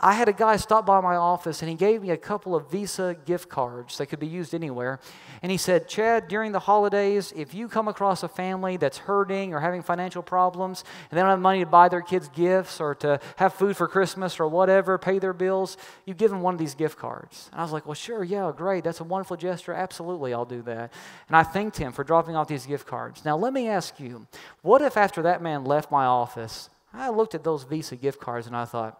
I 0.03 0.11
had 0.11 0.27
a 0.27 0.33
guy 0.33 0.57
stop 0.57 0.85
by 0.85 0.99
my 0.99 1.15
office 1.15 1.61
and 1.61 1.69
he 1.69 1.77
gave 1.77 2.01
me 2.01 2.09
a 2.09 2.17
couple 2.17 2.57
of 2.57 2.69
Visa 2.69 3.15
gift 3.23 3.47
cards 3.47 3.97
that 3.99 4.07
could 4.07 4.19
be 4.19 4.27
used 4.27 4.53
anywhere. 4.53 4.99
And 5.41 5.49
he 5.49 5.57
said, 5.57 5.87
Chad, 5.87 6.27
during 6.27 6.51
the 6.51 6.59
holidays, 6.59 7.31
if 7.37 7.53
you 7.53 7.69
come 7.69 7.87
across 7.87 8.21
a 8.21 8.27
family 8.27 8.75
that's 8.75 8.97
hurting 8.97 9.53
or 9.53 9.61
having 9.61 9.81
financial 9.81 10.21
problems 10.21 10.83
and 11.09 11.17
they 11.17 11.21
don't 11.21 11.29
have 11.29 11.39
money 11.39 11.61
to 11.61 11.65
buy 11.65 11.87
their 11.87 12.01
kids 12.01 12.27
gifts 12.27 12.81
or 12.81 12.95
to 12.95 13.17
have 13.37 13.53
food 13.53 13.77
for 13.77 13.87
Christmas 13.87 14.41
or 14.41 14.47
whatever, 14.49 14.97
pay 14.97 15.19
their 15.19 15.31
bills, 15.31 15.77
you 16.05 16.13
give 16.13 16.31
them 16.31 16.41
one 16.41 16.53
of 16.53 16.59
these 16.59 16.75
gift 16.75 16.97
cards. 16.97 17.47
And 17.53 17.61
I 17.61 17.63
was 17.63 17.71
like, 17.71 17.85
well, 17.85 17.95
sure, 17.95 18.25
yeah, 18.25 18.51
great. 18.53 18.83
That's 18.83 18.99
a 18.99 19.05
wonderful 19.05 19.37
gesture. 19.37 19.71
Absolutely, 19.71 20.33
I'll 20.33 20.43
do 20.43 20.63
that. 20.63 20.91
And 21.29 21.37
I 21.37 21.43
thanked 21.43 21.77
him 21.77 21.93
for 21.93 22.03
dropping 22.03 22.35
off 22.35 22.49
these 22.49 22.65
gift 22.65 22.87
cards. 22.87 23.23
Now, 23.23 23.37
let 23.37 23.53
me 23.53 23.69
ask 23.69 24.01
you, 24.01 24.27
what 24.63 24.81
if 24.81 24.97
after 24.97 25.21
that 25.21 25.41
man 25.41 25.63
left 25.63 25.91
my 25.91 26.03
office, 26.03 26.69
I 26.93 27.09
looked 27.09 27.35
at 27.35 27.45
those 27.45 27.63
Visa 27.63 27.95
gift 27.95 28.19
cards 28.19 28.47
and 28.47 28.55
I 28.55 28.65
thought, 28.65 28.99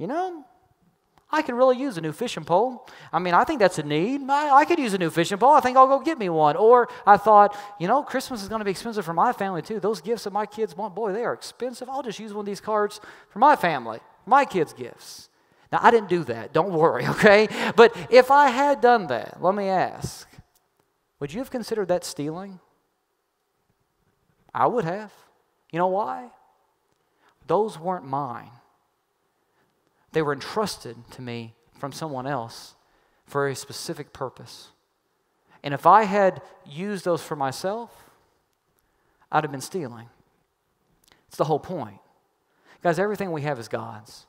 you 0.00 0.06
know, 0.06 0.46
I 1.30 1.42
could 1.42 1.54
really 1.54 1.76
use 1.76 1.98
a 1.98 2.00
new 2.00 2.10
fishing 2.10 2.42
pole. 2.42 2.88
I 3.12 3.18
mean, 3.18 3.34
I 3.34 3.44
think 3.44 3.60
that's 3.60 3.78
a 3.78 3.82
need. 3.82 4.22
I, 4.28 4.56
I, 4.56 4.64
could 4.64 4.78
use 4.78 4.94
a 4.94 4.98
new 4.98 5.10
fishing 5.10 5.36
pole. 5.36 5.52
I 5.52 5.60
think 5.60 5.76
I'll 5.76 5.86
go 5.86 6.00
get 6.00 6.18
me 6.18 6.30
one. 6.30 6.56
Or 6.56 6.88
I 7.06 7.18
thought, 7.18 7.54
you 7.78 7.86
know, 7.86 8.02
Christmas 8.02 8.42
is 8.42 8.48
going 8.48 8.60
to 8.60 8.64
be 8.64 8.70
expensive 8.70 9.04
for 9.04 9.12
my 9.12 9.34
family 9.34 9.60
too. 9.60 9.78
Those 9.78 10.00
gifts 10.00 10.24
that 10.24 10.32
my 10.32 10.46
kids 10.46 10.74
want, 10.74 10.94
boy, 10.94 11.12
they 11.12 11.22
are 11.22 11.34
expensive. 11.34 11.90
I'll 11.90 12.02
just 12.02 12.18
use 12.18 12.32
one 12.32 12.40
of 12.40 12.46
these 12.46 12.62
cards 12.62 12.98
for 13.28 13.40
my 13.40 13.56
family, 13.56 14.00
my 14.24 14.46
kids' 14.46 14.72
gifts. 14.72 15.28
Now, 15.70 15.80
I 15.82 15.90
didn't 15.90 16.08
do 16.08 16.24
that. 16.24 16.54
Don't 16.54 16.72
worry, 16.72 17.06
okay? 17.14 17.46
But 17.76 17.94
if 18.10 18.30
I 18.30 18.48
had 18.48 18.80
done 18.80 19.06
that, 19.08 19.42
let 19.42 19.54
me 19.54 19.68
ask 19.68 20.26
would 21.20 21.34
you 21.34 21.40
have 21.40 21.50
considered 21.50 21.88
that 21.88 22.06
stealing? 22.06 22.58
I 24.54 24.66
would 24.66 24.86
have. 24.86 25.12
You 25.70 25.78
know 25.78 25.88
why? 25.88 26.30
Those 27.46 27.78
weren't 27.78 28.06
mine. 28.06 28.50
They 30.12 30.22
were 30.22 30.32
entrusted 30.32 30.96
to 31.12 31.22
me 31.22 31.54
from 31.78 31.92
someone 31.92 32.26
else 32.26 32.74
for 33.26 33.48
a 33.48 33.54
specific 33.54 34.12
purpose. 34.12 34.70
And 35.62 35.74
if 35.74 35.86
I 35.86 36.04
had 36.04 36.42
used 36.66 37.04
those 37.04 37.22
for 37.22 37.36
myself, 37.36 38.10
I'd 39.30 39.44
have 39.44 39.52
been 39.52 39.60
stealing. 39.60 40.08
It's 41.28 41.36
the 41.36 41.44
whole 41.44 41.60
point. 41.60 41.98
Guys, 42.82 42.98
everything 42.98 43.30
we 43.30 43.42
have 43.42 43.58
is 43.58 43.68
God's. 43.68 44.26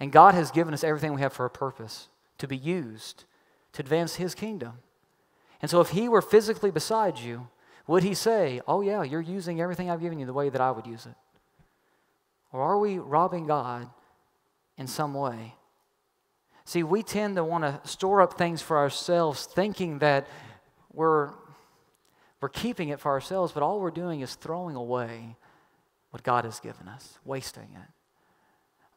And 0.00 0.10
God 0.10 0.34
has 0.34 0.50
given 0.50 0.74
us 0.74 0.82
everything 0.82 1.14
we 1.14 1.20
have 1.20 1.32
for 1.32 1.46
a 1.46 1.50
purpose 1.50 2.08
to 2.38 2.48
be 2.48 2.56
used 2.56 3.24
to 3.74 3.82
advance 3.82 4.16
His 4.16 4.34
kingdom. 4.34 4.78
And 5.60 5.70
so 5.70 5.80
if 5.80 5.90
he 5.90 6.08
were 6.08 6.22
physically 6.22 6.70
beside 6.70 7.18
you, 7.18 7.48
would 7.86 8.02
he 8.02 8.14
say, 8.14 8.60
Oh, 8.66 8.80
yeah, 8.80 9.02
you're 9.02 9.20
using 9.20 9.60
everything 9.60 9.90
I've 9.90 10.00
given 10.00 10.18
you 10.18 10.26
the 10.26 10.32
way 10.32 10.48
that 10.48 10.60
I 10.60 10.70
would 10.70 10.86
use 10.86 11.06
it? 11.06 11.14
Or 12.52 12.62
are 12.62 12.78
we 12.78 12.98
robbing 12.98 13.46
God 13.46 13.88
in 14.76 14.86
some 14.86 15.14
way? 15.14 15.54
See, 16.64 16.82
we 16.82 17.02
tend 17.02 17.36
to 17.36 17.44
want 17.44 17.62
to 17.62 17.88
store 17.88 18.20
up 18.20 18.36
things 18.36 18.60
for 18.60 18.76
ourselves, 18.76 19.46
thinking 19.46 20.00
that 20.00 20.26
we're, 20.92 21.30
we're 22.40 22.48
keeping 22.48 22.88
it 22.88 22.98
for 22.98 23.12
ourselves, 23.12 23.52
but 23.52 23.62
all 23.62 23.80
we're 23.80 23.90
doing 23.90 24.20
is 24.20 24.34
throwing 24.34 24.74
away 24.74 25.36
what 26.10 26.22
God 26.22 26.44
has 26.44 26.58
given 26.58 26.88
us, 26.88 27.18
wasting 27.24 27.68
it. 27.74 27.88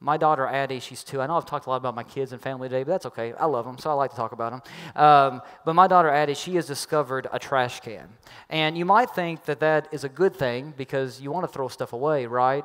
My 0.02 0.16
daughter 0.16 0.48
Addie, 0.48 0.80
she's 0.80 1.04
two. 1.04 1.20
I 1.20 1.28
know 1.28 1.36
I've 1.36 1.46
talked 1.46 1.66
a 1.66 1.70
lot 1.70 1.76
about 1.76 1.94
my 1.94 2.04
kids 2.04 2.32
and 2.32 2.42
family 2.42 2.70
today, 2.70 2.84
but 2.84 2.92
that's 2.92 3.06
okay. 3.08 3.34
I 3.34 3.46
love 3.46 3.66
them, 3.66 3.78
so 3.78 3.90
I 3.90 3.94
like 3.94 4.12
to 4.12 4.16
talk 4.16 4.32
about 4.32 4.52
them. 4.52 4.62
Um, 4.96 5.42
but 5.66 5.74
my 5.74 5.88
daughter 5.88 6.10
Addie, 6.10 6.36
she 6.36 6.56
has 6.56 6.66
discovered 6.66 7.28
a 7.34 7.38
trash 7.38 7.82
can. 7.82 8.08
And 8.50 8.78
you 8.78 8.86
might 8.86 9.10
think 9.10 9.44
that 9.44 9.60
that 9.60 9.90
is 9.92 10.06
a 10.06 10.10
good 10.10 10.36
thing 10.36 10.74
because 10.78 11.20
you 11.20 11.32
want 11.32 11.46
to 11.46 11.52
throw 11.52 11.68
stuff 11.68 11.92
away, 11.92 12.26
right? 12.28 12.64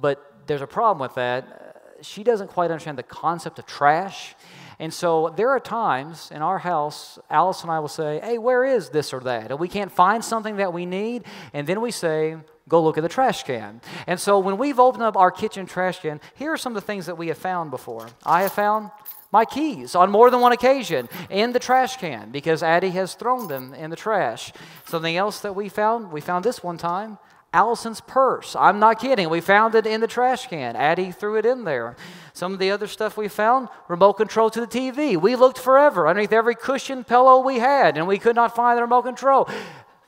But 0.00 0.24
there's 0.46 0.62
a 0.62 0.66
problem 0.66 1.00
with 1.00 1.16
that. 1.16 1.75
She 2.06 2.22
doesn't 2.22 2.48
quite 2.48 2.70
understand 2.70 2.98
the 2.98 3.02
concept 3.02 3.58
of 3.58 3.66
trash. 3.66 4.34
And 4.78 4.92
so 4.92 5.32
there 5.36 5.50
are 5.50 5.60
times 5.60 6.30
in 6.30 6.42
our 6.42 6.58
house, 6.58 7.18
Alice 7.30 7.62
and 7.62 7.70
I 7.70 7.80
will 7.80 7.88
say, 7.88 8.20
Hey, 8.22 8.38
where 8.38 8.64
is 8.64 8.90
this 8.90 9.12
or 9.12 9.20
that? 9.20 9.50
And 9.50 9.58
we 9.58 9.68
can't 9.68 9.90
find 9.90 10.24
something 10.24 10.56
that 10.56 10.72
we 10.72 10.86
need. 10.86 11.24
And 11.52 11.66
then 11.66 11.80
we 11.80 11.90
say, 11.90 12.36
go 12.68 12.82
look 12.82 12.98
at 12.98 13.02
the 13.02 13.08
trash 13.08 13.44
can. 13.44 13.80
And 14.06 14.20
so 14.20 14.38
when 14.38 14.58
we've 14.58 14.78
opened 14.78 15.04
up 15.04 15.16
our 15.16 15.30
kitchen 15.30 15.66
trash 15.66 16.00
can, 16.00 16.20
here 16.34 16.52
are 16.52 16.56
some 16.56 16.76
of 16.76 16.82
the 16.82 16.86
things 16.86 17.06
that 17.06 17.16
we 17.16 17.28
have 17.28 17.38
found 17.38 17.70
before. 17.70 18.08
I 18.24 18.42
have 18.42 18.52
found 18.52 18.90
my 19.32 19.44
keys 19.44 19.94
on 19.94 20.10
more 20.10 20.30
than 20.30 20.40
one 20.40 20.52
occasion 20.52 21.08
in 21.30 21.52
the 21.52 21.58
trash 21.58 21.96
can 21.96 22.30
because 22.30 22.62
Addie 22.62 22.90
has 22.90 23.14
thrown 23.14 23.48
them 23.48 23.74
in 23.74 23.90
the 23.90 23.96
trash. 23.96 24.52
Something 24.84 25.16
else 25.16 25.40
that 25.40 25.54
we 25.54 25.68
found, 25.68 26.12
we 26.12 26.20
found 26.20 26.44
this 26.44 26.62
one 26.62 26.78
time. 26.78 27.18
Allison's 27.56 28.02
purse. 28.02 28.54
I'm 28.54 28.78
not 28.78 29.00
kidding. 29.00 29.30
We 29.30 29.40
found 29.40 29.74
it 29.74 29.86
in 29.86 30.02
the 30.02 30.06
trash 30.06 30.46
can. 30.46 30.76
Addie 30.76 31.10
threw 31.10 31.36
it 31.36 31.46
in 31.46 31.64
there. 31.64 31.96
Some 32.34 32.52
of 32.52 32.58
the 32.58 32.70
other 32.70 32.86
stuff 32.86 33.16
we 33.16 33.28
found, 33.28 33.70
remote 33.88 34.18
control 34.18 34.50
to 34.50 34.60
the 34.60 34.66
TV. 34.66 35.16
We 35.16 35.36
looked 35.36 35.58
forever 35.58 36.06
underneath 36.06 36.34
every 36.34 36.54
cushion 36.54 37.02
pillow 37.02 37.40
we 37.40 37.58
had, 37.58 37.96
and 37.96 38.06
we 38.06 38.18
could 38.18 38.36
not 38.36 38.54
find 38.54 38.76
the 38.76 38.82
remote 38.82 39.04
control. 39.04 39.48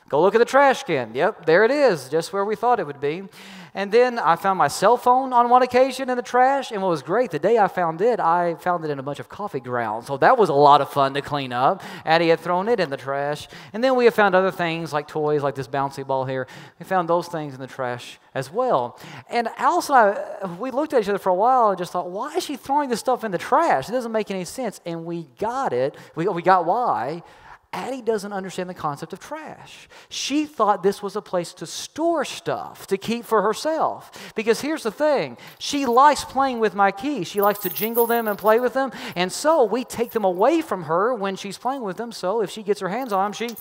Go 0.08 0.22
look 0.22 0.34
at 0.34 0.38
the 0.38 0.44
trash 0.44 0.84
can. 0.84 1.14
Yep, 1.14 1.44
there 1.44 1.64
it 1.64 1.70
is, 1.70 2.08
just 2.08 2.32
where 2.32 2.44
we 2.44 2.56
thought 2.56 2.80
it 2.80 2.86
would 2.86 3.00
be. 3.00 3.24
And 3.74 3.92
then 3.92 4.18
I 4.18 4.36
found 4.36 4.58
my 4.58 4.68
cell 4.68 4.96
phone 4.96 5.32
on 5.32 5.50
one 5.50 5.62
occasion 5.62 6.08
in 6.08 6.16
the 6.16 6.22
trash. 6.22 6.72
And 6.72 6.82
what 6.82 6.88
was 6.88 7.02
great, 7.02 7.30
the 7.30 7.38
day 7.38 7.58
I 7.58 7.68
found 7.68 8.00
it, 8.00 8.18
I 8.18 8.54
found 8.54 8.84
it 8.84 8.90
in 8.90 8.98
a 8.98 9.02
bunch 9.02 9.20
of 9.20 9.28
coffee 9.28 9.60
grounds. 9.60 10.06
So 10.06 10.16
that 10.16 10.38
was 10.38 10.48
a 10.48 10.54
lot 10.54 10.80
of 10.80 10.90
fun 10.90 11.12
to 11.14 11.20
clean 11.20 11.52
up. 11.52 11.82
Addie 12.06 12.28
had 12.28 12.40
thrown 12.40 12.68
it 12.68 12.80
in 12.80 12.88
the 12.88 12.96
trash. 12.96 13.46
And 13.72 13.84
then 13.84 13.94
we 13.94 14.06
have 14.06 14.14
found 14.14 14.34
other 14.34 14.50
things 14.50 14.92
like 14.92 15.06
toys, 15.06 15.42
like 15.42 15.54
this 15.54 15.68
bouncy 15.68 16.06
ball 16.06 16.24
here. 16.24 16.46
We 16.78 16.86
found 16.86 17.08
those 17.08 17.28
things 17.28 17.54
in 17.54 17.60
the 17.60 17.66
trash 17.66 18.18
as 18.34 18.50
well. 18.50 18.98
And 19.28 19.48
Alice 19.58 19.90
and 19.90 19.96
I, 19.96 20.46
we 20.58 20.70
looked 20.70 20.94
at 20.94 21.02
each 21.02 21.08
other 21.08 21.18
for 21.18 21.30
a 21.30 21.34
while 21.34 21.68
and 21.68 21.78
just 21.78 21.92
thought, 21.92 22.10
why 22.10 22.34
is 22.34 22.44
she 22.44 22.56
throwing 22.56 22.88
this 22.88 23.00
stuff 23.00 23.22
in 23.22 23.30
the 23.30 23.38
trash? 23.38 23.88
It 23.88 23.92
doesn't 23.92 24.12
make 24.12 24.30
any 24.30 24.46
sense. 24.46 24.80
And 24.86 25.04
we 25.04 25.28
got 25.38 25.72
it. 25.74 25.94
We, 26.14 26.26
we 26.28 26.42
got 26.42 26.64
why. 26.64 27.22
Addie 27.72 28.00
doesn't 28.00 28.32
understand 28.32 28.70
the 28.70 28.74
concept 28.74 29.12
of 29.12 29.20
trash. 29.20 29.88
She 30.08 30.46
thought 30.46 30.82
this 30.82 31.02
was 31.02 31.16
a 31.16 31.22
place 31.22 31.52
to 31.54 31.66
store 31.66 32.24
stuff 32.24 32.86
to 32.86 32.96
keep 32.96 33.26
for 33.26 33.42
herself. 33.42 34.32
Because 34.34 34.62
here's 34.62 34.82
the 34.82 34.90
thing 34.90 35.36
she 35.58 35.84
likes 35.84 36.24
playing 36.24 36.60
with 36.60 36.74
my 36.74 36.90
keys. 36.90 37.28
She 37.28 37.42
likes 37.42 37.58
to 37.60 37.68
jingle 37.68 38.06
them 38.06 38.26
and 38.26 38.38
play 38.38 38.58
with 38.58 38.72
them. 38.72 38.90
And 39.14 39.30
so 39.30 39.64
we 39.64 39.84
take 39.84 40.12
them 40.12 40.24
away 40.24 40.62
from 40.62 40.84
her 40.84 41.12
when 41.12 41.36
she's 41.36 41.58
playing 41.58 41.82
with 41.82 41.98
them. 41.98 42.10
So 42.10 42.40
if 42.40 42.50
she 42.50 42.62
gets 42.62 42.80
her 42.80 42.88
hands 42.88 43.12
on 43.12 43.32
them, 43.32 43.32
she 43.34 43.54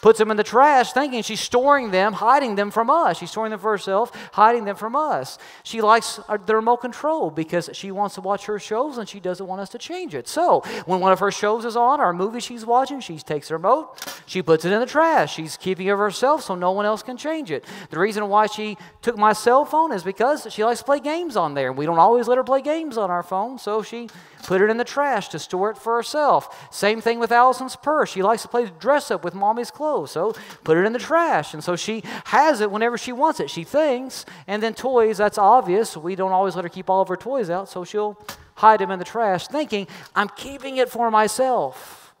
puts 0.00 0.18
them 0.18 0.30
in 0.30 0.36
the 0.36 0.44
trash, 0.44 0.92
thinking 0.92 1.22
she's 1.22 1.40
storing 1.40 1.90
them, 1.90 2.14
hiding 2.14 2.54
them 2.54 2.70
from 2.70 2.90
us. 2.90 3.18
She's 3.18 3.30
storing 3.30 3.50
them 3.50 3.60
for 3.60 3.70
herself, 3.70 4.10
hiding 4.32 4.64
them 4.64 4.76
from 4.76 4.96
us. 4.96 5.38
She 5.62 5.80
likes 5.80 6.20
uh, 6.28 6.38
the 6.44 6.56
remote 6.56 6.78
control 6.78 7.30
because 7.30 7.70
she 7.72 7.90
wants 7.90 8.14
to 8.16 8.20
watch 8.20 8.46
her 8.46 8.58
shows 8.58 8.98
and 8.98 9.08
she 9.08 9.20
doesn't 9.20 9.46
want 9.46 9.60
us 9.60 9.68
to 9.70 9.78
change 9.78 10.14
it. 10.14 10.28
So 10.28 10.60
when 10.86 11.00
one 11.00 11.12
of 11.12 11.20
her 11.20 11.30
shows 11.30 11.64
is 11.64 11.76
on 11.76 12.00
or 12.00 12.10
a 12.10 12.14
movie 12.14 12.40
she's 12.40 12.64
watching, 12.64 13.00
she 13.00 13.18
takes 13.18 13.48
the 13.48 13.54
remote, 13.54 14.00
she 14.26 14.42
puts 14.42 14.64
it 14.64 14.72
in 14.72 14.80
the 14.80 14.86
trash. 14.86 15.34
She's 15.34 15.56
keeping 15.56 15.86
it 15.86 15.96
herself 15.96 16.42
so 16.42 16.54
no 16.54 16.72
one 16.72 16.86
else 16.86 17.02
can 17.02 17.16
change 17.16 17.50
it. 17.50 17.64
The 17.90 17.98
reason 17.98 18.28
why 18.28 18.46
she 18.46 18.76
took 19.02 19.16
my 19.16 19.32
cell 19.32 19.64
phone 19.64 19.92
is 19.92 20.02
because 20.02 20.46
she 20.50 20.64
likes 20.64 20.80
to 20.80 20.84
play 20.84 21.00
games 21.00 21.36
on 21.36 21.54
there. 21.54 21.72
We 21.72 21.86
don't 21.86 21.98
always 21.98 22.28
let 22.28 22.38
her 22.38 22.44
play 22.44 22.62
games 22.62 22.96
on 22.96 23.10
our 23.10 23.22
phone, 23.22 23.58
so 23.58 23.82
she 23.82 24.08
put 24.44 24.60
it 24.60 24.70
in 24.70 24.76
the 24.76 24.84
trash 24.84 25.28
to 25.28 25.38
store 25.38 25.70
it 25.70 25.78
for 25.78 25.96
herself. 25.96 26.68
Same 26.72 27.00
thing 27.00 27.18
with 27.18 27.30
Allison's 27.30 27.76
purse. 27.76 28.10
She 28.10 28.22
likes 28.22 28.42
to 28.42 28.48
play 28.48 28.70
dress 28.78 29.10
up 29.10 29.24
with 29.24 29.34
mommy's 29.34 29.70
clothes, 29.70 29.81
so 30.06 30.34
put 30.64 30.76
it 30.76 30.84
in 30.84 30.92
the 30.92 30.98
trash. 30.98 31.54
And 31.54 31.62
so 31.62 31.76
she 31.76 32.02
has 32.26 32.60
it 32.60 32.70
whenever 32.70 32.96
she 32.96 33.12
wants 33.12 33.40
it. 33.40 33.50
She 33.50 33.64
thinks. 33.64 34.24
And 34.46 34.62
then 34.62 34.74
toys, 34.74 35.18
that's 35.18 35.38
obvious. 35.38 35.96
We 35.96 36.14
don't 36.14 36.32
always 36.32 36.56
let 36.56 36.64
her 36.64 36.68
keep 36.68 36.88
all 36.88 37.02
of 37.02 37.08
her 37.08 37.16
toys 37.16 37.50
out, 37.50 37.68
so 37.68 37.84
she'll 37.84 38.18
hide 38.54 38.80
them 38.80 38.90
in 38.90 38.98
the 38.98 39.04
trash, 39.04 39.48
thinking, 39.48 39.88
I'm 40.14 40.28
keeping 40.28 40.76
it 40.76 40.88
for 40.88 41.10
myself. 41.10 42.14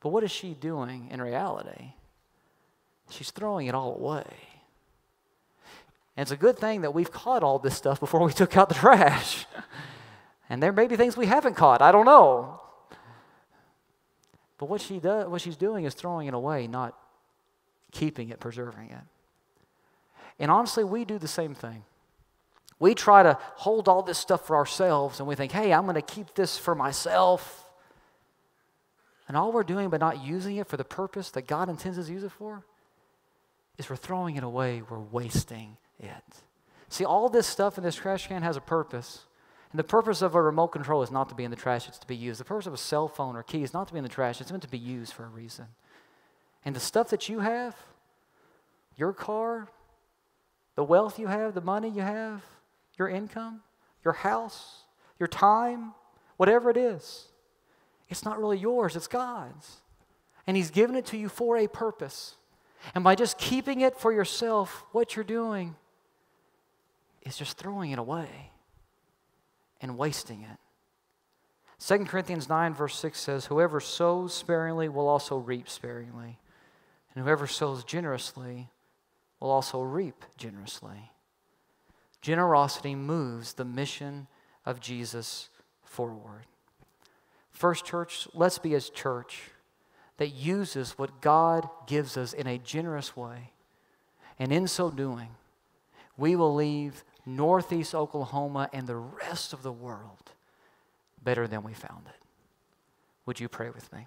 But 0.00 0.10
what 0.10 0.22
is 0.22 0.30
she 0.30 0.54
doing 0.54 1.08
in 1.10 1.20
reality? 1.20 1.92
She's 3.10 3.30
throwing 3.30 3.66
it 3.66 3.74
all 3.74 3.94
away. 3.94 4.26
And 6.16 6.22
it's 6.22 6.30
a 6.30 6.36
good 6.36 6.58
thing 6.58 6.82
that 6.82 6.94
we've 6.94 7.10
caught 7.10 7.42
all 7.42 7.58
this 7.58 7.76
stuff 7.76 8.00
before 8.00 8.22
we 8.24 8.32
took 8.40 8.56
out 8.56 8.68
the 8.68 8.74
trash. 8.74 9.46
And 10.48 10.62
there 10.62 10.72
may 10.72 10.86
be 10.86 10.96
things 10.96 11.16
we 11.16 11.26
haven't 11.26 11.54
caught. 11.54 11.82
I 11.82 11.92
don't 11.92 12.06
know. 12.06 12.60
But 14.58 14.68
what 14.68 14.80
she 14.80 14.98
does, 14.98 15.28
what 15.28 15.40
she's 15.40 15.56
doing 15.56 15.84
is 15.84 15.94
throwing 15.94 16.26
it 16.26 16.34
away, 16.34 16.66
not 16.66 16.98
keeping 17.92 18.28
it, 18.30 18.40
preserving 18.40 18.90
it. 18.90 19.04
And 20.38 20.50
honestly, 20.50 20.84
we 20.84 21.04
do 21.04 21.18
the 21.18 21.28
same 21.28 21.54
thing. 21.54 21.84
We 22.80 22.94
try 22.94 23.22
to 23.22 23.38
hold 23.56 23.88
all 23.88 24.02
this 24.02 24.18
stuff 24.18 24.46
for 24.46 24.56
ourselves 24.56 25.18
and 25.18 25.28
we 25.28 25.34
think, 25.34 25.52
hey, 25.52 25.72
I'm 25.72 25.82
going 25.82 25.94
to 25.94 26.02
keep 26.02 26.34
this 26.34 26.58
for 26.58 26.74
myself. 26.74 27.64
And 29.26 29.36
all 29.36 29.52
we're 29.52 29.64
doing 29.64 29.90
by 29.90 29.98
not 29.98 30.24
using 30.24 30.56
it 30.56 30.68
for 30.68 30.76
the 30.76 30.84
purpose 30.84 31.30
that 31.32 31.46
God 31.46 31.68
intends 31.68 31.98
us 31.98 32.06
to 32.06 32.12
use 32.12 32.22
it 32.22 32.32
for 32.32 32.64
is 33.78 33.90
we're 33.90 33.96
throwing 33.96 34.36
it 34.36 34.44
away, 34.44 34.82
we're 34.88 34.98
wasting 34.98 35.76
it. 35.98 36.24
See, 36.88 37.04
all 37.04 37.28
this 37.28 37.46
stuff 37.46 37.78
in 37.78 37.84
this 37.84 37.96
trash 37.96 38.26
can 38.28 38.42
has 38.42 38.56
a 38.56 38.60
purpose. 38.60 39.24
And 39.70 39.78
the 39.78 39.84
purpose 39.84 40.22
of 40.22 40.34
a 40.34 40.42
remote 40.42 40.68
control 40.68 41.02
is 41.02 41.10
not 41.10 41.28
to 41.28 41.34
be 41.34 41.44
in 41.44 41.50
the 41.50 41.56
trash, 41.56 41.88
it's 41.88 41.98
to 41.98 42.06
be 42.06 42.16
used. 42.16 42.40
The 42.40 42.44
purpose 42.44 42.66
of 42.66 42.72
a 42.72 42.78
cell 42.78 43.06
phone 43.06 43.36
or 43.36 43.42
key 43.42 43.62
is 43.62 43.74
not 43.74 43.86
to 43.88 43.92
be 43.92 43.98
in 43.98 44.02
the 44.02 44.08
trash, 44.08 44.40
it's 44.40 44.50
meant 44.50 44.62
to 44.62 44.68
be 44.68 44.78
used 44.78 45.12
for 45.12 45.24
a 45.24 45.28
reason. 45.28 45.66
And 46.64 46.74
the 46.74 46.80
stuff 46.80 47.10
that 47.10 47.28
you 47.28 47.40
have, 47.40 47.76
your 48.96 49.12
car, 49.12 49.68
the 50.74 50.84
wealth 50.84 51.18
you 51.18 51.26
have, 51.26 51.54
the 51.54 51.60
money 51.60 51.88
you 51.88 52.02
have, 52.02 52.42
your 52.98 53.08
income, 53.08 53.60
your 54.04 54.14
house, 54.14 54.84
your 55.18 55.28
time, 55.28 55.92
whatever 56.36 56.70
it 56.70 56.76
is, 56.76 57.26
it's 58.08 58.24
not 58.24 58.38
really 58.38 58.58
yours, 58.58 58.96
it's 58.96 59.06
God's. 59.06 59.82
And 60.46 60.56
He's 60.56 60.70
given 60.70 60.96
it 60.96 61.04
to 61.06 61.18
you 61.18 61.28
for 61.28 61.58
a 61.58 61.68
purpose. 61.68 62.36
And 62.94 63.04
by 63.04 63.14
just 63.14 63.36
keeping 63.36 63.82
it 63.82 63.98
for 63.98 64.12
yourself, 64.12 64.84
what 64.92 65.14
you're 65.14 65.24
doing 65.24 65.76
is 67.22 67.36
just 67.36 67.58
throwing 67.58 67.90
it 67.90 67.98
away 67.98 68.50
and 69.80 69.98
wasting 69.98 70.42
it. 70.42 70.58
2 71.80 72.06
Corinthians 72.06 72.48
9, 72.48 72.74
verse 72.74 72.98
6 72.98 73.20
says, 73.20 73.46
Whoever 73.46 73.80
sows 73.80 74.34
sparingly 74.34 74.88
will 74.88 75.08
also 75.08 75.36
reap 75.36 75.68
sparingly, 75.68 76.38
and 77.14 77.24
whoever 77.24 77.46
sows 77.46 77.84
generously 77.84 78.68
will 79.40 79.50
also 79.50 79.80
reap 79.80 80.24
generously. 80.36 81.12
Generosity 82.20 82.96
moves 82.96 83.52
the 83.52 83.64
mission 83.64 84.26
of 84.66 84.80
Jesus 84.80 85.50
forward. 85.84 86.46
First 87.50 87.84
Church, 87.84 88.26
let's 88.34 88.58
be 88.58 88.74
a 88.74 88.80
church 88.80 89.50
that 90.16 90.28
uses 90.28 90.98
what 90.98 91.20
God 91.20 91.68
gives 91.86 92.16
us 92.16 92.32
in 92.32 92.46
a 92.46 92.58
generous 92.58 93.16
way. 93.16 93.52
And 94.38 94.52
in 94.52 94.66
so 94.68 94.90
doing, 94.90 95.30
we 96.16 96.36
will 96.36 96.54
leave 96.54 97.04
Northeast 97.36 97.94
Oklahoma, 97.94 98.70
and 98.72 98.86
the 98.86 98.96
rest 98.96 99.52
of 99.52 99.62
the 99.62 99.72
world 99.72 100.32
better 101.22 101.46
than 101.46 101.62
we 101.62 101.74
found 101.74 102.06
it. 102.06 102.22
Would 103.26 103.40
you 103.40 103.48
pray 103.48 103.70
with 103.70 103.92
me? 103.92 104.06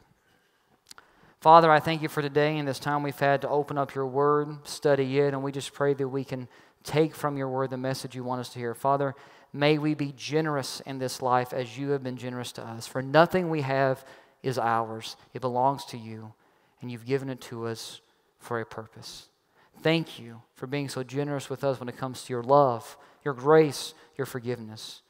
Father, 1.41 1.72
I 1.72 1.80
thank 1.80 2.01
you 2.01 2.07
for 2.07 2.22
today 2.22 2.57
and 2.59 2.67
this 2.67 2.80
time 2.80 3.01
we've 3.01 3.17
had 3.17 3.41
to 3.41 3.49
open 3.49 3.78
up 3.78 3.95
your 3.95 4.05
word, 4.05 4.67
study 4.67 5.19
it, 5.19 5.34
and 5.34 5.41
we 5.41 5.51
just 5.51 5.74
pray 5.74 5.93
that 5.93 6.07
we 6.07 6.24
can 6.24 6.47
take 6.84 7.15
from 7.15 7.38
your 7.38 7.49
word 7.49 7.72
the 7.72 7.78
message 7.78 8.15
you 8.15 8.24
want 8.24 8.41
us 8.41 8.49
to 8.49 8.59
hear. 8.59 8.74
Father, 8.74 9.15
may 9.51 9.78
we 9.78 9.95
be 9.95 10.13
generous 10.15 10.82
in 10.82 10.99
this 10.99 11.22
life 11.22 11.51
as 11.51 11.78
you 11.78 11.89
have 11.89 12.03
been 12.03 12.17
generous 12.17 12.51
to 12.53 12.63
us. 12.63 12.86
For 12.86 13.01
nothing 13.01 13.49
we 13.49 13.61
have 13.61 14.05
is 14.43 14.57
ours, 14.57 15.15
it 15.34 15.41
belongs 15.41 15.86
to 15.86 15.97
you, 15.97 16.34
and 16.82 16.91
you've 16.91 17.05
given 17.05 17.30
it 17.30 17.41
to 17.41 17.67
us 17.67 18.01
for 18.39 18.59
a 18.59 18.65
purpose. 18.65 19.30
Thank 19.82 20.19
you 20.19 20.41
for 20.53 20.67
being 20.67 20.89
so 20.89 21.03
generous 21.03 21.49
with 21.49 21.63
us 21.63 21.80
when 21.80 21.89
it 21.89 21.97
comes 21.97 22.24
to 22.24 22.34
your 22.34 22.43
love 22.43 22.97
your 23.24 23.34
grace, 23.34 23.93
your 24.17 24.26
forgiveness. 24.26 25.01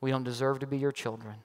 We 0.00 0.10
don't 0.10 0.24
deserve 0.24 0.60
to 0.60 0.66
be 0.66 0.78
your 0.78 0.92
children. 0.92 1.36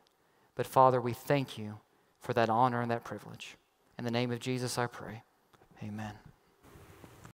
But 0.56 0.68
Father, 0.68 1.02
we 1.02 1.14
thank 1.14 1.58
you 1.58 1.80
for 2.20 2.34
that 2.34 2.50
honor 2.50 2.82
and 2.82 2.92
that 2.92 3.04
privilege. 3.04 3.58
In 3.98 4.06
the 4.06 4.12
name 4.12 4.32
of 4.32 4.40
Jesus, 4.40 4.78
I 4.78 4.88
pray. 4.88 5.24
Amen. 5.84 6.14